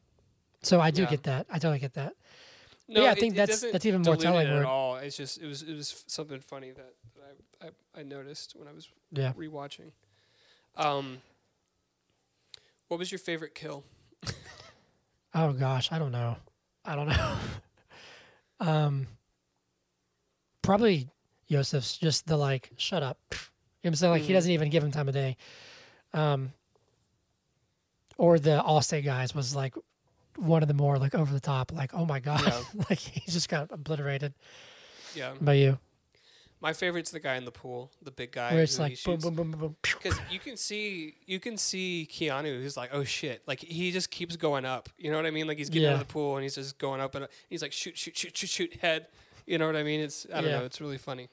so 0.63 0.79
i 0.81 0.89
do 0.91 1.03
Yeah. 1.03 1.09
get 1.11 1.23
that 1.23 1.45
i 1.49 1.59
totally 1.59 1.79
get 1.79 1.93
that 1.93 2.13
No, 2.87 3.03
yeah, 3.03 3.11
I 3.11 3.15
think 3.15 3.33
it 3.33 3.37
that's- 3.37 3.57
doesn't 3.59 3.71
that's 3.71 3.85
even 3.85 4.01
more 4.01 4.15
telling 4.17 4.47
it 4.47 4.51
at 4.51 4.65
all. 4.65 4.95
It's 4.97 5.15
just 5.15 5.37
it 5.39 5.45
was 5.45 5.61
it 5.61 5.75
was 5.75 6.03
something 6.07 6.39
funny 6.39 6.71
that, 6.71 6.93
that 7.15 7.37
I, 7.61 7.67
I 7.67 7.99
I 7.99 8.03
noticed 8.03 8.55
when 8.57 8.67
I 8.67 8.73
was 8.73 8.89
yeah 9.11 9.33
rewatching. 9.33 9.91
Um, 10.75 11.21
what 12.87 12.97
was 12.99 13.11
your 13.11 13.19
favorite 13.19 13.53
kill? 13.53 13.83
oh 15.35 15.53
gosh 15.53 15.91
i 15.91 15.99
don't 15.99 16.11
know 16.11 16.35
i 16.83 16.95
don't 16.95 17.07
know 17.09 17.35
um 18.59 19.05
probably 20.61 21.07
Joseph's 21.49 21.97
just 21.97 22.25
the 22.27 22.37
like 22.37 22.71
shut 22.77 23.03
up 23.03 23.17
you 23.31 23.37
know 23.37 23.37
what 23.83 23.89
i'm 23.89 23.95
saying 23.95 24.11
like 24.13 24.21
he 24.23 24.29
Mhm. 24.31 24.33
doesn't 24.33 24.51
even 24.51 24.69
give 24.69 24.83
him 24.83 24.91
time 24.91 25.07
of 25.07 25.13
day 25.13 25.37
um 26.13 26.51
or 28.19 28.37
the 28.37 28.61
Allstate 28.65 29.03
guys 29.05 29.33
was 29.33 29.55
like 29.55 29.73
one 30.35 30.61
of 30.61 30.67
the 30.67 30.73
more 30.75 30.97
like 30.99 31.15
over 31.15 31.33
the 31.33 31.39
top 31.39 31.71
like 31.73 31.91
oh 31.93 32.05
my 32.05 32.19
god 32.19 32.43
Yeah. 32.45 32.61
like 32.89 32.99
he 32.99 33.29
just 33.31 33.49
got 33.49 33.71
obliterated 33.71 34.33
Yeah, 35.15 35.33
by 35.41 35.53
you 35.53 35.79
my 36.61 36.73
favorite's 36.73 37.11
the 37.11 37.21
guy 37.21 37.35
in 37.37 37.45
the 37.45 37.51
pool, 37.51 37.89
the 38.01 38.11
big 38.11 38.33
guy. 38.33 38.51
where 38.53 38.63
it's 38.63 38.77
like 38.77 39.01
boom 39.05 39.17
boom 39.17 39.33
boom 39.33 39.51
boom 39.51 39.59
boom. 39.61 39.75
Because 39.81 40.19
you 40.29 40.39
can 40.39 40.57
see, 40.57 41.15
you 41.25 41.39
can 41.39 41.57
see 41.57 42.05
Keanu, 42.11 42.61
who's 42.61 42.75
like, 42.75 42.89
oh 42.91 43.05
shit, 43.05 43.41
like 43.47 43.61
he 43.61 43.91
just 43.93 44.11
keeps 44.11 44.35
going 44.35 44.65
up. 44.65 44.89
You 44.97 45.09
know 45.09 45.15
what 45.15 45.25
I 45.25 45.31
mean? 45.31 45.47
Like 45.47 45.57
he's 45.57 45.69
getting 45.69 45.87
out 45.87 45.93
of 45.93 45.99
the 45.99 46.05
pool 46.13 46.35
and 46.35 46.43
he's 46.43 46.55
just 46.55 46.77
going 46.77 46.99
up, 46.99 47.15
and 47.15 47.29
he's 47.49 47.61
like, 47.61 47.71
shoot, 47.71 47.97
shoot, 47.97 48.17
shoot, 48.17 48.35
shoot, 48.35 48.49
shoot, 48.49 48.73
head. 48.81 49.07
You 49.47 49.57
know 49.57 49.67
what 49.67 49.77
I 49.77 49.83
mean? 49.83 50.01
It's 50.01 50.27
I 50.33 50.41
don't 50.41 50.49
Yeah. 50.49 50.59
know. 50.59 50.65
It's 50.65 50.81
really 50.81 50.97
funny. 50.97 51.29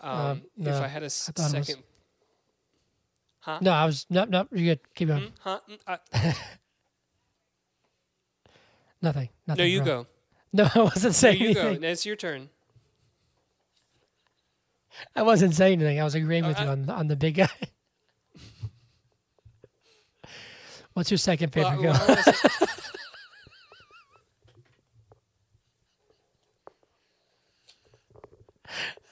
Um, 0.00 0.10
Um, 0.10 0.42
If 0.58 0.74
I 0.74 0.88
had 0.88 1.02
a 1.04 1.06
I 1.06 1.08
thought 1.08 1.54
it 1.54 1.58
was- 1.58 1.66
second, 1.68 1.84
huh? 3.48 3.58
no 3.62 3.70
I 3.72 3.86
was 3.86 4.04
no 4.10 4.24
no 4.24 4.46
you're 4.52 4.74
good 4.76 4.80
keep 4.94 5.08
going 5.08 5.22
Hmm? 5.22 5.28
Huh? 5.40 5.60
Mm, 5.70 5.78
uh, 5.86 5.96
nothing 9.02 9.28
nothing 9.46 9.62
no, 9.62 9.64
you 9.64 9.78
bro. 9.82 9.86
go. 9.86 10.06
no 10.52 10.68
I 10.74 10.82
wasn't 10.82 11.14
saying. 11.14 11.38
No, 11.40 11.46
you 11.48 11.54
go. 11.54 11.60
anything 11.62 11.80
Now 11.82 11.88
it's 11.88 12.04
your 12.06 12.16
turn. 12.16 12.48
I 15.14 15.22
wasn't 15.22 15.54
saying 15.54 15.80
anything 15.80 16.00
I 16.00 16.04
was 16.04 16.14
agreeing 16.14 16.46
with 16.46 16.58
Uh, 16.58 16.62
you 16.64 16.68
on 16.68 16.86
the, 16.86 16.92
on 16.92 17.06
the 17.06 17.16
big 17.16 17.36
guy 17.36 17.48
what's 20.92 21.10
your 21.10 21.18
second 21.18 21.52
favorite 21.52 21.80
well, 21.80 21.94
I 21.94 22.22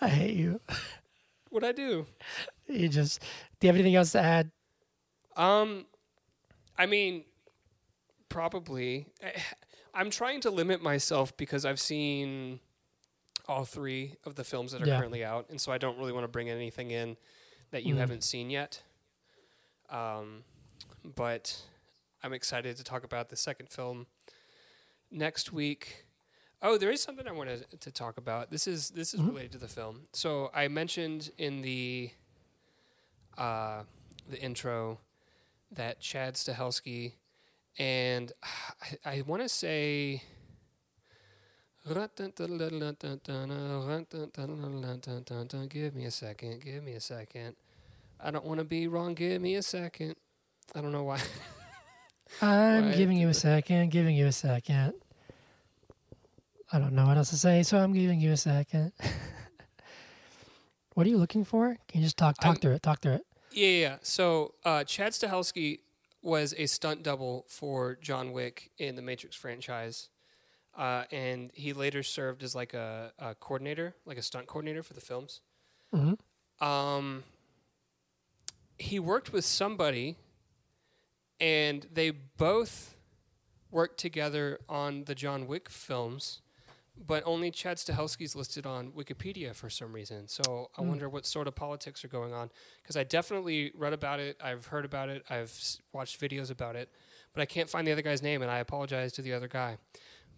I 0.01 0.09
hate 0.09 0.37
you 0.37 0.61
What'd 1.51 1.68
I 1.68 1.72
do? 1.72 2.07
you 2.68 2.89
just 2.89 3.22
do 3.61 3.66
you 3.66 3.68
have 3.68 3.76
anything 3.76 3.94
else 3.94 4.12
to 4.12 4.20
add 4.20 4.50
Um, 5.36 5.86
I 6.78 6.86
mean, 6.86 7.24
probably. 8.28 9.07
I'm 9.94 10.11
trying 10.11 10.40
to 10.42 10.50
limit 10.50 10.82
myself 10.82 11.36
because 11.36 11.64
I've 11.64 11.80
seen 11.80 12.61
all 13.48 13.64
three 13.64 14.16
of 14.24 14.34
the 14.34 14.44
films 14.44 14.72
that 14.72 14.82
are 14.82 14.86
Yeah. 14.86 14.98
currently 14.98 15.24
out, 15.24 15.48
and 15.50 15.61
so 15.61 15.72
I 15.72 15.78
don't 15.78 15.98
really 15.98 16.12
want 16.12 16.24
to 16.24 16.28
bring 16.28 16.50
anything 16.50 16.90
in 16.90 17.16
that 17.70 17.84
you 17.84 17.94
Mhm. 17.94 17.98
haven't 17.98 18.24
seen 18.24 18.50
yet. 18.50 18.82
Um, 19.88 20.44
but 21.04 21.62
I'm 22.22 22.32
excited 22.32 22.76
to 22.76 22.84
talk 22.84 23.04
about 23.04 23.28
the 23.28 23.36
second 23.36 23.70
film 23.70 24.07
next 25.11 25.52
week. 25.52 26.04
Oh, 26.62 26.76
there 26.78 26.90
is 26.90 27.02
something 27.02 27.28
I 27.28 27.32
wanted 27.32 27.80
to 27.80 27.92
talk 27.92 28.16
about. 28.16 28.50
This 28.50 28.66
is 28.66 28.90
this 28.90 29.14
is 29.14 29.20
Mhm. 29.20 29.28
related 29.28 29.52
to 29.52 29.59
the 29.59 29.68
film. 29.68 30.09
So 30.12 30.50
I 30.52 30.68
mentioned 30.68 31.30
in 31.38 31.62
the 31.62 32.11
uh, 33.39 33.82
the 34.28 34.41
intro 34.41 34.99
that 35.72 36.01
Chad 36.01 36.34
Stahelski 36.34 37.12
and 37.78 38.32
I, 39.05 39.11
I 39.16 39.22
want 39.26 39.43
to 39.43 39.49
say 39.49 40.22
give 45.68 45.95
me 45.95 46.05
a 46.07 46.11
second 46.11 46.64
give 46.64 46.82
me 46.84 46.93
a 46.93 47.01
second. 47.01 47.57
I 48.18 48.30
don't 48.30 48.45
want 48.45 48.59
to 48.59 48.64
be 48.64 48.89
wrong 48.89 49.14
give 49.14 49.43
me 49.43 49.57
a 49.57 49.62
second. 49.62 50.16
I 50.74 50.80
don't 50.80 50.93
know 50.93 51.05
why. 51.05 51.20
I'm 52.43 52.87
Right. 52.87 52.97
giving 52.97 53.18
you 53.18 53.28
a 53.28 53.34
second 53.34 53.91
giving 53.91 54.16
you 54.16 54.26
a 54.26 54.32
second. 54.32 54.95
I 56.72 56.78
don't 56.80 56.95
know 56.95 57.07
what 57.07 57.16
else 57.16 57.30
to 57.30 57.37
say 57.37 57.62
so 57.62 57.78
I'm 57.78 57.93
giving 57.93 58.20
you 58.20 58.32
a 58.32 58.37
second 58.37 58.93
What 60.97 61.07
are 61.07 61.11
you 61.11 61.18
looking 61.18 61.44
for? 61.44 61.76
Can 61.88 62.01
you 62.01 62.07
just 62.07 62.16
talk 62.16 62.36
talk 62.38 62.47
I'm- 62.47 62.57
through 62.57 62.72
it? 62.72 62.82
Talk 62.82 63.03
through 63.03 63.12
it. 63.16 63.26
Yeah, 63.53 63.68
yeah. 63.68 63.97
So 64.01 64.55
uh, 64.64 64.82
Chad 64.84 65.12
Stahelski 65.12 65.80
was 66.22 66.55
a 66.57 66.64
stunt 66.64 67.03
double 67.03 67.44
for 67.49 67.97
John 68.01 68.32
Wick 68.32 68.70
in 68.78 68.97
the 68.97 69.03
Matrix 69.03 69.36
franchise, 69.36 70.09
uh, 70.74 71.05
and 71.12 71.51
he 71.53 71.74
later 71.74 72.03
served 72.03 72.42
as 72.42 72.55
like 72.55 72.72
a, 72.72 73.12
a 73.18 73.34
coordinator, 73.34 73.94
like 74.07 74.16
a 74.16 74.22
stunt 74.22 74.47
coordinator 74.47 74.82
for 74.82 74.94
the 74.94 75.03
films. 75.03 75.42
hmm 75.92 76.14
Um, 76.64 77.24
he 78.78 78.99
worked 78.99 79.34
with 79.34 79.44
somebody, 79.44 80.16
and 81.38 81.86
they 81.92 82.11
both 82.11 82.97
worked 83.70 83.99
together 84.01 84.59
on 84.66 85.05
the 85.05 85.14
John 85.14 85.47
Wick 85.47 85.68
films, 85.68 86.40
but 86.99 87.22
only 87.26 87.51
Chad 87.51 87.76
Stahelski's 87.76 88.34
listed 88.34 88.64
on 88.66 88.90
Wikipedia 88.92 89.55
for 89.55 89.68
some 89.68 89.92
reason. 89.92 90.28
So 90.28 90.70
I 90.76 90.82
Hmm. 90.82 90.88
wonder 90.88 91.09
what 91.09 91.26
sort 91.26 91.47
of 91.47 91.55
politics 91.55 92.05
are 92.05 92.09
going 92.09 92.32
on. 92.32 92.51
Because 92.82 92.97
I 92.97 93.05
definitely 93.05 93.70
read 93.74 93.92
about 93.92 94.18
it, 94.20 94.36
I've 94.40 94.66
heard 94.66 94.84
about 94.84 95.09
it, 95.09 95.24
I've 95.28 95.51
s- 95.51 95.80
watched 95.92 96.20
videos 96.20 96.51
about 96.51 96.74
it, 96.76 96.88
but 97.34 97.42
I 97.42 97.47
can't 97.47 97.68
find 97.68 97.86
the 97.86 97.92
other 97.92 98.03
guy's 98.03 98.22
name, 98.22 98.40
and 98.42 98.51
I 98.51 98.59
apologize 98.59 99.12
to 99.14 99.22
the 99.22 99.32
other 99.32 99.49
guy. 99.49 99.78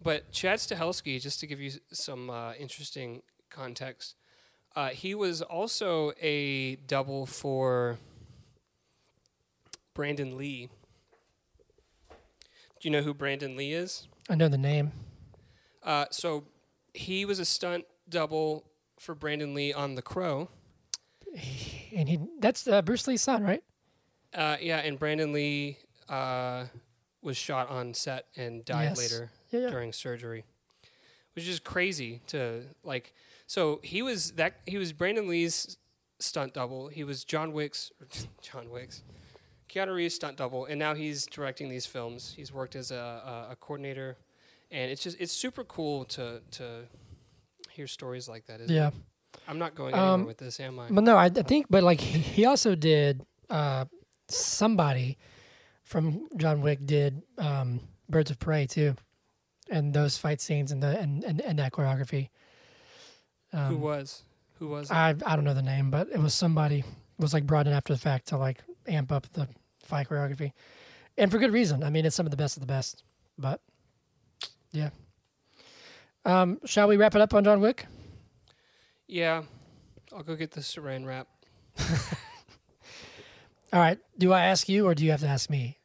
But 0.01 0.31
Chad 0.31 0.59
Stahelski, 0.59 1.21
just 1.21 1.39
to 1.41 1.47
give 1.47 1.59
you 1.61 1.69
s- 1.69 1.79
some 1.91 2.29
uh, 2.29 2.53
interesting 2.53 3.21
context, 3.49 4.15
uh, 4.75 4.89
he 4.89 5.15
was 5.15 5.41
also 5.41 6.11
a 6.21 6.75
double 6.75 7.25
for 7.25 7.97
Brandon 9.93 10.37
Lee. 10.37 10.69
Do 12.09 12.15
you 12.87 12.91
know 12.91 13.01
who 13.01 13.13
Brandon 13.13 13.57
Lee 13.57 13.73
is? 13.73 14.07
I 14.29 14.35
know 14.35 14.47
the 14.47 14.57
name. 14.57 14.91
Uh, 15.89 16.05
so 16.11 16.43
he 16.93 17.25
was 17.25 17.39
a 17.39 17.45
stunt 17.45 17.83
double 18.07 18.63
for 18.99 19.15
Brandon 19.15 19.55
Lee 19.55 19.73
on 19.73 19.95
The 19.95 20.01
Crow. 20.03 20.49
And 21.95 22.07
he 22.09 22.19
that's 22.39 22.67
uh, 22.67 22.81
Bruce 22.81 23.07
Lee's 23.07 23.21
son, 23.21 23.43
right? 23.43 23.63
Uh, 24.33 24.57
yeah, 24.61 24.77
and 24.77 24.99
Brandon 24.99 25.31
Lee 25.31 25.77
uh, 26.07 26.65
was 27.21 27.37
shot 27.37 27.69
on 27.69 27.93
set 27.93 28.25
and 28.35 28.63
died 28.65 28.89
Yes. 28.89 28.97
later 28.97 29.31
Yeah, 29.51 29.59
yeah. 29.61 29.69
during 29.69 29.91
surgery, 29.93 30.43
which 31.33 31.47
is 31.47 31.59
crazy 31.59 32.21
to 32.27 32.63
like. 32.83 33.13
So 33.47 33.79
he 33.83 34.01
was 34.03 34.31
that 34.33 34.55
he 34.67 34.77
was 34.77 34.93
Brandon 34.93 35.27
Lee's 35.27 35.77
stunt 36.19 36.53
double. 36.53 36.87
He 36.89 37.03
was 37.03 37.23
John 37.23 37.51
Wick's 37.53 37.91
John 38.41 38.69
Wick's 38.69 39.01
Keanu 39.69 39.95
Reeves 39.95 40.15
stunt 40.15 40.37
double, 40.37 40.65
and 40.65 40.77
now 40.79 40.93
he's 40.95 41.25
directing 41.25 41.69
these 41.69 41.85
films. 41.85 42.33
He's 42.35 42.51
worked 42.51 42.75
as 42.75 42.91
a, 42.91 43.47
a, 43.49 43.51
a 43.53 43.55
coordinator, 43.55 44.17
and 44.71 44.91
it's 44.91 45.03
just 45.03 45.17
it's 45.19 45.33
super 45.33 45.63
cool 45.63 46.05
to 46.05 46.41
to 46.51 46.83
hear 47.71 47.87
stories 47.87 48.27
like 48.29 48.45
that. 48.47 48.61
isn't 48.61 48.75
it? 48.75 48.79
Yeah. 48.79 48.91
I'm 49.47 49.59
not 49.59 49.75
going 49.75 49.93
Um, 49.95 50.25
with 50.25 50.37
this, 50.37 50.59
am 50.59 50.79
I? 50.79 50.89
Well, 50.91 51.03
no, 51.03 51.15
I, 51.15 51.25
I 51.25 51.29
think, 51.29 51.67
but 51.69 51.83
like 51.83 51.99
he 52.01 52.19
he 52.19 52.45
also 52.45 52.75
did. 52.75 53.21
Uh, 53.49 53.85
somebody 54.27 55.17
from 55.83 56.27
John 56.37 56.61
Wick 56.61 56.85
did 56.85 57.23
um, 57.39 57.79
Birds 58.07 58.29
of 58.29 58.37
Prey 58.39 58.67
too, 58.67 58.95
and 59.71 59.93
those 59.93 60.17
fight 60.17 60.39
scenes 60.41 60.71
and 60.71 60.81
the 60.83 60.99
and 60.99 61.23
and, 61.23 61.41
and 61.41 61.57
that 61.59 61.71
choreography. 61.71 62.29
Um, 63.53 63.65
Who 63.65 63.77
was? 63.77 64.23
Who 64.59 64.67
was? 64.67 64.91
it? 64.91 64.93
I 64.93 65.15
I 65.25 65.35
don't 65.35 65.45
know 65.45 65.53
the 65.55 65.61
name, 65.63 65.89
but 65.89 66.09
it 66.09 66.19
was 66.19 66.33
somebody 66.33 66.83
was 67.17 67.33
like 67.33 67.45
brought 67.47 67.65
in 67.67 67.73
after 67.73 67.93
the 67.93 67.99
fact 67.99 68.27
to 68.27 68.37
like 68.37 68.61
amp 68.87 69.11
up 69.11 69.27
the 69.33 69.47
fight 69.83 70.07
choreography, 70.09 70.51
and 71.17 71.31
for 71.31 71.39
good 71.39 71.51
reason. 71.51 71.83
I 71.83 71.89
mean, 71.89 72.05
it's 72.05 72.15
some 72.15 72.27
of 72.27 72.31
the 72.31 72.37
best 72.37 72.55
of 72.55 72.61
the 72.61 72.67
best. 72.67 73.03
But 73.37 73.61
yeah. 74.71 74.89
Um, 76.25 76.59
shall 76.65 76.87
we 76.87 76.97
wrap 76.97 77.15
it 77.15 77.21
up 77.21 77.33
on 77.33 77.43
John 77.43 77.61
Wick? 77.61 77.85
yeah, 79.07 79.43
I'll 80.15 80.23
go 80.23 80.35
get 80.35 80.51
the 80.51 80.61
saran 80.61 81.05
wrap. 81.05 81.27
All 83.73 83.79
right. 83.79 83.99
Do 84.17 84.33
I 84.33 84.45
ask 84.45 84.67
you 84.67 84.85
or 84.87 84.95
do 84.95 85.03
you 85.05 85.11
have 85.11 85.21
to 85.21 85.27
ask 85.27 85.49
me? 85.49 85.77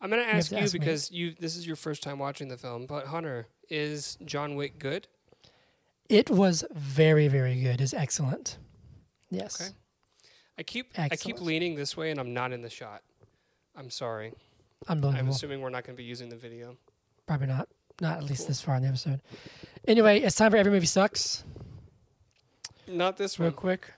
I'm 0.00 0.10
gonna 0.10 0.22
ask 0.22 0.52
you 0.52 0.58
ask 0.58 0.72
me. 0.74 0.78
because 0.78 1.10
you 1.10 1.34
this 1.38 1.56
is 1.56 1.66
your 1.66 1.76
first 1.76 2.02
time 2.02 2.18
watching 2.18 2.48
the 2.48 2.56
film. 2.56 2.86
But 2.86 3.06
Hunter, 3.06 3.48
is 3.68 4.16
John 4.24 4.54
Wick 4.54 4.78
good? 4.78 5.08
It 6.08 6.30
was 6.30 6.64
very, 6.72 7.28
very 7.28 7.60
good. 7.60 7.80
It's 7.80 7.92
excellent. 7.92 8.58
Yes. 9.30 9.60
Okay. 9.60 9.70
I 10.56 10.62
keep 10.62 10.86
I 10.96 11.08
keep 11.10 11.40
leaning 11.40 11.74
this 11.74 11.96
way, 11.96 12.10
and 12.10 12.18
I'm 12.18 12.32
not 12.32 12.52
in 12.52 12.62
the 12.62 12.70
shot. 12.70 13.02
I'm 13.76 13.90
sorry. 13.90 14.32
I'm 14.88 14.92
Unbelievable. 14.98 15.32
assuming 15.32 15.60
we're 15.60 15.70
not 15.70 15.84
going 15.84 15.96
to 15.96 16.00
be 16.00 16.08
using 16.08 16.28
the 16.28 16.36
video. 16.36 16.76
Probably 17.26 17.46
not. 17.48 17.68
Not 18.00 18.18
at 18.18 18.24
least 18.24 18.46
this 18.48 18.60
far 18.60 18.76
in 18.76 18.82
the 18.82 18.88
episode. 18.88 19.20
Anyway, 19.86 20.20
it's 20.20 20.36
time 20.36 20.50
for 20.50 20.56
Every 20.56 20.70
Movie 20.72 20.86
Sucks. 20.86 21.44
Not 22.86 23.16
this 23.16 23.38
Real 23.38 23.48
one. 23.50 23.56
quick. 23.56 23.92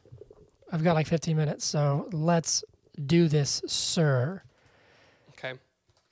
I've 0.72 0.82
got 0.84 0.94
like 0.94 1.06
15 1.06 1.36
minutes, 1.36 1.64
so 1.64 2.08
let's 2.12 2.64
do 3.06 3.28
this, 3.28 3.62
sir. 3.66 4.42
Okay. 5.30 5.54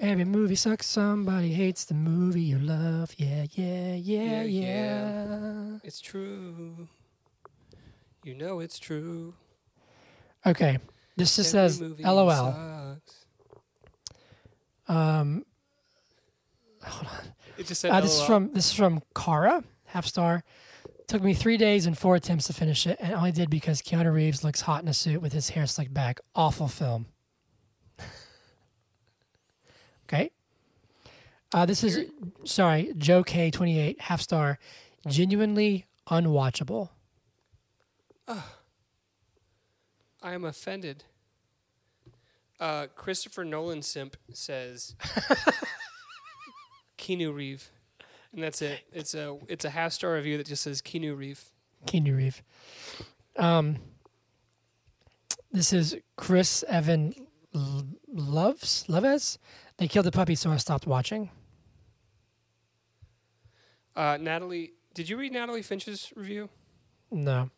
Every 0.01 0.25
movie 0.25 0.55
sucks. 0.55 0.87
Somebody 0.87 1.53
hates 1.53 1.85
the 1.85 1.95
movie 1.95 2.43
you 2.43 2.59
love. 2.59 3.13
Yeah, 3.17 3.47
yeah, 3.53 3.95
Yeah, 3.95 4.43
yeah, 4.43 5.25
yeah. 5.25 5.79
It's 5.85 6.01
true. 6.01 6.89
You 8.25 8.35
know 8.35 8.61
it's 8.61 8.79
true. 8.79 9.35
Okay. 10.47 10.79
This 11.17 11.35
just 11.37 11.55
Every 11.55 11.69
says 11.71 12.01
LOL. 12.05 12.29
sucks. 12.53 13.25
Um, 14.89 15.45
It 17.59 17.67
just 17.67 17.81
said 17.81 17.91
uh, 17.91 18.01
this 18.01 18.15
is 18.15 18.23
from 18.23 18.53
this 18.53 18.67
is 18.67 18.73
from 18.73 19.03
Kara, 19.15 19.65
half 19.87 20.07
star. 20.07 20.45
Took 21.09 21.23
me 21.23 21.35
three 21.35 21.57
days 21.57 21.87
and 21.87 21.97
four 21.99 22.17
attempts 22.17 22.47
to 22.47 22.53
finish 22.53 22.87
it, 22.87 22.99
and 23.01 23.15
I 23.15 23.17
only 23.17 23.33
did 23.33 23.51
because 23.51 23.83
Keanu 23.83 24.13
Reeves 24.13 24.45
looks 24.45 24.61
hot 24.63 24.83
in 24.83 24.89
a 24.89 24.95
suit 24.95 25.21
with 25.21 25.33
his 25.33 25.51
hair 25.51 25.67
slicked 25.67 25.93
back. 25.93 26.21
Awful 26.35 26.69
film. 26.69 27.07
okay. 30.07 30.31
Uh, 31.53 31.67
this 31.67 31.83
is 31.83 32.11
sorry, 32.45 32.93
Joe 32.97 33.25
K 33.25 33.51
twenty 33.51 33.81
eight, 33.81 34.01
half 34.03 34.21
star. 34.21 34.59
Genuinely 35.07 35.87
unwatchable. 36.09 36.91
I 38.29 38.43
am 40.23 40.45
offended. 40.45 41.05
Uh, 42.61 42.87
Christopher 42.95 43.45
Nolan 43.45 43.83
simp 43.83 44.17
says 44.33 44.95
Keanu 47.09 47.35
Reeve, 47.35 47.71
and 48.35 48.43
that's 48.43 48.61
it. 48.61 48.81
It's 48.93 49.15
a 49.15 49.39
it's 49.49 49.65
a 49.65 49.71
half 49.71 49.93
star 49.93 50.15
review 50.15 50.37
that 50.37 50.47
just 50.47 50.63
says 50.63 50.83
Keanu 50.83 51.17
Reeve. 51.17 51.43
Keanu 51.87 52.15
Reeve. 52.15 52.43
Um, 53.37 53.79
this 55.51 55.73
is 55.73 55.97
Chris 56.17 56.65
Evan 56.69 57.15
L- 57.55 57.87
Loves 58.13 58.85
Loves. 58.89 59.39
They 59.79 59.89
killed 59.89 60.05
the 60.05 60.13
puppy, 60.13 60.35
so 60.35 60.51
I 60.51 60.59
stopped 60.59 60.87
watching. 60.87 61.31
Uh, 63.97 64.19
Natalie, 64.21 64.75
did 64.93 65.09
you 65.09 65.17
read 65.17 65.33
Natalie 65.33 65.63
Finch's 65.63 66.13
review? 66.15 66.51
No. 67.11 67.51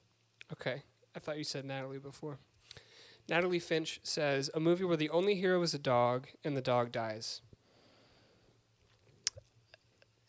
Okay, 0.52 0.82
I 1.16 1.18
thought 1.18 1.38
you 1.38 1.44
said 1.44 1.64
Natalie 1.64 1.98
before. 1.98 2.38
Natalie 3.28 3.58
Finch 3.58 4.00
says 4.04 4.48
a 4.54 4.60
movie 4.60 4.84
where 4.84 4.96
the 4.96 5.10
only 5.10 5.34
hero 5.34 5.60
is 5.62 5.74
a 5.74 5.78
dog 5.78 6.28
and 6.44 6.56
the 6.56 6.62
dog 6.62 6.92
dies. 6.92 7.42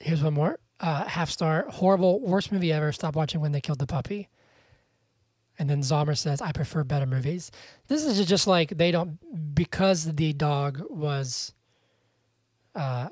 Here's 0.01 0.23
one 0.23 0.33
more. 0.33 0.59
Uh, 0.79 1.05
half 1.05 1.29
star. 1.29 1.65
Horrible. 1.69 2.19
Worst 2.21 2.51
movie 2.51 2.71
ever. 2.73 2.91
Stop 2.91 3.15
watching 3.15 3.39
when 3.41 3.51
they 3.51 3.61
killed 3.61 3.79
the 3.79 3.87
puppy. 3.87 4.29
And 5.59 5.69
then 5.69 5.81
Zomer 5.81 6.17
says, 6.17 6.41
I 6.41 6.51
prefer 6.51 6.83
better 6.83 7.05
movies. 7.05 7.51
This 7.87 8.03
is 8.03 8.25
just 8.25 8.47
like 8.47 8.77
they 8.77 8.89
don't, 8.89 9.19
because 9.53 10.15
the 10.15 10.33
dog 10.33 10.81
was, 10.89 11.53
uh, 12.73 13.09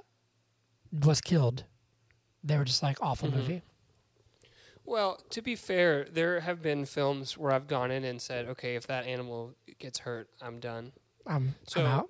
was 0.92 1.22
killed. 1.22 1.66
They 2.44 2.58
were 2.58 2.64
just 2.66 2.82
like 2.82 2.98
awful 3.02 3.30
Mhm. 3.30 3.36
movie. 3.36 3.62
Well, 4.84 5.18
to 5.30 5.42
be 5.44 5.56
fair, 5.56 6.06
there 6.06 6.40
have 6.40 6.64
been 6.64 6.86
films 6.86 7.38
where 7.38 7.52
I've 7.52 7.68
gone 7.68 7.92
in 7.92 8.04
and 8.04 8.20
said, 8.20 8.48
okay, 8.48 8.76
if 8.76 8.88
that 8.88 9.06
animal 9.06 9.54
gets 9.78 10.00
hurt, 10.00 10.30
I'm 10.42 10.60
done. 10.60 10.94
I'm, 11.28 11.54
So- 11.68 11.82
I'm 11.82 11.86
out. 11.86 12.10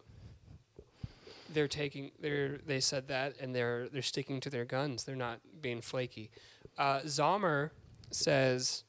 They're 1.54 1.68
taking 1.68 2.12
they're 2.20 2.60
they 2.66 2.80
said 2.80 3.08
that 3.08 3.36
and 3.40 3.56
they're 3.56 3.88
they're 3.90 4.02
sticking 4.02 4.40
to 4.40 4.50
their 4.50 4.66
guns 4.66 5.04
they're 5.04 5.16
not 5.16 5.40
being 5.62 5.82
flaky 5.82 6.30
uh, 6.78 7.00
Zomer 7.02 7.72
says 8.12 8.84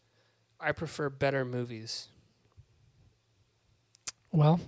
I 0.61 0.73
prefer 0.73 1.09
better 1.11 1.45
movies 1.45 2.09
Well, 4.33 4.61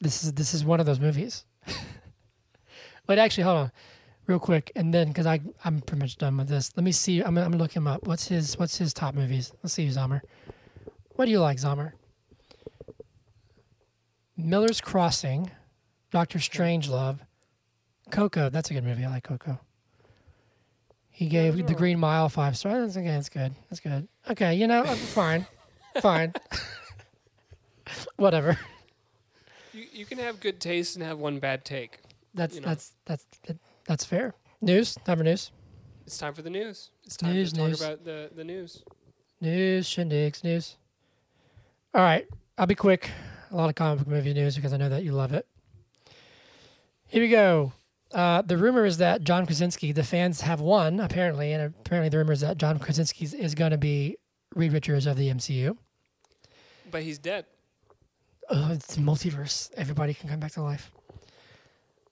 this 0.00 0.24
is 0.24 0.32
this 0.32 0.54
is 0.54 0.64
one 0.64 0.80
of 0.80 0.86
those 0.86 0.98
movies. 1.00 1.44
Wait, 3.08 3.18
actually, 3.18 3.44
hold 3.44 3.58
on, 3.58 3.72
real 4.26 4.40
quick, 4.40 4.72
and 4.74 4.92
then 4.92 5.08
because 5.08 5.26
I 5.26 5.40
I'm 5.64 5.80
pretty 5.80 6.00
much 6.00 6.16
done 6.16 6.36
with 6.36 6.48
this. 6.48 6.72
Let 6.76 6.82
me 6.84 6.92
see. 6.92 7.20
I'm 7.20 7.38
I'm 7.38 7.44
gonna 7.52 7.56
look 7.56 7.72
him 7.72 7.86
up. 7.86 8.06
What's 8.06 8.26
his 8.28 8.58
What's 8.58 8.78
his 8.78 8.92
top 8.92 9.14
movies? 9.14 9.52
Let's 9.62 9.74
see, 9.74 9.86
Zomer. 9.88 10.20
What 11.14 11.26
do 11.26 11.30
you 11.30 11.40
like, 11.40 11.58
Zomer? 11.58 11.92
Miller's 14.38 14.80
Crossing, 14.80 15.50
Doctor 16.10 16.38
Strangelove, 16.38 17.18
Coco. 18.10 18.48
That's 18.50 18.70
a 18.70 18.74
good 18.74 18.84
movie. 18.84 19.04
I 19.04 19.08
like 19.10 19.24
Coco. 19.24 19.58
He 21.10 21.28
gave 21.28 21.56
the. 21.66 21.74
Green 21.74 21.98
Mile 21.98 22.28
five 22.28 22.56
stars. 22.56 22.94
That's 22.94 22.96
okay. 22.98 23.14
That's 23.14 23.28
good. 23.28 23.54
That's 23.70 23.80
good. 23.80 24.08
Okay, 24.30 24.54
you 24.54 24.66
know, 24.66 24.84
I'm 24.84 24.96
fine, 24.96 25.46
fine. 26.00 26.34
Whatever. 28.16 28.58
You, 29.72 29.84
you 29.92 30.04
can 30.06 30.18
have 30.18 30.40
good 30.40 30.60
taste 30.60 30.96
and 30.96 31.04
have 31.04 31.18
one 31.18 31.38
bad 31.38 31.64
take. 31.64 32.00
That's 32.34 32.56
You 32.56 32.60
know. 32.62 32.68
that's 32.68 32.92
that's 33.06 33.26
that's 33.86 34.04
fair. 34.04 34.34
News. 34.60 34.96
Time 35.04 35.18
for 35.18 35.24
news. 35.24 35.52
It's 36.06 36.18
time 36.18 36.34
for 36.34 36.42
the 36.42 36.50
news. 36.50 36.90
It's 37.04 37.16
time 37.16 37.32
News, 37.34 37.52
to 37.52 37.58
talk 37.58 37.68
news. 37.68 37.80
about 37.82 38.04
the, 38.04 38.30
the 38.34 38.44
news. 38.44 38.82
News. 39.40 39.88
Shindigs. 39.88 40.44
News. 40.44 40.76
All 41.94 42.00
right. 42.00 42.26
I'll 42.56 42.66
be 42.66 42.74
quick. 42.76 43.10
A 43.50 43.56
lot 43.56 43.68
of 43.68 43.74
comic 43.74 43.98
book 43.98 44.08
movie 44.08 44.32
news 44.32 44.54
because 44.54 44.72
I 44.72 44.76
know 44.76 44.88
that 44.88 45.02
you 45.02 45.12
love 45.12 45.32
it. 45.32 45.46
Here 47.08 47.22
we 47.22 47.28
go. 47.28 47.72
Uh, 48.12 48.42
the 48.42 48.56
rumor 48.56 48.84
is 48.84 48.98
that 48.98 49.22
John 49.24 49.46
Krasinski, 49.46 49.92
the 49.92 50.04
fans 50.04 50.42
have 50.42 50.60
won 50.60 51.00
apparently, 51.00 51.52
and 51.52 51.62
apparently 51.80 52.08
the 52.08 52.18
rumor 52.18 52.32
is 52.32 52.40
that 52.40 52.56
John 52.58 52.78
Krasinski 52.78 53.24
is- 53.24 53.34
is 53.34 53.54
going 53.54 53.72
to 53.72 53.78
be 53.78 54.16
Reed 54.54 54.72
Richards 54.72 55.06
of 55.06 55.16
the 55.16 55.28
MCU. 55.28 55.76
But 56.90 57.02
he's 57.02 57.18
dead. 57.18 57.46
Oh, 58.48 58.72
it's 58.72 58.96
multiverse. 58.96 59.70
Everybody 59.76 60.14
can 60.14 60.28
come 60.28 60.38
back 60.40 60.52
to 60.52 60.62
life. 60.62 60.92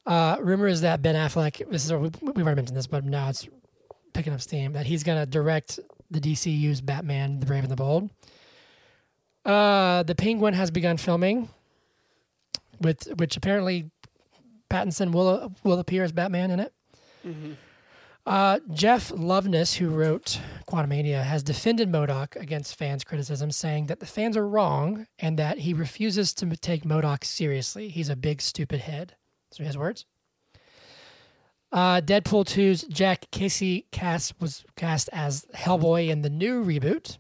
Uh, 0.05 0.37
rumor 0.41 0.67
is 0.67 0.81
that 0.83 1.01
Ben 1.01 1.15
Affleck. 1.15 1.69
This 1.71 1.85
is 1.85 1.93
we- 1.93 2.11
we've 2.23 2.39
already 2.45 2.57
mentioned 2.57 2.77
this, 2.77 2.89
but 2.89 3.05
now 3.05 3.29
it's 3.31 3.47
picking 4.13 4.33
up 4.33 4.41
steam. 4.41 4.73
That 4.73 4.87
he's 4.87 5.03
going 5.05 5.19
to 5.19 5.27
direct 5.27 5.79
the 6.11 6.21
DCU's 6.21 6.81
Batman: 6.81 7.39
The 7.39 7.47
Brave 7.47 7.63
and 7.63 7.73
the 7.73 7.77
Bold. 7.77 8.11
Uh, 9.45 10.03
the 10.03 10.15
Penguin 10.15 10.55
has 10.55 10.71
begun 10.71 10.97
filming, 10.97 11.49
with 12.81 13.07
which 13.19 13.37
apparently 13.37 13.91
Pattinson 14.75 15.13
will 15.13 15.53
will 15.63 15.79
appear 15.79 16.03
as 16.03 16.13
Batman 16.13 16.51
in 16.51 16.61
it. 16.61 16.73
Mm-hmm. 17.25 17.53
Uh, 18.27 18.59
Jeff 18.73 19.11
Loveness, 19.11 19.77
who 19.77 19.91
wrote 19.91 20.41
Quantumania, 20.67 21.25
has 21.25 21.43
defended 21.43 21.93
MODOK 21.93 22.37
against 22.37 22.75
fans' 22.75 23.05
criticism, 23.05 23.51
saying 23.51 23.87
that 23.87 24.01
the 24.01 24.07
fans 24.07 24.35
are 24.37 24.49
wrong 24.49 25.07
and 25.19 25.39
that 25.39 25.59
he 25.59 25.75
refuses 25.75 26.33
to 26.35 26.57
take 26.57 26.85
MODOK 26.85 27.23
seriously. 27.23 27.91
He's 27.91 28.09
a 28.09 28.17
big, 28.17 28.41
stupid 28.41 28.81
head. 28.81 29.17
Are 29.61 29.65
his 29.65 29.79
words. 29.79 30.05
Uh, 31.71 32.01
Deadpool 32.01 32.45
2's 32.45 32.83
Jack 32.85 33.27
Kesy 33.31 33.85
cast 33.93 34.41
was 34.41 34.65
cast 34.75 35.09
as 35.13 35.45
Hellboy 35.55 36.09
in 36.09 36.23
the 36.23 36.31
new 36.31 36.65
reboot. 36.65 37.19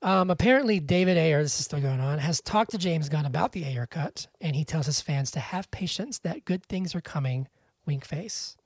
Um, 0.00 0.30
apparently, 0.30 0.78
David 0.78 1.16
Ayer, 1.16 1.42
this 1.42 1.58
is 1.58 1.64
still 1.64 1.80
going 1.80 2.00
on, 2.00 2.18
has 2.18 2.40
talked 2.40 2.70
to 2.70 2.78
James 2.78 3.08
Gunn 3.08 3.26
about 3.26 3.52
the 3.52 3.64
Ayer 3.64 3.86
cut, 3.86 4.28
and 4.40 4.54
he 4.54 4.64
tells 4.64 4.86
his 4.86 5.00
fans 5.00 5.30
to 5.32 5.40
have 5.40 5.70
patience 5.70 6.18
that 6.20 6.44
good 6.44 6.64
things 6.66 6.94
are 6.94 7.00
coming. 7.00 7.48
Wink 7.84 8.04
face. 8.04 8.56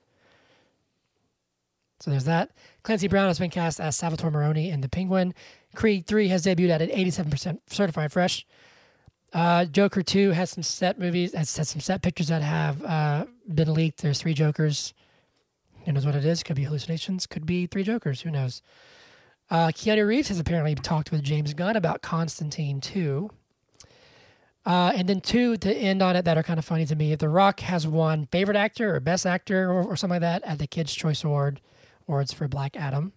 So 2.01 2.11
there's 2.11 2.25
that. 2.25 2.51
Clancy 2.83 3.07
Brown 3.07 3.29
has 3.29 3.39
been 3.39 3.51
cast 3.51 3.79
as 3.79 3.97
Salvatore 3.97 4.33
Maroni 4.33 4.71
in 4.71 4.81
The 4.81 4.89
Penguin. 4.89 5.33
Creed 5.77 6.07
3 6.07 6.29
has 6.29 6.45
debuted 6.45 6.71
at 6.71 6.83
an 6.83 6.91
87% 6.91 7.61
certified 7.71 8.11
fresh. 8.11 8.45
Uh, 9.33 9.65
Joker 9.65 10.03
2 10.03 10.33
has 10.33 10.51
some 10.51 10.65
set 10.65 10.99
movies, 10.99 11.33
has, 11.33 11.49
some 11.49 11.81
set 11.81 12.03
pictures 12.03 12.29
that 12.29 12.43
have 12.43 12.85
uh, 12.85 13.27
been 13.47 13.73
leaked. 13.73 14.03
There's 14.03 14.21
three 14.21 14.35
Jokers. 14.35 14.93
Who 15.85 15.93
knows 15.93 16.05
what 16.05 16.17
it 16.17 16.25
is? 16.25 16.43
Could 16.43 16.57
be 16.57 16.65
hallucinations, 16.65 17.27
could 17.27 17.47
be 17.47 17.67
three 17.67 17.85
Jokers. 17.85 18.23
Who 18.23 18.31
knows? 18.31 18.63
Uh, 19.53 19.69
Keanu 19.69 20.07
Reeves 20.07 20.29
has 20.29 20.41
apparently 20.41 20.75
talked 20.75 21.13
with 21.13 21.23
James 21.23 21.53
Gunn 21.53 21.77
about 21.77 22.01
Constantine 22.01 22.81
2. 22.81 23.29
Uh, 24.65 24.93
and 24.95 25.07
then 25.11 25.21
two 25.21 25.59
to 25.59 25.71
end 25.71 26.01
on 26.01 26.17
it 26.17 26.25
that 26.25 26.39
are 26.39 26.43
kind 26.43 26.59
of 26.59 26.65
funny 26.65 26.87
to 26.87 26.97
me. 26.97 27.15
The 27.17 27.29
Rock 27.29 27.61
has 27.61 27.87
won 27.87 28.29
favorite 28.33 28.57
actor 28.57 28.95
or 28.95 29.01
best 29.01 29.27
actor 29.27 29.71
or, 29.71 29.85
or 29.85 29.95
something 29.95 30.15
like 30.15 30.21
that 30.23 30.43
at 30.45 30.59
the 30.59 30.67
Kids 30.67 30.95
Choice 30.95 31.23
Award 31.23 31.61
awards 32.09 32.33
for 32.33 32.49
Black 32.49 32.79
Adam. 32.79 33.13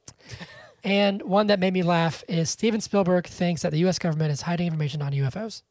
and 0.84 1.22
one 1.22 1.46
that 1.46 1.60
made 1.60 1.74
me 1.74 1.84
laugh 1.84 2.24
is 2.26 2.50
Steven 2.50 2.80
Spielberg 2.80 3.28
thinks 3.28 3.62
that 3.62 3.70
the 3.70 3.78
U.S. 3.80 4.00
government 4.00 4.32
is 4.32 4.42
hiding 4.42 4.66
information 4.66 5.00
on 5.00 5.12
UFOs. 5.12 5.62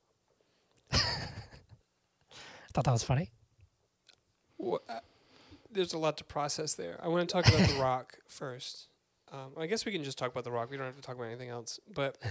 I 0.93 0.99
thought 2.73 2.85
that 2.85 2.93
was 2.93 3.03
funny. 3.03 3.31
Wha- 4.57 4.77
uh, 4.87 4.99
There's 5.69 5.91
a 5.91 5.97
lot 5.97 6.15
to 6.19 6.23
process 6.23 6.75
there. 6.75 6.97
I 7.03 7.09
want 7.09 7.27
to 7.27 7.33
talk 7.33 7.45
about 7.45 7.67
The 7.67 7.77
Rock 7.77 8.19
first. 8.27 8.85
Um, 9.31 9.51
I 9.57 9.67
guess 9.67 9.85
we 9.85 9.91
can 9.91 10.03
just 10.03 10.17
talk 10.17 10.31
about 10.31 10.43
The 10.43 10.51
Rock. 10.51 10.71
We 10.71 10.77
don't 10.77 10.85
have 10.85 10.95
to 10.95 11.01
talk 11.01 11.15
about 11.15 11.27
anything 11.27 11.49
else. 11.49 11.79
But 11.93 12.17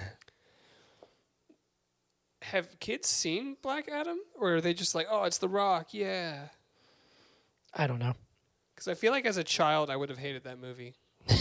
have 2.42 2.78
kids 2.80 3.08
seen 3.08 3.56
Black 3.62 3.88
Adam, 3.88 4.18
or 4.34 4.56
are 4.56 4.60
they 4.60 4.74
just 4.74 4.94
like, 4.94 5.06
"Oh, 5.10 5.24
it's 5.24 5.38
The 5.38 5.48
Rock"? 5.48 5.88
Yeah. 5.92 6.48
I 7.74 7.86
don't 7.86 7.98
know. 7.98 8.14
Because 8.74 8.88
I 8.88 8.94
feel 8.94 9.12
like 9.12 9.26
as 9.26 9.36
a 9.36 9.44
child, 9.44 9.90
I 9.90 9.96
would 9.96 10.08
have 10.08 10.18
hated 10.18 10.44
that 10.44 10.58
movie. 10.58 10.94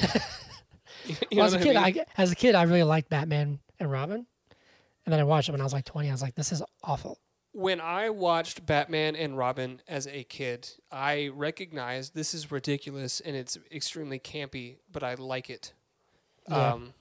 You 1.05 1.15
Well, 1.37 1.45
as 1.45 1.53
a 1.53 1.59
kid, 1.59 1.75
I 1.75 1.87
I, 1.87 2.05
as 2.17 2.31
a 2.31 2.35
kid, 2.35 2.55
I 2.55 2.63
really 2.63 2.83
liked 2.83 3.09
Batman 3.09 3.59
and 3.79 3.91
Robin, 3.91 4.25
and 5.05 5.13
then 5.13 5.19
I 5.19 5.23
watched 5.23 5.47
it 5.47 5.53
when 5.53 5.61
I 5.61 5.63
was 5.63 5.73
like 5.73 5.85
20. 5.85 6.09
I 6.09 6.11
was 6.11 6.21
like, 6.21 6.35
this 6.35 6.51
is 6.51 6.61
awful. 6.83 7.19
When 7.57 7.81
I 7.81 8.11
watched 8.11 8.67
Batman 8.67 9.15
and 9.15 9.35
Robin 9.35 9.81
as 9.87 10.05
a 10.05 10.23
kid, 10.25 10.69
I 10.91 11.31
recognized 11.33 12.13
this 12.13 12.35
is 12.35 12.51
ridiculous 12.51 13.19
and 13.19 13.35
it's 13.35 13.57
extremely 13.71 14.19
campy, 14.19 14.75
but 14.91 15.01
I 15.01 15.15
like 15.15 15.49
it. 15.49 15.73
Yeah. 16.47 16.73
Um, 16.73 16.93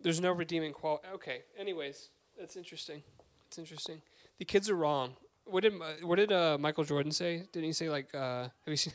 there's 0.00 0.22
no 0.22 0.32
redeeming 0.32 0.72
quality. 0.72 1.06
Okay. 1.16 1.42
Anyways, 1.58 2.08
that's 2.40 2.56
interesting. 2.56 3.02
It's 3.46 3.58
interesting. 3.58 4.00
The 4.38 4.46
kids 4.46 4.70
are 4.70 4.74
wrong. 4.74 5.16
What 5.44 5.64
did 5.64 5.74
what 6.02 6.16
did 6.16 6.32
uh, 6.32 6.56
Michael 6.58 6.84
Jordan 6.84 7.12
say? 7.12 7.44
Didn't 7.52 7.66
he 7.66 7.72
say 7.74 7.90
like? 7.90 8.14
Uh, 8.14 8.44
have 8.44 8.52
you 8.68 8.76
seen? 8.76 8.94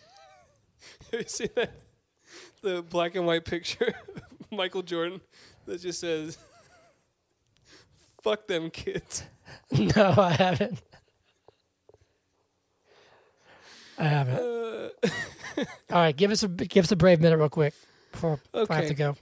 have 1.11 1.21
you 1.21 1.27
seen 1.27 1.49
that? 1.55 1.71
The 2.63 2.81
black 2.81 3.13
and 3.13 3.27
white 3.27 3.45
picture 3.45 3.93
of 4.15 4.51
Michael 4.51 4.81
Jordan 4.81 5.21
that 5.67 5.81
just 5.81 5.99
says, 5.99 6.39
"Fuck 8.27 8.47
them 8.47 8.69
kids." 8.69 9.23
no, 9.71 10.13
I 10.17 10.31
haven't. 10.31 10.81
I 13.97 14.03
haven't. 14.03 14.37
Uh, 14.37 14.89
All 15.57 15.65
right, 15.91 16.15
give 16.15 16.31
us 16.31 16.43
a 16.43 16.49
give 16.49 16.83
us 16.83 16.91
a 16.91 16.97
brave 16.97 17.21
minute 17.21 17.37
real 17.37 17.47
quick 17.47 17.73
before 18.11 18.41
I 18.53 18.75
have 18.75 18.87
to 18.87 18.93
go. 18.93 19.15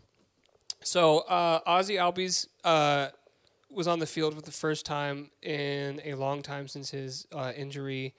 So 0.81 1.19
uh, 1.19 1.59
Ozzie 1.67 1.97
Albies 1.97 2.47
uh, 2.63 3.09
was 3.69 3.87
on 3.87 3.99
the 3.99 4.07
field 4.07 4.33
for 4.33 4.41
the 4.41 4.51
first 4.51 4.87
time 4.87 5.29
in 5.43 6.01
a 6.03 6.15
long 6.15 6.41
time 6.41 6.67
since 6.67 6.89
his 6.89 7.27
uh, 7.31 7.53
injury, 7.55 8.15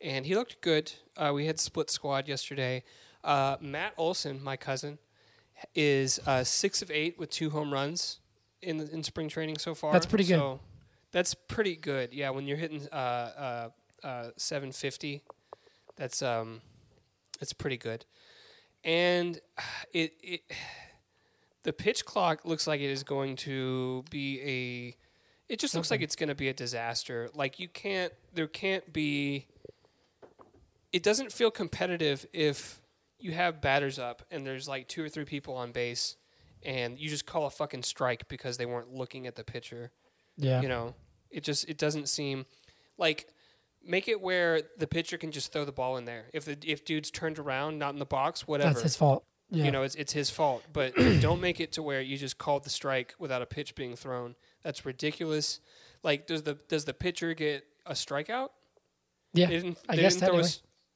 and 0.00 0.26
he 0.26 0.34
looked 0.34 0.60
good. 0.62 0.92
Uh, 1.16 1.30
we 1.32 1.46
had 1.46 1.60
split 1.60 1.90
squad 1.90 2.26
yesterday. 2.26 2.82
Uh, 3.22 3.56
Matt 3.60 3.94
Olson, 3.96 4.42
my 4.42 4.56
cousin, 4.56 4.98
is 5.76 6.18
uh, 6.26 6.42
six 6.42 6.82
of 6.82 6.90
eight 6.90 7.20
with 7.20 7.30
two 7.30 7.50
home 7.50 7.72
runs 7.72 8.18
in 8.64 8.80
in 8.80 9.02
spring 9.02 9.28
training 9.28 9.58
so 9.58 9.74
far. 9.74 9.92
That's 9.92 10.06
pretty 10.06 10.24
good. 10.24 10.38
So 10.38 10.60
that's 11.12 11.34
pretty 11.34 11.76
good. 11.76 12.12
Yeah, 12.12 12.30
when 12.30 12.46
you're 12.46 12.56
hitting 12.56 12.88
uh, 12.92 13.70
uh, 14.02 14.06
uh, 14.06 14.30
750, 14.36 15.22
that's 15.96 16.22
um, 16.22 16.60
that's 17.38 17.52
pretty 17.52 17.76
good. 17.76 18.04
And 18.82 19.40
it 19.92 20.14
it 20.22 20.42
the 21.64 21.72
pitch 21.72 22.04
clock 22.04 22.44
looks 22.44 22.66
like 22.66 22.80
it 22.80 22.90
is 22.90 23.02
going 23.02 23.36
to 23.36 24.04
be 24.10 24.40
a 24.42 24.96
it 25.52 25.58
just 25.58 25.74
looks 25.74 25.90
like 25.90 26.00
it's 26.00 26.16
going 26.16 26.28
to 26.28 26.34
be 26.34 26.48
a 26.48 26.54
disaster 26.54 27.28
like 27.34 27.58
you 27.58 27.68
can't 27.68 28.12
there 28.34 28.46
can't 28.46 28.92
be 28.92 29.46
it 30.92 31.02
doesn't 31.02 31.32
feel 31.32 31.50
competitive 31.50 32.26
if 32.32 32.80
you 33.18 33.32
have 33.32 33.60
batters 33.60 33.98
up 33.98 34.22
and 34.30 34.46
there's 34.46 34.68
like 34.68 34.88
two 34.88 35.02
or 35.02 35.08
three 35.08 35.24
people 35.24 35.54
on 35.54 35.72
base 35.72 36.16
and 36.64 36.98
you 36.98 37.08
just 37.08 37.26
call 37.26 37.46
a 37.46 37.50
fucking 37.50 37.82
strike 37.82 38.28
because 38.28 38.56
they 38.56 38.66
weren't 38.66 38.92
looking 38.92 39.26
at 39.26 39.36
the 39.36 39.44
pitcher 39.44 39.90
Yeah, 40.36 40.60
you 40.62 40.68
know 40.68 40.94
it 41.30 41.42
just 41.44 41.68
it 41.68 41.78
doesn't 41.78 42.08
seem 42.08 42.46
like 42.98 43.26
make 43.84 44.08
it 44.08 44.20
where 44.20 44.62
the 44.78 44.86
pitcher 44.86 45.18
can 45.18 45.30
just 45.32 45.52
throw 45.52 45.64
the 45.64 45.72
ball 45.72 45.96
in 45.96 46.04
there 46.04 46.26
if 46.32 46.44
the 46.44 46.56
if 46.64 46.84
dude's 46.84 47.10
turned 47.10 47.38
around 47.38 47.78
not 47.78 47.92
in 47.92 47.98
the 47.98 48.06
box 48.06 48.46
whatever 48.46 48.70
that's 48.70 48.82
his 48.82 48.96
fault. 48.96 49.24
Yeah, 49.50 49.64
you 49.66 49.70
know, 49.70 49.82
it's 49.82 49.94
it's 49.94 50.12
his 50.12 50.30
fault. 50.30 50.64
But 50.72 50.94
don't 51.20 51.40
make 51.40 51.60
it 51.60 51.72
to 51.72 51.82
where 51.82 52.00
you 52.00 52.16
just 52.16 52.38
called 52.38 52.64
the 52.64 52.70
strike 52.70 53.14
without 53.18 53.42
a 53.42 53.46
pitch 53.46 53.74
being 53.74 53.94
thrown. 53.94 54.36
That's 54.62 54.86
ridiculous. 54.86 55.60
Like, 56.02 56.26
does 56.26 56.42
the 56.44 56.58
does 56.68 56.86
the 56.86 56.94
pitcher 56.94 57.34
get 57.34 57.64
a 57.84 57.92
strikeout? 57.92 58.48
yeah, 59.34 59.46
They 59.46 59.56
didn't. 59.56 59.78
I 59.88 59.96
they 59.96 60.02
guess 60.02 60.14
didn't 60.16 60.28
throw 60.28 60.38
a, 60.40 60.44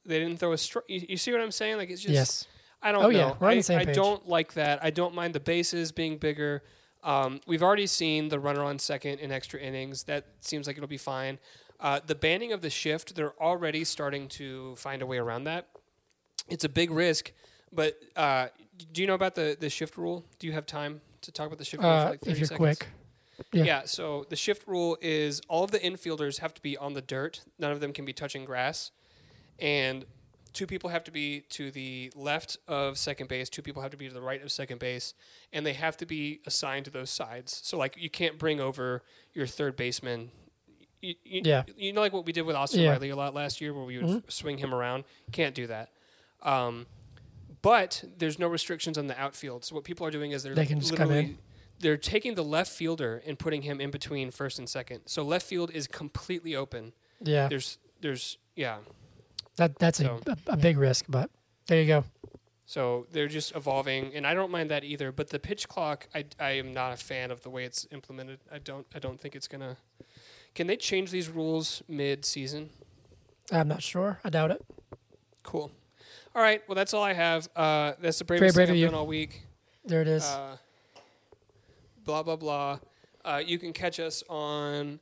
They 0.07 0.19
didn't 0.19 0.39
throw 0.39 0.53
a 0.53 0.59
strike. 0.59 0.87
You, 0.89 1.07
you 1.11 1.16
see 1.19 1.31
what 1.31 1.43
I'm 1.43 1.53
saying? 1.53 1.77
Like, 1.77 1.91
it's 1.91 2.01
just. 2.01 2.14
yes. 2.14 2.47
I 2.83 2.93
don't 2.93 3.05
Oh, 3.05 3.11
know. 3.11 3.18
yeah, 3.18 3.35
we're 3.41 3.49
on 3.49 3.53
I, 3.55 3.57
the 3.57 3.62
same 3.62 3.79
I 3.81 3.85
page. 3.87 3.95
don't 3.97 4.29
like 4.29 4.55
that. 4.55 4.83
I 4.83 4.91
don't 4.91 5.14
mind 5.14 5.35
the 5.35 5.41
bases 5.41 5.91
being 5.93 6.16
bigger. 6.18 6.62
Um, 7.03 7.41
we've 7.47 7.62
already 7.62 7.87
seen 7.87 8.29
the 8.29 8.39
runner 8.39 8.62
on 8.62 8.79
second 8.79 9.18
in 9.20 9.31
extra 9.33 9.59
innings. 9.61 10.05
That 10.05 10.26
seems 10.41 10.66
like 10.66 10.76
it'll 10.76 10.89
be 10.89 10.97
fine. 10.97 11.39
Uh, 11.81 12.01
the 12.05 12.14
banning 12.14 12.53
of 12.53 12.61
the 12.61 12.70
shift, 12.70 13.14
they're 13.14 13.41
already 13.41 13.85
starting 13.85 14.29
to 14.29 14.74
find 14.76 15.01
a 15.03 15.07
way 15.07 15.18
around 15.18 15.45
that. 15.45 15.68
It's 16.49 16.64
a 16.64 16.68
big 16.68 16.91
risk, 16.91 17.33
but 17.72 17.99
uh, 18.16 18.49
do 18.93 19.01
you 19.01 19.07
know 19.07 19.14
about 19.14 19.35
the, 19.35 19.57
the 19.59 19.70
shift 19.70 19.97
rule? 19.97 20.24
Do 20.39 20.47
you 20.47 20.53
have 20.55 20.66
time 20.66 21.01
to 21.22 21.31
talk 21.33 21.47
about 21.47 21.59
the 21.59 21.64
shift 21.64 21.83
rule 21.83 21.93
for 21.93 22.07
Uh, 22.07 22.11
like 22.11 22.20
30 22.20 22.31
if 22.33 22.39
you're 22.39 22.47
seconds? 22.47 22.79
quick, 22.79 22.89
Yeah. 23.53 23.64
Yeah. 23.64 23.83
so 23.85 24.24
the 24.29 24.37
shift 24.37 24.66
rule 24.66 24.99
is 25.01 25.41
all 25.49 25.62
of 25.64 25.70
the 25.70 25.79
infielders 25.79 26.39
have 26.39 26.53
to 26.55 26.62
be 26.62 26.76
on 26.76 26.95
the 26.95 27.03
dirt. 27.03 27.43
None 27.59 27.70
of 27.70 27.81
them 27.81 27.93
can 27.93 28.05
be 28.05 28.12
touching 28.12 28.45
grass. 28.45 28.91
And 29.61 30.05
two 30.59 30.66
people 30.66 30.90
have 30.90 31.04
to 31.04 31.12
be 31.12 31.42
to 31.50 31.70
the 31.70 32.11
left 32.16 32.56
of 32.66 32.98
second 32.98 33.28
base, 33.28 33.48
two 33.48 33.62
people 33.62 33.80
have 33.80 33.92
to 33.92 33.96
be 33.96 34.09
to 34.09 34.14
the 34.14 34.20
right 34.20 34.42
of 34.42 34.50
second 34.50 34.78
base, 34.80 35.14
and 35.52 35.64
they 35.64 35.72
have 35.74 35.96
to 35.98 36.04
be 36.06 36.40
assigned 36.46 36.84
to 36.84 36.90
those 36.90 37.11
sides. 37.11 37.61
So 37.62 37.78
like 37.78 37.96
you 37.96 38.11
can't 38.11 38.38
bring 38.38 38.61
over 38.61 39.02
your 39.32 39.46
third 39.46 39.76
baseman. 39.76 40.30
You, 41.00 41.14
you, 41.22 41.42
Yeah. 41.44 41.62
you 41.76 41.92
know 41.92 42.00
like 42.00 42.12
what 42.12 42.26
we 42.26 42.32
did 42.32 42.42
with 42.42 42.56
Austin 42.56 42.80
Yeah. 42.80 42.90
Riley 42.90 43.11
a 43.11 43.16
lot 43.16 43.34
last 43.34 43.61
year, 43.61 43.72
where 43.72 43.84
we 43.84 43.98
would 43.98 44.06
Mhm. 44.06 44.24
f- 44.24 44.30
swing 44.32 44.59
him 44.59 44.74
around. 44.74 45.04
Can't 45.30 45.54
do 45.54 45.68
that. 45.68 45.90
Um, 46.42 46.86
but 47.62 48.02
there's 48.18 48.38
no 48.38 48.48
restrictions 48.48 48.98
on 48.98 49.06
the 49.06 49.18
outfield. 49.20 49.64
So 49.64 49.74
what 49.76 49.84
people 49.84 50.04
are 50.06 50.11
doing 50.11 50.32
is 50.32 50.42
they're 50.42 50.54
They 50.56 50.66
can 50.66 50.80
just 50.80 50.96
come 50.96 51.11
in. 51.12 51.38
they're 51.78 51.96
taking 51.96 52.34
the 52.34 52.42
left 52.44 52.72
fielder 52.72 53.22
and 53.26 53.38
putting 53.38 53.62
him 53.62 53.80
in 53.80 53.90
between 53.92 54.30
first 54.32 54.59
and 54.59 54.68
second. 54.68 55.02
So 55.06 55.22
left 55.22 55.46
field 55.46 55.70
is 55.70 55.86
completely 55.86 56.56
open. 56.56 56.92
Yeah, 57.20 57.46
There's 57.48 57.78
there's 58.00 58.38
yeah. 58.56 58.78
That 59.59 59.78
that's 59.78 59.98
so- 59.98 60.20
a, 60.26 60.36
a, 60.52 60.56
big 60.56 60.78
risk, 60.78 61.04
but 61.09 61.30
there 61.66 61.80
you 61.80 61.86
go. 61.86 62.04
So 62.66 63.06
they're 63.12 63.28
just 63.28 63.54
evolving, 63.56 64.14
and 64.14 64.26
I 64.26 64.34
don't 64.34 64.50
mind 64.50 64.70
that 64.70 64.84
either. 64.84 65.11
But 65.11 65.30
the 65.30 65.38
pitch 65.38 65.68
clock, 65.68 66.06
I, 66.14 66.24
I 66.38 66.50
am 66.50 66.74
not 66.74 66.92
a 66.92 66.96
fan 66.96 67.30
of 67.30 67.42
the 67.42 67.48
way 67.48 67.64
it's 67.64 67.86
implemented. 67.90 68.40
I 68.52 68.59
don't 68.59 68.86
I 68.94 68.98
don't 68.98 69.20
think 69.20 69.34
it's 69.36 69.48
gonna. 69.48 69.76
Can 70.54 70.66
they 70.66 70.76
change 70.76 71.11
these 71.11 71.28
rules 71.28 71.82
mid 71.88 72.24
season? 72.24 72.70
I'm 73.50 73.68
not 73.68 73.82
sure. 73.82 74.20
I 74.24 74.30
doubt 74.30 74.50
it. 74.50 74.64
Cool. 75.42 75.70
All 76.34 76.42
right. 76.42 76.62
Well, 76.68 76.74
that's 76.74 76.92
all 76.92 77.02
I 77.02 77.14
have. 77.14 77.48
Uh, 77.56 77.92
that's 78.00 78.18
the 78.18 78.24
Very 78.24 78.38
bravest 78.38 78.56
brave 78.56 78.68
thing 78.68 78.84
I've 78.84 78.90
done 78.90 78.98
all 78.98 79.06
week. 79.06 79.44
There 79.84 80.02
it 80.02 80.09
is. 80.09 80.24
Uh, 80.24 80.56
blah 82.04 82.22
blah 82.22 82.36
blah. 82.36 82.78
Uh, 83.24 83.42
you 83.44 83.59
can 83.59 83.72
catch 83.72 83.98
us 83.98 84.22
on. 84.28 85.00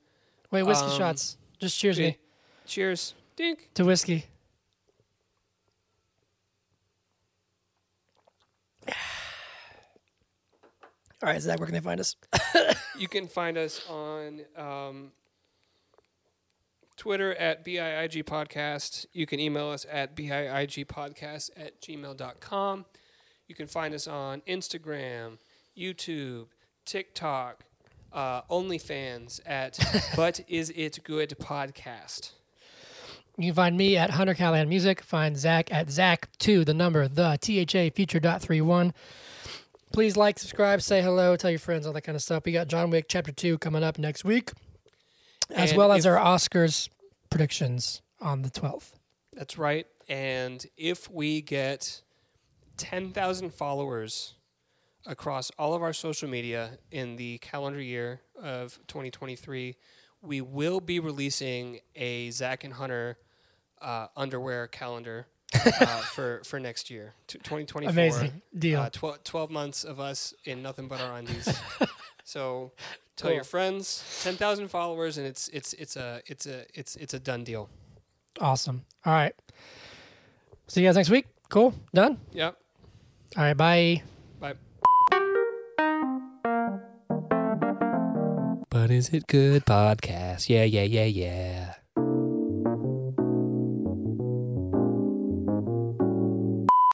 Wait, 0.51 0.63
whiskey 0.63 0.87
um, 0.87 0.99
shots. 0.99 1.37
Just 1.59 1.79
cheers 1.79 1.99
me 1.99 2.17
Cheers. 2.67 3.15
Dink. 3.35 3.71
to 3.75 3.85
whiskey. 3.85 4.27
All 11.23 11.31
right, 11.31 11.41
Zach, 11.41 11.59
where 11.59 11.67
can 11.67 11.75
they 11.75 11.81
find 11.81 12.01
us? 12.01 12.17
You 12.99 13.09
can 13.09 13.29
find 13.29 13.59
us 13.59 13.83
on 13.91 14.41
um, 14.57 15.13
Twitter 16.97 17.35
at 17.35 17.63
BIIG 17.63 18.25
Podcast. 18.25 19.05
You 19.13 19.27
can 19.27 19.39
email 19.39 19.69
us 19.69 19.85
at 19.91 20.17
BIIGpodcast 20.17 21.51
at 21.59 21.83
gmail.com. 21.83 22.87
You 23.49 23.55
can 23.55 23.67
find 23.67 23.93
us 23.93 24.09
on 24.09 24.41
Instagram, 24.49 25.37
YouTube, 25.77 26.47
TikTok, 26.87 27.65
uh, 28.15 28.43
OnlyFans 28.51 29.41
at 29.45 29.79
But 30.17 30.41
Is 30.49 30.73
It 30.75 31.01
Good 31.05 31.37
Podcast. 31.39 32.31
You 33.37 33.49
can 33.49 33.55
find 33.55 33.77
me 33.77 33.99
at 33.99 34.11
Hunter 34.11 34.33
Callahan 34.33 34.71
Music. 34.71 35.03
Find 35.03 35.37
Zach 35.37 35.71
at 35.71 35.89
Zach2, 35.89 36.65
the 36.65 36.73
number, 36.73 37.07
the 37.09 37.37
THA 37.37 37.95
future 37.95 38.21
dot 38.21 38.41
three 38.41 38.63
one. 38.63 38.95
Please 39.97 40.15
like, 40.15 40.39
subscribe, 40.39 40.83
say 40.83 41.01
hello, 41.01 41.37
tell 41.37 41.49
your 41.49 41.59
friends, 41.59 41.87
all 41.87 41.93
that 41.95 42.03
kind 42.03 42.17
of 42.17 42.21
stuff. 42.21 42.45
We 42.45 42.53
got 42.53 42.69
John 42.69 42.91
Wick 42.91 43.07
Chapter 43.09 43.33
2 43.33 43.57
coming 43.57 43.83
up 43.83 43.99
next 43.99 44.27
week, 44.27 44.53
as 45.49 45.71
And 45.71 45.79
well 45.79 45.91
as 45.91 46.05
our 46.05 46.19
Oscars 46.19 46.91
predictions 47.31 48.03
on 48.21 48.43
the 48.43 48.51
12th. 48.51 48.93
That's 49.33 49.57
right. 49.57 49.87
And 50.07 50.63
if 50.77 51.11
we 51.11 51.41
get 51.41 52.03
10,000 52.77 53.55
followers 53.55 54.35
across 55.07 55.51
all 55.59 55.73
of 55.73 55.83
our 55.83 55.95
social 55.95 56.29
media 56.29 56.73
in 56.91 57.17
the 57.17 57.39
calendar 57.39 57.81
year 57.81 58.21
of 58.39 58.79
2023, 58.89 59.77
we 60.21 60.41
will 60.43 60.81
be 60.81 61.01
releasing 61.01 61.79
a 61.95 62.31
Zach 62.33 62.65
and 62.65 62.75
Hunter 62.75 63.17
uh, 63.81 64.09
underwear 64.15 64.67
calendar 64.67 65.27
uh, 65.81 65.87
for, 66.15 66.43
for 66.45 66.59
next 66.61 66.91
year, 66.91 67.15
t- 67.27 67.39
2024. 67.39 67.91
Amazing 67.91 68.43
deal. 68.59 68.81
Uh, 68.81 68.91
12, 68.91 69.25
12 69.25 69.51
months 69.51 69.85
of 69.85 70.01
us 70.01 70.35
in 70.45 70.63
nothing 70.63 70.89
but 70.89 71.01
our 71.01 71.17
undies. 71.19 71.47
so 72.25 72.73
tell 73.17 73.29
Cool. 73.31 73.35
your 73.37 73.45
friends, 73.45 74.21
10,000 74.23 74.69
followers, 74.69 75.19
and 75.19 75.27
it's, 75.27 75.49
it's, 75.49 75.73
it's, 75.75 75.97
a, 75.97 76.21
it's, 76.27 76.47
a, 76.47 76.65
it's, 76.75 76.97
it's 76.97 77.15
a 77.15 77.19
done 77.19 77.45
deal. 77.45 77.69
awesome. 78.41 78.85
All 79.05 79.13
right. 79.13 79.35
See 80.69 80.83
you 80.83 80.89
guys 80.89 80.97
next 80.97 81.11
week. 81.11 81.27
Cool. 81.49 81.75
Done? 81.95 82.19
Yep. 82.33 82.57
All 83.37 83.43
right. 83.45 83.57
Bye. 83.57 84.03
Bye. 84.41 84.55
But 88.69 88.91
is 88.91 89.09
it 89.11 89.27
good 89.27 89.65
podcast? 89.65 90.49
Yeah, 90.49 90.65
yeah, 90.65 90.83
yeah, 90.83 91.05
yeah. 91.05 91.75